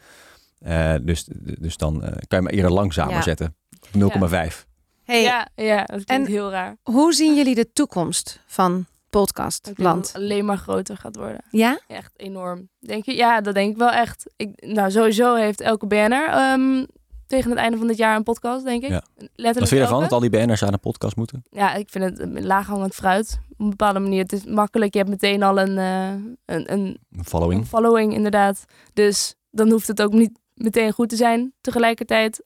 Eh, 0.60 0.94
dus, 1.02 1.28
dus 1.60 1.78
dan 1.78 2.04
eh, 2.04 2.10
kan 2.10 2.42
je 2.42 2.46
hem 2.46 2.48
eerder 2.48 2.72
langzamer 2.72 3.14
Ja. 3.14 3.22
zetten. 3.22 3.56
0,5. 3.92 4.66
Hey, 5.04 5.22
ja, 5.22 5.48
ja, 5.56 5.78
dat 5.78 6.04
klinkt 6.04 6.10
En- 6.10 6.26
heel 6.26 6.52
raar. 6.52 6.78
hoe 6.84 7.14
zien 7.14 7.36
jullie 7.36 7.56
de 7.56 7.72
toekomst 7.74 8.40
van 8.46 8.86
podcastland? 9.10 9.78
dat 9.78 10.08
het 10.08 10.16
alleen 10.16 10.46
maar 10.46 10.58
groter 10.58 10.98
gaat 10.98 11.16
worden. 11.16 11.42
Ja? 11.52 11.80
Echt 11.88 12.12
enorm. 12.16 12.70
Denk 12.80 13.06
je? 13.06 13.16
Ja, 13.16 13.42
dat 13.42 13.54
denk 13.54 13.72
ik 13.72 13.78
wel 13.78 13.92
echt. 13.92 14.26
Ik, 14.36 14.66
nou, 14.66 14.92
sowieso 14.92 15.36
heeft 15.36 15.62
elke 15.62 15.86
BNR 15.88 16.28
ehm, 16.30 16.86
tegen 17.28 17.50
het 17.50 17.60
einde 17.60 17.78
van 17.78 17.88
dit 17.88 17.98
jaar 17.98 18.16
een 18.16 18.24
podcast, 18.24 18.66
denk 18.66 18.84
ik. 18.84 18.90
Ja. 18.90 19.04
Letterlijk 19.16 19.60
Wat 19.60 19.68
vind 19.68 19.70
je 19.70 19.80
ervan 19.80 20.02
dat 20.02 20.12
al 20.12 20.20
die 20.20 20.30
BN'ers 20.30 20.64
aan 20.64 20.74
een 20.74 20.80
podcast 20.80 21.16
moeten? 21.16 21.44
Ja, 21.50 21.74
ik 21.74 21.90
vind 21.90 22.04
het 22.04 22.20
een 22.20 22.46
laaghangend 22.46 22.94
fruit. 22.94 23.40
Op 23.52 23.60
een 23.60 23.70
bepaalde 23.70 24.00
manier. 24.00 24.22
Het 24.22 24.34
is 24.34 24.46
makkelijk. 24.46 24.94
Je 24.94 25.00
hebt 25.00 25.10
meteen 25.10 25.44
al 25.44 25.60
een, 25.60 25.78
eh, 25.78 26.10
een, 26.56 26.72
een, 26.74 26.98
Een 27.12 27.26
following? 27.26 27.62
een 27.62 27.68
following, 27.68 28.14
inderdaad. 28.14 28.66
Dus 28.94 29.36
dan 29.50 29.70
hoeft 29.72 29.88
het 29.88 30.02
ook 30.02 30.14
niet 30.14 30.40
meteen 30.54 30.92
goed 30.92 31.10
te 31.10 31.16
zijn. 31.16 31.54
Tegelijkertijd, 31.62 32.44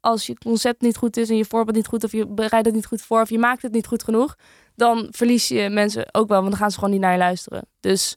als 0.00 0.26
je 0.26 0.38
concept 0.38 0.80
niet 0.80 0.96
goed 0.96 1.16
is 1.16 1.30
en 1.30 1.36
je 1.36 1.44
voorbeeld 1.44 1.76
niet 1.76 1.86
goed, 1.86 2.04
of 2.04 2.12
je 2.12 2.26
bereidt 2.26 2.66
het 2.66 2.74
niet 2.74 2.86
goed 2.86 3.02
voor, 3.02 3.20
of 3.20 3.30
je 3.30 3.38
maakt 3.38 3.62
het 3.62 3.72
niet 3.72 3.86
goed 3.86 4.02
genoeg, 4.02 4.36
dan 4.74 5.06
verlies 5.10 5.48
je 5.48 5.68
mensen 5.68 6.14
ook 6.14 6.28
wel, 6.28 6.38
want 6.38 6.50
dan 6.50 6.60
gaan 6.60 6.70
ze 6.70 6.78
gewoon 6.78 6.92
niet 6.92 7.00
naar 7.00 7.12
je 7.12 7.18
luisteren. 7.18 7.66
Dus 7.80 8.16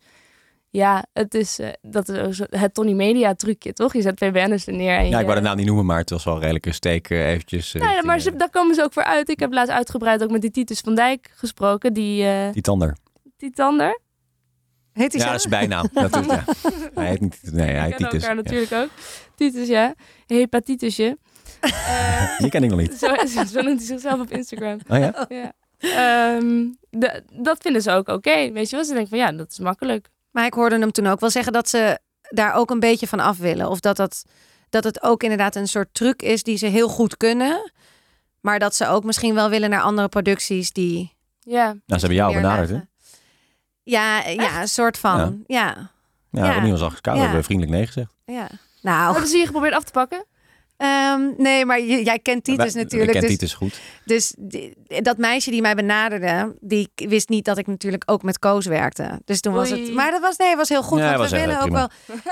ja, 0.75 1.05
het 1.13 1.33
is, 1.33 1.59
eh, 1.59 1.69
dat 1.81 2.09
is 2.09 2.41
het 2.49 2.73
Tony 2.73 2.91
Media 2.93 3.33
trucje, 3.35 3.73
toch? 3.73 3.93
Je 3.93 4.01
zet 4.01 4.15
PBN'ers 4.15 4.67
er 4.67 4.73
neer. 4.73 4.97
En 4.97 5.07
Ja, 5.09 5.19
ik 5.19 5.25
wou 5.25 5.37
de 5.37 5.43
naam 5.45 5.57
niet 5.57 5.65
noemen, 5.65 5.85
maar 5.85 5.97
het 5.97 6.09
was 6.09 6.23
wel 6.23 6.33
een 6.33 6.39
redelijke 6.39 6.71
steek 6.71 7.09
eh, 7.09 7.29
eventjes. 7.29 7.73
eh, 7.73 7.73
Ja, 7.73 7.79
ja, 7.79 7.85
richting, 7.87 8.05
maar 8.11 8.19
ze, 8.19 8.35
daar 8.35 8.49
komen 8.49 8.75
ze 8.75 8.83
ook 8.83 8.93
voor 8.93 9.03
uit. 9.03 9.29
Ik 9.29 9.39
heb 9.39 9.53
laatst 9.53 9.73
uitgebreid 9.73 10.23
ook 10.23 10.31
met 10.31 10.41
die 10.41 10.51
Titus 10.51 10.79
van 10.79 10.95
Dijk 10.95 11.31
gesproken, 11.35 11.93
die, 11.93 12.23
eh 12.25 12.51
Die 12.51 12.61
tander. 12.61 12.97
die 13.37 13.51
tander. 13.51 13.99
Heet 14.93 15.11
hij 15.13 15.21
Ja, 15.21 15.25
zo? 15.27 15.31
dat 15.31 15.39
is 15.39 15.47
bijnaam. 15.47 15.87
natuurlijk, 15.93 16.31
ja. 16.31 16.53
Hij 16.93 17.07
heet 17.07 17.19
niet, 17.21 17.39
nee, 17.43 17.65
hij 17.65 17.73
We 17.75 17.81
heet 17.81 17.89
kennen 17.95 18.09
Titus. 18.09 18.27
elkaar 18.27 18.35
Ja. 18.35 18.41
natuurlijk 18.41 18.71
ook. 18.73 18.89
Titus, 19.35 19.67
ja. 19.67 19.93
Hepatitisje. 20.27 21.17
Eh, 21.59 22.37
Die 22.39 22.49
ken 22.49 22.63
ik 22.63 22.69
nog 22.69 22.79
niet. 22.79 22.93
zo, 23.03 23.07
zo 23.51 23.61
noemt 23.61 23.77
hij 23.77 23.85
zichzelf 23.87 24.19
op 24.19 24.29
Instagram. 24.31 24.79
Oh 24.89 24.97
ja? 24.97 25.25
Ja. 25.29 25.53
Ehm, 25.79 26.65
de- 26.89 27.23
dat 27.33 27.57
vinden 27.61 27.81
ze 27.81 27.91
ook 27.91 28.07
oké. 28.07 28.51
Weet 28.51 28.69
je 28.69 28.75
wel? 28.75 28.85
Ze 28.85 28.91
denken 28.93 29.09
van 29.09 29.17
ja, 29.17 29.31
dat 29.31 29.51
is 29.51 29.59
makkelijk. 29.59 30.09
Maar 30.35 30.45
ik 30.45 30.53
hoorde 30.53 30.79
hem 30.79 30.91
toen 30.91 31.07
ook 31.07 31.19
wel 31.19 31.29
zeggen 31.29 31.53
dat 31.53 31.69
ze 31.69 31.99
daar 32.29 32.53
ook 32.53 32.69
een 32.69 32.79
beetje 32.79 33.07
van 33.07 33.19
af 33.19 33.37
willen. 33.37 33.69
Of 33.69 33.79
dat, 33.79 33.95
dat, 33.95 34.25
dat 34.69 34.83
het 34.83 35.03
ook 35.03 35.23
inderdaad 35.23 35.55
een 35.55 35.67
soort 35.67 35.87
truc 35.91 36.21
is 36.21 36.43
die 36.43 36.57
ze 36.57 36.65
heel 36.65 36.87
goed 36.87 37.17
kunnen. 37.17 37.71
Maar 38.41 38.59
dat 38.59 38.75
ze 38.75 38.87
ook 38.87 39.03
misschien 39.03 39.33
wel 39.33 39.49
willen 39.49 39.69
naar 39.69 39.81
andere 39.81 40.07
producties 40.07 40.71
die. 40.71 41.13
Ja. 41.39 41.65
Nou, 41.65 41.79
ze 41.85 41.95
hebben 41.95 42.15
jou 42.15 42.33
benaderd, 42.33 42.69
hè? 42.69 42.79
Ja, 43.83 44.27
ja, 44.27 44.61
een 44.61 44.67
soort 44.67 44.97
van. 44.97 45.43
Ja. 45.47 45.91
Ja, 46.29 46.61
Ja. 46.61 46.73
afgescout. 46.73 47.15
Ja. 47.15 47.21
hebben 47.21 47.39
we 47.39 47.45
vriendelijk 47.45 47.75
nee 47.77 47.85
gezegd. 47.85 48.11
ja. 48.25 48.47
Nou, 48.81 49.11
Hebben 49.11 49.29
ze 49.29 49.37
je 49.37 49.45
geprobeerd 49.45 49.73
af 49.73 49.83
te 49.83 49.91
pakken? 49.91 50.25
Ehm, 50.77 51.21
nee, 51.37 51.65
maar 51.65 51.79
je- 51.81 52.03
jij 52.03 52.19
kent 52.19 52.43
Titus 52.43 52.73
Wij- 52.73 52.83
natuurlijk. 52.83 53.13
Ik 53.13 53.19
ken 53.19 53.29
dus 53.29 53.37
Titus 53.37 53.53
goed. 53.53 53.79
Dus 54.05 54.35
die- 54.39 54.73
dat 55.01 55.17
meisje 55.17 55.51
die 55.51 55.61
mij 55.61 55.75
benaderde, 55.75 56.55
die 56.59 56.89
wist 56.95 57.29
niet 57.29 57.45
dat 57.45 57.57
ik 57.57 57.67
natuurlijk 57.67 58.03
ook 58.05 58.23
met 58.23 58.39
Koos 58.39 58.65
werkte. 58.65 59.21
Dus 59.25 59.39
toen 59.41 59.53
was 59.53 59.69
het. 59.69 59.93
Maar 59.93 60.11
dat 60.11 60.21
was 60.21 60.37
nee, 60.37 60.55
was 60.55 60.69
heel 60.69 60.83
goed. 60.83 60.99
Ja, 60.99 61.05
want 61.05 61.17
was 61.17 61.31
we 61.31 61.39
willen 61.39 61.61
ook 61.61 61.69
wel. 61.69 61.89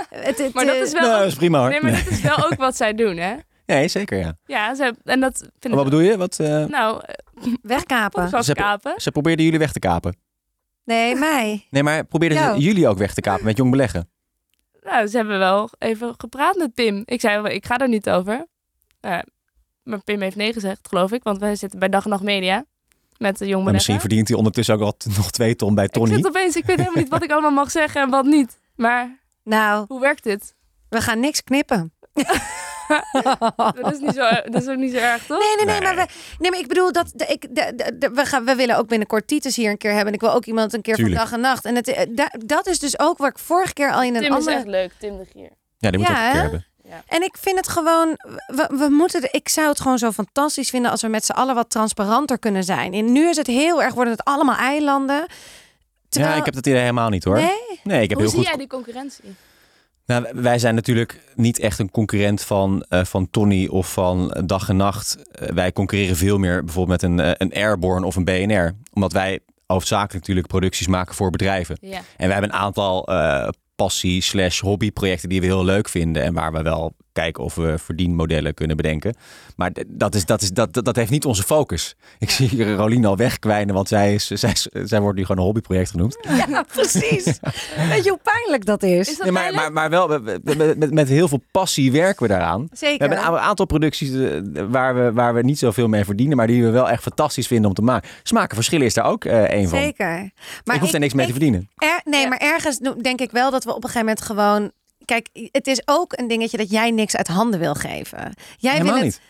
Het, 0.09 0.37
het, 0.37 0.53
Maar 0.53 0.65
dat 0.65 0.75
eh, 0.75 0.81
is 0.81 0.91
wel. 0.91 1.01
Nou, 1.01 1.13
ook- 1.13 1.19
dat 1.19 1.27
is 1.27 1.35
prima 1.35 1.59
hoor. 1.59 1.69
nee, 1.69 1.81
maar 1.81 1.91
dat 1.91 2.07
is 2.07 2.21
wel 2.21 2.45
ook 2.45 2.55
wat 2.55 2.75
zij 2.75 2.93
doen, 2.93 3.17
hè? 3.17 3.35
Nee, 3.65 3.87
zeker 3.87 4.17
ja. 4.19 4.37
Ja, 4.45 4.75
ze, 4.75 4.93
en 5.03 5.19
dat 5.19 5.37
vind 5.37 5.65
ik. 5.65 5.73
Wat 5.73 5.83
bedoel 5.83 5.99
je? 5.99 6.17
Wat, 6.17 6.39
eh, 6.39 6.65
Nou, 6.65 7.01
wegkapen. 7.61 8.43
Ze 8.43 8.53
kapen. 8.53 8.93
ze 8.97 9.11
probeerden 9.11 9.45
jullie 9.45 9.59
weg 9.59 9.71
te 9.71 9.79
kapen. 9.79 10.17
Nee, 10.85 11.15
mij. 11.15 11.67
Nee, 11.69 11.83
maar 11.83 12.03
probeerden 12.05 12.37
ze 12.37 12.59
jullie 12.61 12.87
ook 12.87 12.97
weg 12.97 13.13
te 13.13 13.21
kapen 13.21 13.45
met 13.45 13.57
jong 13.57 13.71
beleggen? 13.71 14.09
Nou, 14.83 15.07
ze 15.07 15.17
hebben 15.17 15.39
wel 15.39 15.69
even 15.79 16.13
gepraat 16.17 16.55
met 16.55 16.73
Pim. 16.73 17.03
Ik 17.05 17.19
zei, 17.21 17.41
wel, 17.41 17.51
ik 17.51 17.65
ga 17.65 17.77
er 17.77 17.87
niet 17.87 18.09
over. 18.09 18.45
Nou, 19.01 19.23
maar 19.83 20.03
Pim 20.03 20.21
heeft 20.21 20.35
nee 20.35 20.53
gezegd, 20.53 20.87
geloof 20.87 21.11
ik. 21.11 21.23
Want 21.23 21.39
wij 21.39 21.55
zitten 21.55 21.79
bij 21.79 21.89
Dag 21.89 22.03
en 22.03 22.09
Nacht 22.09 22.23
Media. 22.23 22.65
Met 23.17 23.37
de 23.37 23.47
jong 23.47 23.63
Maar 23.63 23.73
misschien 23.73 23.99
verdient 23.99 24.27
hij 24.27 24.37
ondertussen 24.37 24.75
ook 24.75 24.81
al 24.81 24.95
nog 25.17 25.31
twee 25.31 25.55
ton 25.55 25.75
bij 25.75 25.83
Ik 25.85 25.91
Tony. 25.91 26.13
zit 26.15 26.27
opeens, 26.27 26.55
ik 26.55 26.65
weet 26.65 26.77
helemaal 26.77 26.99
niet 27.01 27.09
wat 27.09 27.23
ik 27.23 27.31
allemaal 27.31 27.51
mag 27.51 27.71
zeggen 27.71 28.01
en 28.01 28.09
wat 28.09 28.25
niet. 28.25 28.59
Maar 28.75 29.19
Nou, 29.43 29.85
hoe 29.87 29.99
werkt 29.99 30.23
dit? 30.23 30.55
we 30.89 31.01
gaan 31.01 31.19
niks 31.19 31.43
knippen. 31.43 31.93
Dat 33.81 33.91
is, 33.93 33.99
niet 33.99 34.13
zo, 34.13 34.29
dat 34.51 34.61
is 34.61 34.67
ook 34.67 34.77
niet 34.77 34.91
zo 34.91 34.97
erg, 34.97 35.25
toch? 35.25 35.39
Nee, 35.39 35.55
nee, 35.55 35.65
nee, 35.65 35.79
Nee. 35.79 35.81
maar, 35.81 35.95
we, 36.05 36.13
nee, 36.39 36.51
maar 36.51 36.59
ik 36.59 36.67
bedoel 36.67 36.91
dat 36.91 37.11
de, 37.15 37.25
ik, 37.25 37.41
de, 37.55 37.73
de- 37.75 37.97
de- 37.97 38.09
we, 38.11 38.25
gaan, 38.25 38.45
we 38.45 38.55
willen 38.55 38.77
ook 38.77 38.87
binnenkort 38.87 39.27
Titus 39.27 39.55
hier 39.55 39.69
een 39.69 39.77
keer 39.77 39.89
hebben. 39.91 40.07
En 40.07 40.13
ik 40.13 40.21
wil 40.21 40.33
ook 40.33 40.45
iemand 40.45 40.73
een 40.73 40.81
keer 40.81 40.95
Tuurlijk. 40.95 41.15
van 41.17 41.23
dag 41.25 41.33
en 41.33 41.41
nacht. 41.41 41.65
En 41.65 41.75
het, 41.75 41.87
eh, 41.87 42.05
da- 42.09 42.31
dat 42.45 42.67
is 42.67 42.79
dus 42.79 42.99
ook 42.99 43.17
waar 43.17 43.29
ik 43.29 43.39
vorige 43.39 43.73
keer 43.73 43.91
al 43.91 44.01
in 44.03 44.15
een 44.15 44.21
Tim 44.21 44.31
is 44.31 44.37
andere. 44.37 44.55
echt 44.55 44.67
leuk, 44.67 44.91
Tim 44.99 45.17
de 45.17 45.25
Gier. 45.33 45.49
Ja, 45.77 45.89
die 45.89 45.99
moet 45.99 46.07
Ja, 46.07 46.13
ook 46.19 46.25
een 46.25 46.31
keer 46.31 46.41
hebben. 46.41 46.65
En 47.07 47.21
ik 47.23 47.37
vind 47.39 47.57
het 47.57 47.67
gewoon, 47.67 48.07
we, 48.47 48.69
we 48.77 48.87
moeten, 48.89 49.27
ik 49.31 49.49
zou 49.49 49.67
het 49.67 49.79
gewoon 49.81 49.97
zo 49.97 50.11
fantastisch 50.11 50.69
vinden 50.69 50.91
als 50.91 51.01
we 51.01 51.07
met 51.07 51.25
z'n 51.25 51.31
allen 51.31 51.55
wat 51.55 51.69
transparanter 51.69 52.39
kunnen 52.39 52.63
zijn. 52.63 52.93
En 52.93 53.11
nu 53.11 53.29
is 53.29 53.37
het 53.37 53.47
heel 53.47 53.83
erg, 53.83 53.93
worden 53.93 54.13
het 54.13 54.23
allemaal 54.23 54.55
eilanden. 54.55 55.25
Terwijl, 56.09 56.33
Ja, 56.33 56.39
ik 56.39 56.45
heb 56.45 56.53
dat 56.53 56.65
idee 56.67 56.79
helemaal 56.79 57.09
niet 57.09 57.23
hoor. 57.23 57.35
Nee? 57.35 57.79
Nee, 57.83 58.01
ik 58.01 58.09
heb 58.09 58.17
Hoe 58.19 58.27
heel 58.27 58.29
zie 58.29 58.37
goed 58.39 58.47
jij 58.47 58.57
die 58.57 58.67
concurrentie? 58.67 59.35
Nou, 60.05 60.25
wij 60.33 60.59
zijn 60.59 60.75
natuurlijk 60.75 61.19
niet 61.35 61.59
echt 61.59 61.79
een 61.79 61.91
concurrent 61.91 62.41
van, 62.41 62.85
eh, 62.89 63.03
van 63.03 63.29
Tony 63.29 63.67
of 63.67 63.93
van 63.93 64.37
Dag 64.45 64.69
en 64.69 64.75
Nacht. 64.75 65.17
Eh, 65.31 65.49
wij 65.49 65.71
concurreren 65.71 66.15
veel 66.15 66.37
meer 66.37 66.63
bijvoorbeeld 66.63 67.01
met 67.01 67.11
een, 67.11 67.19
eh, 67.19 67.31
een 67.37 67.53
Airborne 67.53 68.05
of 68.05 68.15
een 68.15 68.25
BNR. 68.25 68.75
Omdat 68.93 69.13
wij 69.13 69.39
hoofdzakelijk 69.73 70.13
natuurlijk 70.13 70.47
producties 70.47 70.87
maken 70.87 71.15
voor 71.15 71.29
bedrijven. 71.29 71.77
Ja. 71.81 71.97
En 71.97 72.03
wij 72.17 72.31
hebben 72.31 72.49
een 72.49 72.55
aantal 72.55 73.07
eh, 73.07 73.49
passie 73.75 74.21
slash 74.21 74.59
hobbyprojecten 74.59 75.29
die 75.29 75.39
we 75.39 75.45
heel 75.45 75.65
leuk 75.65 75.89
vinden. 75.89 76.23
En 76.23 76.33
waar 76.33 76.51
we 76.51 76.61
wel 76.61 76.95
kijken 77.13 77.43
of 77.43 77.55
we 77.55 77.77
verdienmodellen 77.77 78.53
kunnen 78.53 78.77
bedenken. 78.77 79.15
Maar 79.55 79.71
dat, 79.87 80.15
is, 80.15 80.25
dat, 80.25 80.41
is, 80.41 80.51
dat, 80.51 80.73
dat 80.73 80.95
heeft 80.95 81.09
niet 81.11 81.25
onze 81.25 81.43
focus. 81.43 81.95
Ik 82.19 82.29
zie 82.29 82.47
hier 82.47 82.73
Rolien 82.75 83.05
al 83.05 83.17
wegkwijnen, 83.17 83.75
want 83.75 83.87
zij, 83.87 84.13
is, 84.13 84.27
zij, 84.27 84.53
zij 84.83 85.01
wordt 85.01 85.17
nu 85.17 85.21
gewoon 85.25 85.37
een 85.37 85.43
hobbyproject 85.43 85.89
genoemd. 85.89 86.17
Ja, 86.47 86.63
precies. 86.75 87.39
Weet 87.89 88.03
je 88.03 88.09
hoe 88.09 88.19
pijnlijk 88.23 88.65
dat 88.65 88.83
is? 88.83 89.09
Is 89.09 89.15
dat 89.17 89.23
Nee, 89.23 89.31
maar, 89.33 89.53
maar, 89.53 89.71
maar 89.71 89.89
wel, 89.89 90.09
we- 90.09 90.21
we- 90.43 90.55
met, 90.55 90.77
met, 90.77 90.93
met 90.93 91.07
heel 91.07 91.27
veel 91.27 91.41
passie 91.51 91.91
werken 91.91 92.21
we 92.23 92.27
daaraan. 92.33 92.61
We 92.69 92.77
Zeker. 92.77 92.99
hebben 93.09 93.17
een 93.17 93.39
aantal 93.39 93.65
producties 93.65 94.11
eh, 94.13 94.39
waar, 94.69 94.95
we, 94.95 95.11
waar 95.13 95.33
we 95.33 95.41
niet 95.41 95.59
zoveel 95.59 95.87
mee 95.87 96.05
verdienen, 96.05 96.37
maar 96.37 96.47
die 96.47 96.63
we 96.63 96.69
wel 96.69 96.89
echt 96.89 97.01
fantastisch 97.03 97.47
vinden 97.47 97.67
om 97.69 97.75
te 97.75 97.81
maken. 97.81 98.09
Smaken 98.23 98.55
verschillen 98.55 98.85
is 98.85 98.93
daar 98.93 99.05
ook 99.05 99.25
eh 99.25 99.49
een 99.59 99.67
van. 99.69 99.79
Zeker. 99.79 100.31
Maar 100.63 100.75
ik 100.75 100.81
hoef 100.81 100.93
er 100.93 100.99
niks 100.99 101.13
mee 101.13 101.25
te 101.25 101.31
verdienen. 101.31 101.69
Er, 101.75 102.01
nee, 102.05 102.21
Ja. 102.21 102.27
maar 102.27 102.37
ergens 102.37 102.79
denk 103.01 103.21
ik 103.21 103.31
wel 103.31 103.51
dat 103.51 103.63
we 103.63 103.69
op 103.69 103.83
een 103.83 103.89
gegeven 103.89 104.07
moment 104.07 104.21
gewoon. 104.25 104.71
Kijk, 105.05 105.29
het 105.51 105.67
is 105.67 105.81
ook 105.85 106.17
een 106.17 106.27
dingetje 106.27 106.57
dat 106.57 106.69
jij 106.71 106.91
niks 106.91 107.15
uit 107.15 107.27
handen 107.27 107.59
wil 107.59 107.73
geven. 107.75 108.33
Jij 108.57 108.71
Helemaal 108.71 108.93
wil 108.93 109.03
het. 109.03 109.11
niet. 109.11 109.21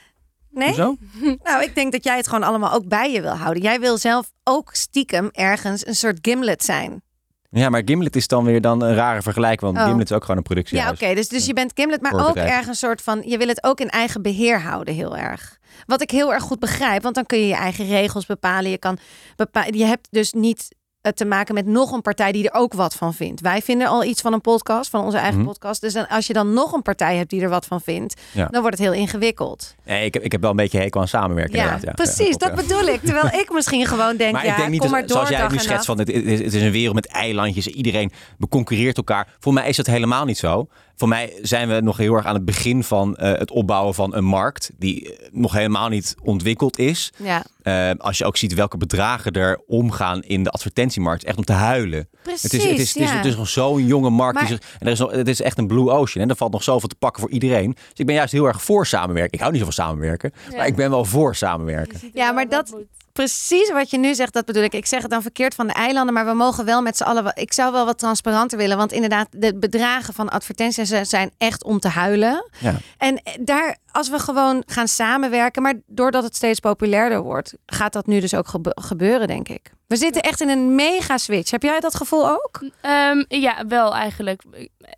Nee? 0.49 0.67
Hoezo? 0.67 0.95
Nou, 1.43 1.63
ik 1.63 1.76
denk 1.76 1.91
dat 1.91 2.03
jij 2.03 2.17
het 2.17 2.28
gewoon 2.28 2.43
allemaal 2.43 2.71
ook 2.74 2.88
bij 2.88 3.11
je 3.11 3.21
wil 3.21 3.36
houden. 3.36 3.63
Jij 3.63 3.80
wil 3.80 3.97
zelf 3.97 4.32
ook 4.43 4.69
stiekem 4.74 5.30
ergens 5.32 5.86
een 5.88 5.95
soort 5.95 6.17
gimlet 6.21 6.63
zijn. 6.63 7.01
Ja, 7.49 7.69
maar 7.69 7.82
Gimlet 7.86 8.15
is 8.15 8.28
dan 8.28 8.43
weer 8.43 8.61
dan 8.61 8.82
een 8.82 8.95
rare 8.95 9.21
vergelijking, 9.21 9.61
want 9.71 9.78
Oh. 9.78 9.86
Gimlet 9.86 10.09
is 10.09 10.15
ook 10.15 10.21
gewoon 10.21 10.38
een 10.38 10.43
productie. 10.43 10.78
Ja, 10.78 10.89
oké. 10.89 11.13
dus, 11.13 11.28
dus 11.28 11.45
je 11.45 11.53
bent 11.53 11.71
gimlet, 11.76 12.01
maar 12.01 12.28
ook 12.28 12.36
ergens 12.36 12.67
een 12.67 12.76
soort 12.76 13.01
van. 13.01 13.21
Je 13.26 13.38
wil 13.38 13.47
het 13.47 13.63
ook 13.63 13.80
in 13.80 13.89
eigen 13.89 14.21
beheer 14.21 14.61
houden, 14.61 14.93
heel 14.93 15.17
erg. 15.17 15.57
Wat 15.86 16.01
ik 16.01 16.11
heel 16.11 16.34
erg 16.34 16.43
goed 16.43 16.59
begrijp, 16.59 17.03
want 17.03 17.15
dan 17.15 17.26
kun 17.26 17.38
je 17.39 17.47
je 17.47 17.55
eigen 17.55 17.86
regels 17.88 18.26
bepalen. 18.26 18.71
Je, 18.71 18.78
kan 18.78 18.97
bepa- 19.36 19.65
je 19.71 19.86
hebt 19.86 20.07
dus 20.11 20.34
niet 20.34 20.67
te 21.12 21.26
maken 21.26 21.54
met 21.54 21.66
nog 21.66 21.91
een 21.91 22.01
partij 22.01 22.32
die 22.32 22.49
er 22.49 22.60
ook 22.60 22.74
wat 22.74 22.95
van 22.95 23.14
vindt. 23.14 23.41
Wij 23.41 23.62
vinden 23.62 23.88
al 23.88 24.04
iets 24.04 24.22
van 24.22 24.34
een 24.34 24.41
podcast, 24.41 24.89
van 24.89 25.04
onze 25.04 25.18
eigen 25.18 25.38
Mhm. 25.39 25.47
podcast. 25.47 25.82
Dus 25.82 25.93
dan, 25.93 26.08
als 26.08 26.28
je 26.28 26.34
dan 26.34 26.54
nog 26.54 26.74
een 26.74 26.82
partij 26.82 27.18
hebt 27.18 27.30
die 27.30 27.41
er 27.41 27.49
wat 27.49 27.66
van 27.66 27.82
vindt, 27.82 28.22
Ja. 28.32 28.47
dan 28.51 28.62
wordt 28.62 28.78
het 28.78 28.88
heel 28.88 28.95
ingewikkeld. 28.95 29.76
Nee, 29.86 30.06
ik, 30.06 30.14
heb, 30.14 30.24
ik 30.24 30.32
heb 30.32 30.41
wel 30.41 30.49
een 30.49 30.56
beetje 30.56 30.80
hekel 30.80 31.01
aan 31.01 31.08
samenwerken. 31.08 31.56
Ja, 31.60 31.80
ja. 31.82 31.91
precies. 31.91 32.38
Dat 32.38 32.56
bedoel 32.56 32.84
ik. 32.88 33.01
Terwijl 33.04 33.39
ik 33.41 33.51
misschien 33.54 33.86
gewoon 33.88 34.18
denk, 34.18 34.34
Maar 34.34 34.45
ja, 34.45 34.51
ik 34.51 34.58
denk 34.58 34.70
niet, 34.70 34.80
kom 34.80 34.89
dat- 34.89 34.99
maar 34.99 35.08
door. 35.08 35.18
zoals 35.18 35.30
jij 35.30 35.47
nu 35.47 35.68
nacht. 35.74 35.86
van 35.86 35.97
het, 35.99 36.08
het, 36.08 36.24
is, 36.26 36.39
het 36.39 36.54
is 36.54 36.62
een 36.62 36.72
wereld 36.72 36.95
met 36.95 37.08
eilandjes. 37.08 37.68
Iedereen 37.68 38.12
concurreert 38.49 38.97
elkaar. 38.97 39.28
Voor 39.39 39.54
mij 39.54 39.70
is 39.70 39.76
dat 39.78 39.86
helemaal 39.86 40.26
niet 40.26 40.38
zo. 40.38 40.68
Voor 40.96 41.08
mij 41.08 41.34
zijn 41.41 41.68
we 41.70 41.82
nog 41.82 41.98
heel 41.98 42.14
erg 42.14 42.26
aan 42.26 42.34
het 42.34 42.46
begin 42.46 42.84
van 42.84 43.16
eh, 43.16 43.32
het 43.39 43.52
opbouwen 43.52 43.94
van 43.94 44.16
een 44.16 44.26
markt 44.26 44.72
die 44.78 45.16
eh, 45.18 45.28
nog 45.32 45.54
helemaal 45.54 45.89
niet 45.89 46.16
ontwikkeld 46.24 46.78
is. 46.80 47.12
Ja, 47.18 47.44
Eh, 47.64 47.89
als 47.98 48.18
je 48.18 48.26
ook 48.26 48.38
ziet 48.38 48.54
welke 48.54 48.78
bedragen 48.78 49.32
er 49.32 49.62
omgaan 49.68 50.22
in 50.24 50.44
de 50.44 50.50
advertentiemarkt, 50.50 51.24
echt 51.24 51.38
om 51.38 51.44
te 51.44 51.54
huilen. 51.54 52.08
precies. 52.24 52.41
Het 52.41 52.54
is, 52.54 52.64
het 52.64 52.72
is, 52.80 52.94
het 52.94 53.04
is, 53.04 53.10
ja. 53.10 53.16
het 53.16 53.26
is 53.26 53.36
nog 53.36 53.50
zo'n 53.50 53.86
jonge 53.86 54.10
markt. 54.10 54.34
Maar- 54.39 54.48
die 54.48 54.58
zich- 54.62 54.76
en 54.80 54.86
er 54.86 54.91
is, 54.91 55.00
nog- 55.00 55.12
het 55.12 55.28
is 55.28 55.41
echt 55.41 55.58
een 55.58 55.68
blue 55.68 55.89
ocean. 55.89 56.24
En 56.24 56.30
er 56.30 56.36
valt 56.36 56.52
nog 56.52 56.64
zoveel 56.64 56.89
te 56.89 56.96
pakken 56.96 57.22
voor 57.22 57.32
iedereen. 57.32 57.72
Dus 57.74 57.84
ik 57.96 58.06
ben 58.06 58.16
juist 58.16 58.32
heel 58.32 58.46
erg 58.46 58.64
voor 58.64 58.88
samenwerken. 58.88 59.34
Ik 59.34 59.39
hou 59.39 59.52
niet 59.52 59.60
zo 59.60 59.66
van 59.66 59.74
samenwerken. 59.86 60.32
Ja. 60.50 60.58
Maar 60.58 60.68
ik 60.68 60.76
ben 60.76 60.89
wel 60.89 61.06
voor 61.06 61.36
samenwerken. 61.36 62.00
Ja, 62.14 62.32
maar 62.32 62.50
dat-. 62.50 62.76
Precies 63.14 63.72
wat 63.72 63.89
je 63.89 63.97
nu 63.97 64.14
zegt, 64.16 64.34
dat 64.34 64.45
bedoel 64.45 64.64
ik. 64.64 64.74
Ik 64.74 64.86
zeg 64.86 65.01
het 65.01 65.11
dan 65.11 65.22
verkeerd 65.22 65.55
van 65.55 65.68
de 65.68 65.74
eilanden, 65.74 66.14
maar 66.14 66.26
we 66.26 66.34
mogen 66.34 66.66
wel 66.66 66.82
met 66.82 66.97
z'n 66.97 67.03
allen. 67.03 67.32
Ik 67.36 67.53
zou 67.53 67.72
wel 67.72 67.86
wat 67.86 67.97
transparanter 67.97 68.57
willen, 68.57 68.78
want 68.78 68.91
inderdaad, 68.91 69.28
de 69.32 69.55
bedragen 69.57 70.14
van 70.14 70.30
advertenties 70.30 70.89
zijn- 70.89 71.32
echt 71.38 71.64
om 71.64 71.80
te 71.80 71.88
huilen. 71.88 72.49
Ja. 72.59 72.76
En 72.97 73.22
daar, 73.39 73.78
als 73.91 74.09
we 74.09 74.20
gewoon 74.20 74.64
gaan 74.66 74.88
samenwerken, 74.88 75.61
maar 75.61 75.74
doordat 75.86 76.24
het 76.24 76.36
steeds 76.36 76.59
populairder 76.59 77.22
wordt, 77.22 77.53
gaat 77.66 77.93
dat 77.93 78.07
nu 78.07 78.20
dus 78.20 78.34
ook 78.34 78.47
gebe- 78.47 78.78
gebeuren, 78.82 79.28
denk 79.28 79.49
ik. 79.49 79.72
We 79.88 79.95
zitten 79.95 80.22
echt 80.22 80.41
in 80.41 80.49
een 80.49 80.76
mega 80.76 81.18
switch. 81.18 81.51
Heb 81.51 81.64
jij 81.64 81.80
dat 81.80 81.95
gevoel 81.95 82.30
ook? 82.30 82.64
Ehm, 82.82 83.24
ja, 83.28 83.66
wel 83.68 83.95
eigenlijk. 83.95 84.41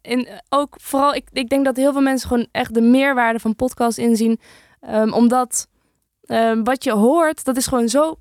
En 0.02 0.28
ook 0.50 0.76
vooral, 0.82 1.14
ik, 1.14 1.28
ik 1.32 1.50
denk 1.50 1.66
dat 1.66 1.76
heel 1.76 1.92
veel 1.92 2.02
mensen 2.02 2.28
gewoon 2.28 2.48
echt 2.52 2.74
de 2.74 2.82
meerwaarde 2.82 3.40
van 3.40 3.56
podcast 3.56 3.98
inzien. 3.98 4.40
Ehm, 4.82 5.12
omdat 5.14 5.68
ehm, 6.26 6.64
wat 6.64 6.84
je 6.84 6.92
hoort, 6.92 7.46
dat 7.46 7.58
is 7.58 7.68
gewoon 7.68 7.90
zo 7.90 8.16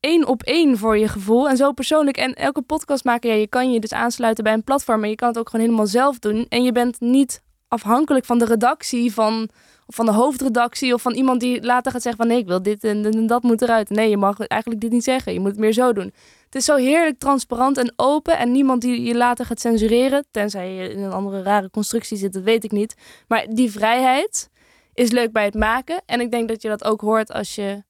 één 0.00 0.26
op 0.26 0.42
één 0.42 0.78
voor 0.78 0.98
je 0.98 1.08
gevoel. 1.08 1.48
En 1.48 1.56
zo 1.56 1.72
persoonlijk. 1.72 2.16
En 2.16 2.34
elke 2.34 2.62
podcastmaker, 2.62 3.30
ja, 3.30 3.36
je 3.36 3.46
kan 3.46 3.72
je 3.72 3.80
dus 3.80 3.92
aansluiten 3.92 4.44
bij 4.44 4.52
een 4.52 4.64
platform. 4.64 5.00
Maar 5.00 5.08
je 5.08 5.14
kan 5.14 5.28
het 5.28 5.38
ook 5.38 5.48
gewoon 5.48 5.64
helemaal 5.66 5.86
zelf 5.86 6.18
doen. 6.18 6.46
En 6.48 6.62
je 6.62 6.72
bent 6.72 7.00
niet 7.00 7.42
afhankelijk 7.68 8.24
van 8.24 8.38
de 8.38 8.44
redactie, 8.44 9.12
van, 9.12 9.48
of 9.86 9.94
van 9.94 10.06
de 10.06 10.12
hoofdredactie. 10.12 10.94
Of 10.94 11.02
van 11.02 11.14
iemand 11.14 11.40
die 11.40 11.62
later 11.62 11.92
gaat 11.92 12.02
zeggen 12.02 12.20
van 12.20 12.30
nee, 12.30 12.40
ik 12.40 12.46
wil 12.46 12.62
dit 12.62 12.84
en 12.84 13.26
dat 13.26 13.42
moet 13.42 13.62
eruit. 13.62 13.90
Nee, 13.90 14.10
je 14.10 14.16
mag 14.16 14.38
eigenlijk 14.38 14.80
dit 14.80 14.90
niet 14.90 15.04
zeggen. 15.04 15.32
Je 15.32 15.40
moet 15.40 15.50
het 15.50 15.60
meer 15.60 15.72
zo 15.72 15.92
doen. 15.92 16.12
Het 16.44 16.54
is 16.54 16.64
zo 16.64 16.76
heerlijk 16.76 17.18
transparant 17.18 17.78
en 17.78 17.92
open. 17.96 18.38
En 18.38 18.52
niemand 18.52 18.80
die 18.80 19.02
je 19.02 19.16
later 19.16 19.44
gaat 19.44 19.60
censureren. 19.60 20.24
Tenzij 20.30 20.74
je 20.74 20.88
in 20.88 20.98
een 20.98 21.12
andere 21.12 21.42
rare 21.42 21.70
constructie 21.70 22.16
zit, 22.16 22.32
dat 22.32 22.42
weet 22.42 22.64
ik 22.64 22.70
niet. 22.70 22.94
Maar 23.28 23.46
die 23.50 23.70
vrijheid 23.70 24.49
is 24.94 25.10
leuk 25.10 25.32
bij 25.32 25.44
het 25.44 25.54
maken. 25.54 26.02
En 26.06 26.20
ik 26.20 26.30
denk 26.30 26.48
dat 26.48 26.62
je 26.62 26.68
dat 26.68 26.84
ook 26.84 27.00
hoort 27.00 27.32
als 27.32 27.54
je 27.54 27.82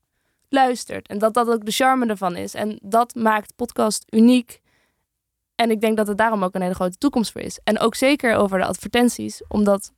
luistert. 0.49 1.09
En 1.09 1.19
dat 1.19 1.35
dat 1.35 1.49
ook 1.49 1.65
de 1.65 1.71
charme 1.71 2.07
ervan 2.07 2.37
is. 2.37 2.55
En 2.55 2.79
dat 2.83 3.15
maakt 3.15 3.57
podcast 3.57 4.05
uniek. 4.11 4.61
En 5.55 5.71
ik 5.71 5.81
denk 5.81 5.97
dat 5.97 6.07
het 6.07 6.19
daarom 6.19 6.45
ook 6.45 6.55
een 6.55 6.63
hele 6.63 6.75
grote 6.75 6.99
toekomst 6.99 7.33
voor 7.33 7.41
is. 7.41 7.61
En 7.65 7.79
ook 7.79 7.95
zeker 7.95 8.35
over 8.35 8.59
de 8.59 8.65
advertenties. 8.65 9.43
Omdat 9.49 9.93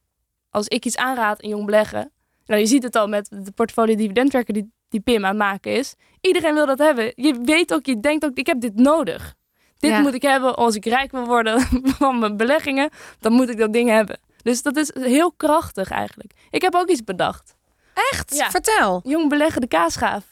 als 0.50 0.68
ik 0.68 0.84
iets 0.84 0.96
aanraad 0.96 1.40
in 1.40 1.48
jong 1.48 1.64
beleggen. 1.64 2.12
Nou, 2.46 2.61
je 2.61 2.66
ziet 2.66 2.82
het 2.82 2.96
al 2.96 3.09
met 3.09 3.28
de 3.44 3.53
portfolio 3.53 3.94
dividendwerker 3.94 4.55
die, 4.55 4.72
die 4.88 5.00
Pim 5.00 5.24
aan 5.24 5.28
het 5.28 5.38
maken 5.38 5.72
is. 5.72 5.94
Iedereen 6.20 6.55
wil 6.55 6.66
dat 6.66 6.78
hebben. 6.78 7.12
Je 7.16 7.40
weet 7.44 7.74
ook, 7.74 7.86
je 7.86 8.00
denkt 8.00 8.24
ook, 8.24 8.36
ik 8.36 8.46
heb 8.46 8.61
dit 8.61 8.74
nodig. 8.74 9.34
Dit 9.78 9.90
Ja. 9.90 10.00
moet 10.00 10.14
ik 10.14 10.22
hebben 10.22 10.57
als 10.57 10.74
ik 10.74 10.84
rijk 10.84 11.11
wil 11.11 11.24
worden 11.26 11.61
van 11.98 12.18
mijn 12.18 12.36
beleggingen. 12.36 12.90
Dan 13.20 13.32
moet 13.32 13.48
ik 13.48 13.59
dat 13.59 13.72
ding 13.72 13.88
hebben. 13.88 14.20
Dus 14.43 14.62
dat 14.62 14.76
is 14.76 14.95
heel 14.95 15.32
krachtig 15.32 15.90
eigenlijk. 15.90 16.32
Ik 16.51 16.62
heb 16.62 16.74
ook 16.74 16.88
iets 16.88 17.05
bedacht. 17.05 17.55
Echt? 18.11 18.34
Ja. 18.34 18.51
Vertel. 18.51 19.01
Jong 19.05 19.28
beleggen 19.28 19.61
de 19.61 19.66
kaasschaaf. 19.66 20.24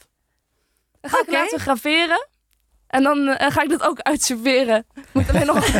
Dan 1.01 1.11
ga 1.11 1.21
ik 1.21 1.31
laten 1.31 1.61
graveren. 1.61 2.29
En 2.87 3.03
dan 3.03 3.29
eh, 3.29 3.51
ga 3.51 3.63
ik 3.63 3.71
dat 3.71 3.83
ook 3.83 4.01
uitserveren. 4.01 4.87
Moet 5.13 5.29
alleen 5.29 5.47
nog... 5.47 5.67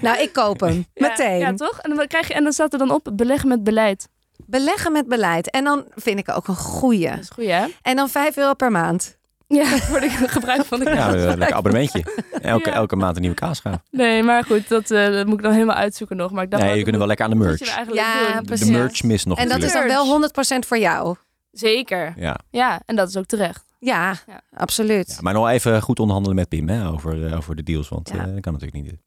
Nou, 0.00 0.18
ik 0.20 0.32
koop 0.32 0.60
hem. 0.60 0.86
Ja, 0.94 1.08
Meteen. 1.08 1.38
Ja, 1.38 1.54
toch? 1.54 1.78
En 1.78 1.96
dan, 1.96 2.06
krijg 2.06 2.28
je, 2.28 2.34
en 2.34 2.42
dan 2.42 2.52
staat 2.52 2.72
er 2.72 2.78
dan 2.78 2.90
op 2.90 3.08
beleggen 3.12 3.48
met 3.48 3.64
beleid. 3.64 4.08
Beleggen 4.46 4.92
met 4.92 5.08
beleid. 5.08 5.50
En 5.50 5.64
dan 5.64 5.84
vind 5.94 6.18
ik 6.18 6.28
ook 6.28 6.48
een 6.48 6.56
goeie. 6.56 7.10
Dat 7.10 7.18
is 7.18 7.28
goed, 7.28 7.46
hè? 7.46 7.66
En 7.82 7.96
dan 7.96 8.08
5 8.08 8.36
euro 8.36 8.54
per 8.54 8.70
maand. 8.70 9.15
Ja, 9.48 9.64
voor 9.88 10.00
de 10.00 10.08
gebruik 10.10 10.64
van 10.64 10.78
de 10.78 10.84
Ja, 10.84 10.94
kaas. 10.96 11.14
een 11.14 11.38
lekker 11.38 11.56
abonnementje. 11.56 12.04
Elke, 12.40 12.68
Ja. 12.70 12.74
elke 12.74 12.96
maand 12.96 13.14
een 13.16 13.20
nieuwe 13.20 13.36
kaasschaaf. 13.36 13.78
Nee, 13.90 14.22
maar 14.22 14.44
goed, 14.44 14.68
dat, 14.68 14.90
eh, 14.90 15.06
dat 15.12 15.26
moet 15.26 15.34
ik 15.36 15.42
dan 15.42 15.52
helemaal 15.52 15.76
uitzoeken 15.76 16.16
nog. 16.16 16.30
Maar 16.32 16.44
ik 16.44 16.50
dacht, 16.50 16.62
Nee, 16.62 16.76
je 16.78 16.82
kunt 16.84 16.96
wel 16.96 17.06
lekker 17.06 17.24
aan 17.24 17.30
de 17.30 17.36
merch. 17.36 17.60
eigenlijk 17.60 17.94
Ja, 18.06 18.32
doen? 18.34 18.44
precies. 18.44 18.66
De 18.66 18.72
merch 18.72 19.02
mis 19.02 19.24
nog 19.24 19.38
En 19.38 19.48
dat 19.48 19.62
is 19.62 19.72
dan 19.72 19.86
wel 19.86 20.06
100% 20.06 20.66
voor 20.66 20.78
jou. 20.78 21.16
Zeker. 21.50 22.12
Ja. 22.16 22.38
Ja, 22.50 22.80
en 22.86 22.96
dat 22.96 23.08
is 23.08 23.16
ook 23.16 23.26
terecht. 23.26 23.64
Ja, 23.78 24.14
Ja. 24.26 24.40
absoluut. 24.56 25.08
Ja, 25.08 25.18
maar 25.20 25.32
nog 25.34 25.48
even 25.48 25.82
goed 25.82 25.98
onderhandelen 25.98 26.36
met 26.36 26.48
Pim 26.48 26.68
hè, 26.68 26.88
over, 26.88 27.26
eh, 27.26 27.36
over 27.36 27.56
de 27.56 27.62
deals, 27.62 27.88
want 27.88 28.08
Ja. 28.08 28.14
eh, 28.14 28.32
dat 28.32 28.40
kan 28.40 28.52
natuurlijk 28.52 28.82
niet. 28.82 28.90
Dus- 28.90 29.00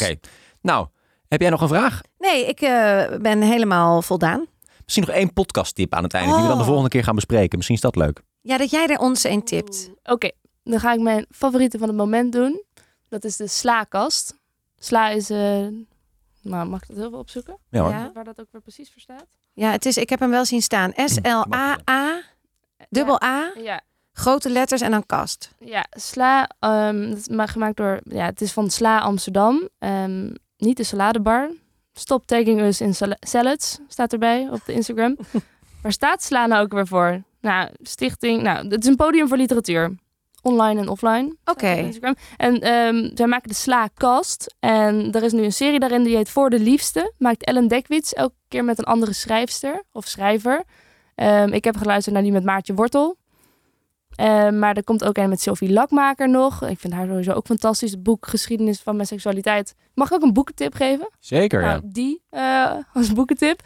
Oké, 0.00 0.14
nou, 0.60 0.86
heb 1.28 1.40
jij 1.40 1.50
nog 1.50 1.60
een 1.60 1.68
vraag? 1.68 2.00
Nee, 2.18 2.46
ik 2.46 2.60
eh, 2.60 3.02
ben 3.20 3.40
helemaal 3.42 4.02
voldaan. 4.02 4.46
Misschien 4.84 5.04
nog 5.06 5.16
één 5.16 5.32
podcasttip 5.32 5.94
aan 5.94 6.02
het 6.02 6.14
einde, 6.14 6.32
die 6.32 6.40
we 6.42 6.46
dan 6.46 6.54
de 6.56 6.60
Oh. 6.60 6.66
volgende 6.66 6.90
keer 6.90 7.04
gaan 7.04 7.14
bespreken. 7.14 7.56
Misschien 7.56 7.76
is 7.76 7.82
dat 7.82 7.96
leuk. 7.96 8.22
Ja, 8.42 8.56
dat 8.56 8.70
jij 8.70 8.86
er 8.86 8.98
ons 8.98 9.24
een 9.24 9.42
tipt. 9.44 9.90
Oké, 10.04 10.30
dan 10.64 10.80
ga 10.80 10.92
ik 10.92 11.00
mijn 11.00 11.26
favoriete 11.30 11.78
van 11.78 11.88
het 11.88 11.96
moment 11.96 12.32
doen. 12.32 12.62
Dat 13.08 13.24
is 13.24 13.36
de 13.36 13.46
slaakast. 13.46 14.34
Sla 14.78 15.08
is... 15.08 15.30
eh, 15.30 15.66
nou, 16.42 16.68
mag 16.68 16.82
ik 16.82 16.88
dat 16.88 16.96
heel 16.96 17.10
veel 17.10 17.18
opzoeken? 17.18 17.58
Ja, 17.70 17.80
hoor. 17.80 17.90
Ja. 17.90 18.10
Waar 18.14 18.24
dat 18.24 18.40
ook 18.40 18.46
weer 18.50 18.60
precies 18.60 18.92
voor 18.92 19.00
staat? 19.00 19.24
Ja, 19.52 19.70
het 19.70 19.86
is, 19.86 19.96
ik 19.96 20.08
heb 20.10 20.20
hem 20.20 20.30
wel 20.30 20.44
zien 20.44 20.62
staan. 20.62 20.92
S-L-A-A, 20.96 22.20
dubbel 22.88 23.22
A, 23.22 23.52
Ja, 23.62 23.80
grote 24.12 24.50
letters 24.50 24.80
en 24.80 24.90
dan 24.90 25.06
kast. 25.06 25.50
ja 25.58 25.86
sla. 25.90 26.50
ehm 26.58 27.08
dat 27.08 27.18
is 27.18 27.28
ma- 27.28 27.46
gemaakt 27.46 27.76
door... 27.76 28.00
Ja, 28.04 28.24
het 28.24 28.40
is 28.40 28.52
van 28.52 28.70
Sla 28.70 28.98
Amsterdam. 29.00 29.68
Ehm, 29.78 30.34
niet 30.56 30.76
de 30.76 30.84
saladebar. 30.84 31.50
Stop 31.92 32.26
taking 32.26 32.60
us 32.60 32.80
in 32.80 32.94
sal- 32.94 33.16
salads, 33.20 33.78
staat 33.88 34.12
erbij 34.12 34.48
op 34.50 34.60
de 34.66 34.72
Instagram. 34.72 35.16
Waar 35.82 35.92
staat 35.92 36.22
Sla 36.22 36.46
nou 36.46 36.62
ook 36.64 36.72
weer 36.72 36.86
voor? 36.86 37.22
Nou, 37.42 37.68
stichting... 37.82 38.42
Nou, 38.42 38.68
het 38.68 38.82
is 38.82 38.88
een 38.88 38.96
podium 38.96 39.28
voor 39.28 39.36
literatuur. 39.36 39.94
Online 40.42 40.80
en 40.80 40.88
offline. 40.88 41.36
Oké. 41.44 41.90
En 42.36 42.60
ehm, 42.60 43.10
zij 43.14 43.26
maken 43.26 43.48
de 43.48 43.54
Sla-kast. 43.54 44.54
En 44.60 45.12
er 45.12 45.22
is 45.22 45.32
nu 45.32 45.42
een 45.42 45.52
serie 45.52 45.78
daarin 45.78 46.02
die 46.02 46.16
heet 46.16 46.30
Voor 46.30 46.50
de 46.50 46.58
Liefste. 46.58 47.12
Maakt 47.18 47.44
Ellen 47.44 47.68
Dekwits 47.68 48.12
elke 48.12 48.34
keer 48.48 48.64
met 48.64 48.78
een 48.78 48.84
andere 48.84 49.12
schrijfster 49.12 49.82
of 49.92 50.06
schrijver. 50.06 50.62
Ehm, 51.14 51.52
ik 51.52 51.64
heb 51.64 51.76
geluisterd 51.76 52.14
naar 52.14 52.24
die 52.24 52.32
met 52.32 52.44
Maartje 52.44 52.74
Wortel. 52.74 53.16
Ehm, 54.16 54.58
maar 54.58 54.76
er 54.76 54.84
komt 54.84 55.04
ook 55.04 55.16
een 55.16 55.28
met 55.28 55.40
Sylvie 55.40 55.72
Lakmaker 55.72 56.28
nog. 56.28 56.62
Ik 56.68 56.78
vind 56.78 56.92
haar 56.92 57.06
sowieso 57.06 57.32
ook 57.32 57.46
fantastisch. 57.46 57.90
Het 57.90 58.02
boek 58.02 58.26
Geschiedenis 58.26 58.80
van 58.80 58.94
mijn 58.96 59.08
seksualiteit. 59.08 59.74
Mag 59.94 60.08
ik 60.08 60.14
ook 60.14 60.22
een 60.22 60.32
boekentip 60.32 60.74
geven? 60.74 61.08
Zeker, 61.18 61.60
Nou, 61.60 61.74
ja. 61.74 61.80
die 61.84 62.22
eh, 62.30 62.70
als 62.94 63.12
boekentip. 63.12 63.60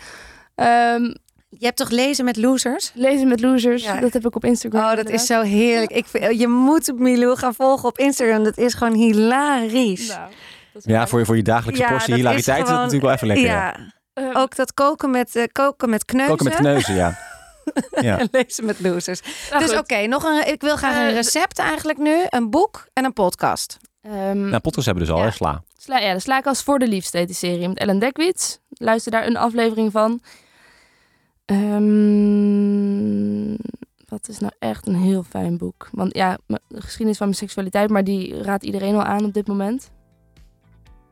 Ehm, 0.55 1.15
Je 1.59 1.65
hebt 1.65 1.77
toch 1.77 1.91
lezen 1.91 2.25
met 2.25 2.37
losers? 2.37 2.91
lezen 2.95 3.29
met 3.29 3.41
losers. 3.41 3.83
Ja. 3.85 4.01
Dat 4.01 4.13
heb 4.13 4.27
ik 4.27 4.37
op 4.37 4.45
Instagram. 4.45 4.81
Oh, 4.81 4.89
dat 4.89 4.97
inderdaad. 4.99 5.21
is 5.23 5.27
zo 5.27 5.43
heerlijk. 5.43 5.91
Ik, 5.91 6.07
vind- 6.07 6.39
je 6.41 6.49
moet 6.49 6.93
Milou 6.99 7.37
gaan 7.37 7.55
volgen 7.55 7.89
op 7.89 7.99
Instagram. 7.99 8.45
Dat 8.45 8.57
is 8.59 8.75
gewoon 8.75 8.95
hilarisch. 8.95 10.09
Nou, 10.09 10.31
is 10.75 10.83
Ja, 10.85 11.07
voor 11.07 11.19
je, 11.19 11.25
voor 11.25 11.37
je 11.37 11.43
dagelijkse 11.43 11.83
Ja, 11.83 11.89
portie 11.89 12.09
dat 12.09 12.17
is 12.19 12.23
hilariteit 12.23 12.57
is 12.59 12.63
dat 12.65 12.73
gewoon- 12.75 12.91
natuurlijk 12.93 13.05
wel 13.05 13.15
even 13.15 13.27
lekker. 13.27 13.47
Ja. 13.47 13.77
ja. 14.33 14.41
Ook 14.41 14.57
dat 14.57 14.75
koken 14.75 15.11
met, 15.11 15.37
eh, 15.37 15.45
koken 15.53 15.91
met 15.91 16.05
kneuzen. 16.05 16.31
Koken 16.37 16.45
met 16.45 16.55
kneuzen, 16.55 16.95
ja. 16.95 17.19
ja. 18.01 18.19
En 18.19 18.29
lezen 18.31 18.65
met 18.65 18.81
losers. 18.81 19.21
nou 19.51 19.67
dus 19.67 19.77
oké, 19.79 20.07
nog 20.07 20.25
een. 20.25 20.47
ik 20.53 20.61
wil 20.61 20.77
graag 20.77 20.95
Eh, 20.97 21.03
een 21.07 21.11
d- 21.13 21.15
recept 21.15 21.59
eigenlijk 21.59 21.99
nu. 21.99 22.17
Een 22.29 22.51
boek 22.51 22.87
en 22.93 23.05
een 23.05 23.13
podcast. 23.13 23.77
Ehm, 24.03 24.49
Nou, 24.49 24.59
podcast 24.61 24.87
hebben 24.87 25.05
we 25.05 25.11
dus 25.11 25.19
al, 25.19 25.23
Ja. 25.25 25.29
hè, 25.31 25.35
sla. 25.37 25.63
Sla, 25.79 25.99
ja, 25.99 26.13
de 26.15 26.21
Slaakast 26.21 26.63
voor 26.63 26.79
de 26.79 26.87
Liefste 26.89 27.25
die 27.25 27.35
serie 27.35 27.69
met 27.69 27.79
Ellen 27.79 27.99
Dekwits. 27.99 28.59
Luister 28.69 29.13
daar 29.13 29.27
een 29.27 29.37
aflevering 29.37 29.93
van. 29.93 30.21
Ehm, 31.47 33.17
wat 34.09 34.29
is 34.29 34.39
nou 34.39 34.53
echt 34.59 34.87
een 34.87 34.97
heel 34.97 35.23
fijn 35.23 35.59
boek? 35.59 35.89
Want 35.93 36.15
ja, 36.15 36.39
de 36.47 36.59
geschiedenis 36.69 37.17
van 37.17 37.27
mijn 37.27 37.39
seksualiteit, 37.39 37.91
maar 37.91 38.05
die 38.05 38.43
raadt 38.43 38.65
iedereen 38.65 38.95
al 38.95 39.03
aan 39.03 39.25
op 39.25 39.33
dit 39.33 39.47
moment. 39.47 39.91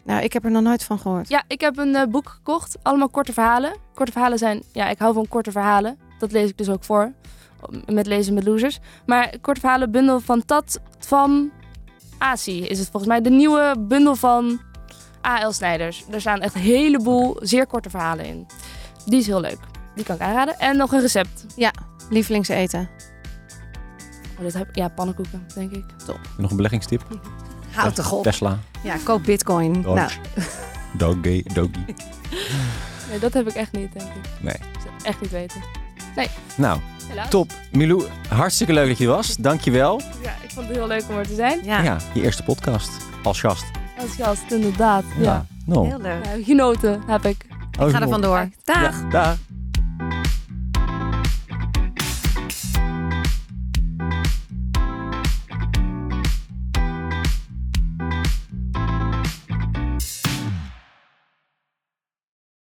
Nou, 0.05 0.22
ik 0.22 0.32
heb 0.32 0.45
er 0.45 0.51
nog 0.51 0.62
nooit 0.62 0.85
van 0.85 0.99
gehoord. 0.99 1.28
Ja, 1.28 1.43
ik 1.47 1.61
heb 1.61 1.78
een 1.78 1.95
eh, 1.95 2.07
boek 2.07 2.28
gekocht. 2.28 2.76
Allemaal 2.82 3.09
korte 3.09 3.32
verhalen. 3.32 3.76
Korte 3.95 4.12
verhalen 4.12 4.39
zijn... 4.39 4.62
Ja, 4.72 4.89
ik 4.89 4.99
hou 4.99 5.14
van 5.14 5.28
korte 5.28 5.51
verhalen. 5.51 5.99
Dat 6.18 6.32
lees 6.32 6.49
ik 6.49 6.59
dus 6.59 6.68
ook 6.68 6.85
voor. 6.85 7.12
Met 7.87 8.07
lezen 8.07 8.35
met 8.35 8.45
losers. 8.45 8.78
Maar 9.07 9.35
korte 9.41 9.61
verhalen 9.61 9.91
bundel 9.91 10.20
van 10.20 10.45
Tat 10.45 10.80
van 10.99 11.51
Asi 12.18 12.66
is 12.66 12.78
het 12.78 12.89
volgens 12.89 13.12
mij. 13.12 13.20
De 13.20 13.30
nieuwe 13.30 13.74
bundel 13.78 14.14
van 14.14 14.61
A.L. 15.26 15.53
Snijders. 15.53 16.05
Er 16.11 16.20
staan 16.20 16.41
echt 16.41 16.55
een 16.55 16.61
heleboel 16.61 17.37
zeer 17.41 17.66
korte 17.66 17.91
verhalen 17.91 18.24
in. 18.24 18.47
Die 19.07 19.18
is 19.18 19.26
heel 19.26 19.41
leuk. 19.41 19.73
Die 19.95 20.05
kan 20.05 20.14
ik 20.14 20.20
aanraden. 20.20 20.59
En 20.59 20.76
nog 20.76 20.92
een 20.92 21.01
recept. 21.01 21.47
Lievelingseten. 22.11 22.88
Oh, 24.36 24.40
dit 24.40 24.55
heb, 24.55 24.68
ja, 24.74 24.88
pannenkoeken, 24.88 25.47
denk 25.55 25.72
ik. 25.72 25.84
Nog 26.38 26.51
een 26.51 26.57
beleggingstip? 26.57 27.03
Houd 27.74 27.95
toch 27.95 28.12
op. 28.12 28.22
Tesla, 28.22 28.59
Ja, 28.82 28.97
koop 29.05 29.22
bitcoin. 29.24 29.82
Doge, 29.82 29.95
Nou, 29.95 30.11
Doge, 31.22 31.45
Doge. 31.55 31.70
Nee, 33.11 33.18
dat 33.18 33.32
heb 33.32 33.49
ik 33.49 33.55
echt 33.55 33.72
niet, 33.72 33.92
denk 33.92 34.07
ik. 34.09 34.30
Nee. 34.40 34.55
Ik 34.55 34.61
zou 34.82 34.95
het 34.95 35.03
echt 35.05 35.20
niet 35.20 35.30
weten. 35.30 35.61
Nou, 36.57 36.78
Helaas. 37.09 37.30
top. 37.30 37.53
Milou, 37.72 38.05
hartstikke 38.28 38.72
leuk 38.72 38.88
dat 38.88 38.99
je 38.99 39.05
er 39.05 39.11
was. 39.11 39.36
Dankjewel. 39.36 40.01
Ja, 40.22 40.32
ik 40.42 40.51
vond 40.51 40.66
het 40.66 40.76
heel 40.76 40.86
leuk 40.86 41.05
om 41.09 41.16
er 41.16 41.26
te 41.26 41.34
zijn. 41.34 41.64
ja, 41.64 41.82
Ja, 41.82 41.97
je 42.14 42.22
eerste 42.22 42.42
podcast 42.42 42.90
als 43.22 43.40
gast. 43.40 43.64
Als 43.99 44.11
gast, 44.14 44.51
inderdaad. 44.53 45.05
Ja. 45.18 45.47
Nou, 45.66 45.86
heel 45.86 46.01
leuk. 46.01 46.24
Ja, 46.24 46.45
genoten 46.45 47.03
heb 47.07 47.24
ik. 47.24 47.47
Oh, 47.80 47.88
Ik 47.88 47.95
ga 47.95 48.01
er 48.01 48.09
vandoor. 48.09 48.49
Dag. 48.64 49.01
Ja, 49.03 49.09
dag. 49.11 49.36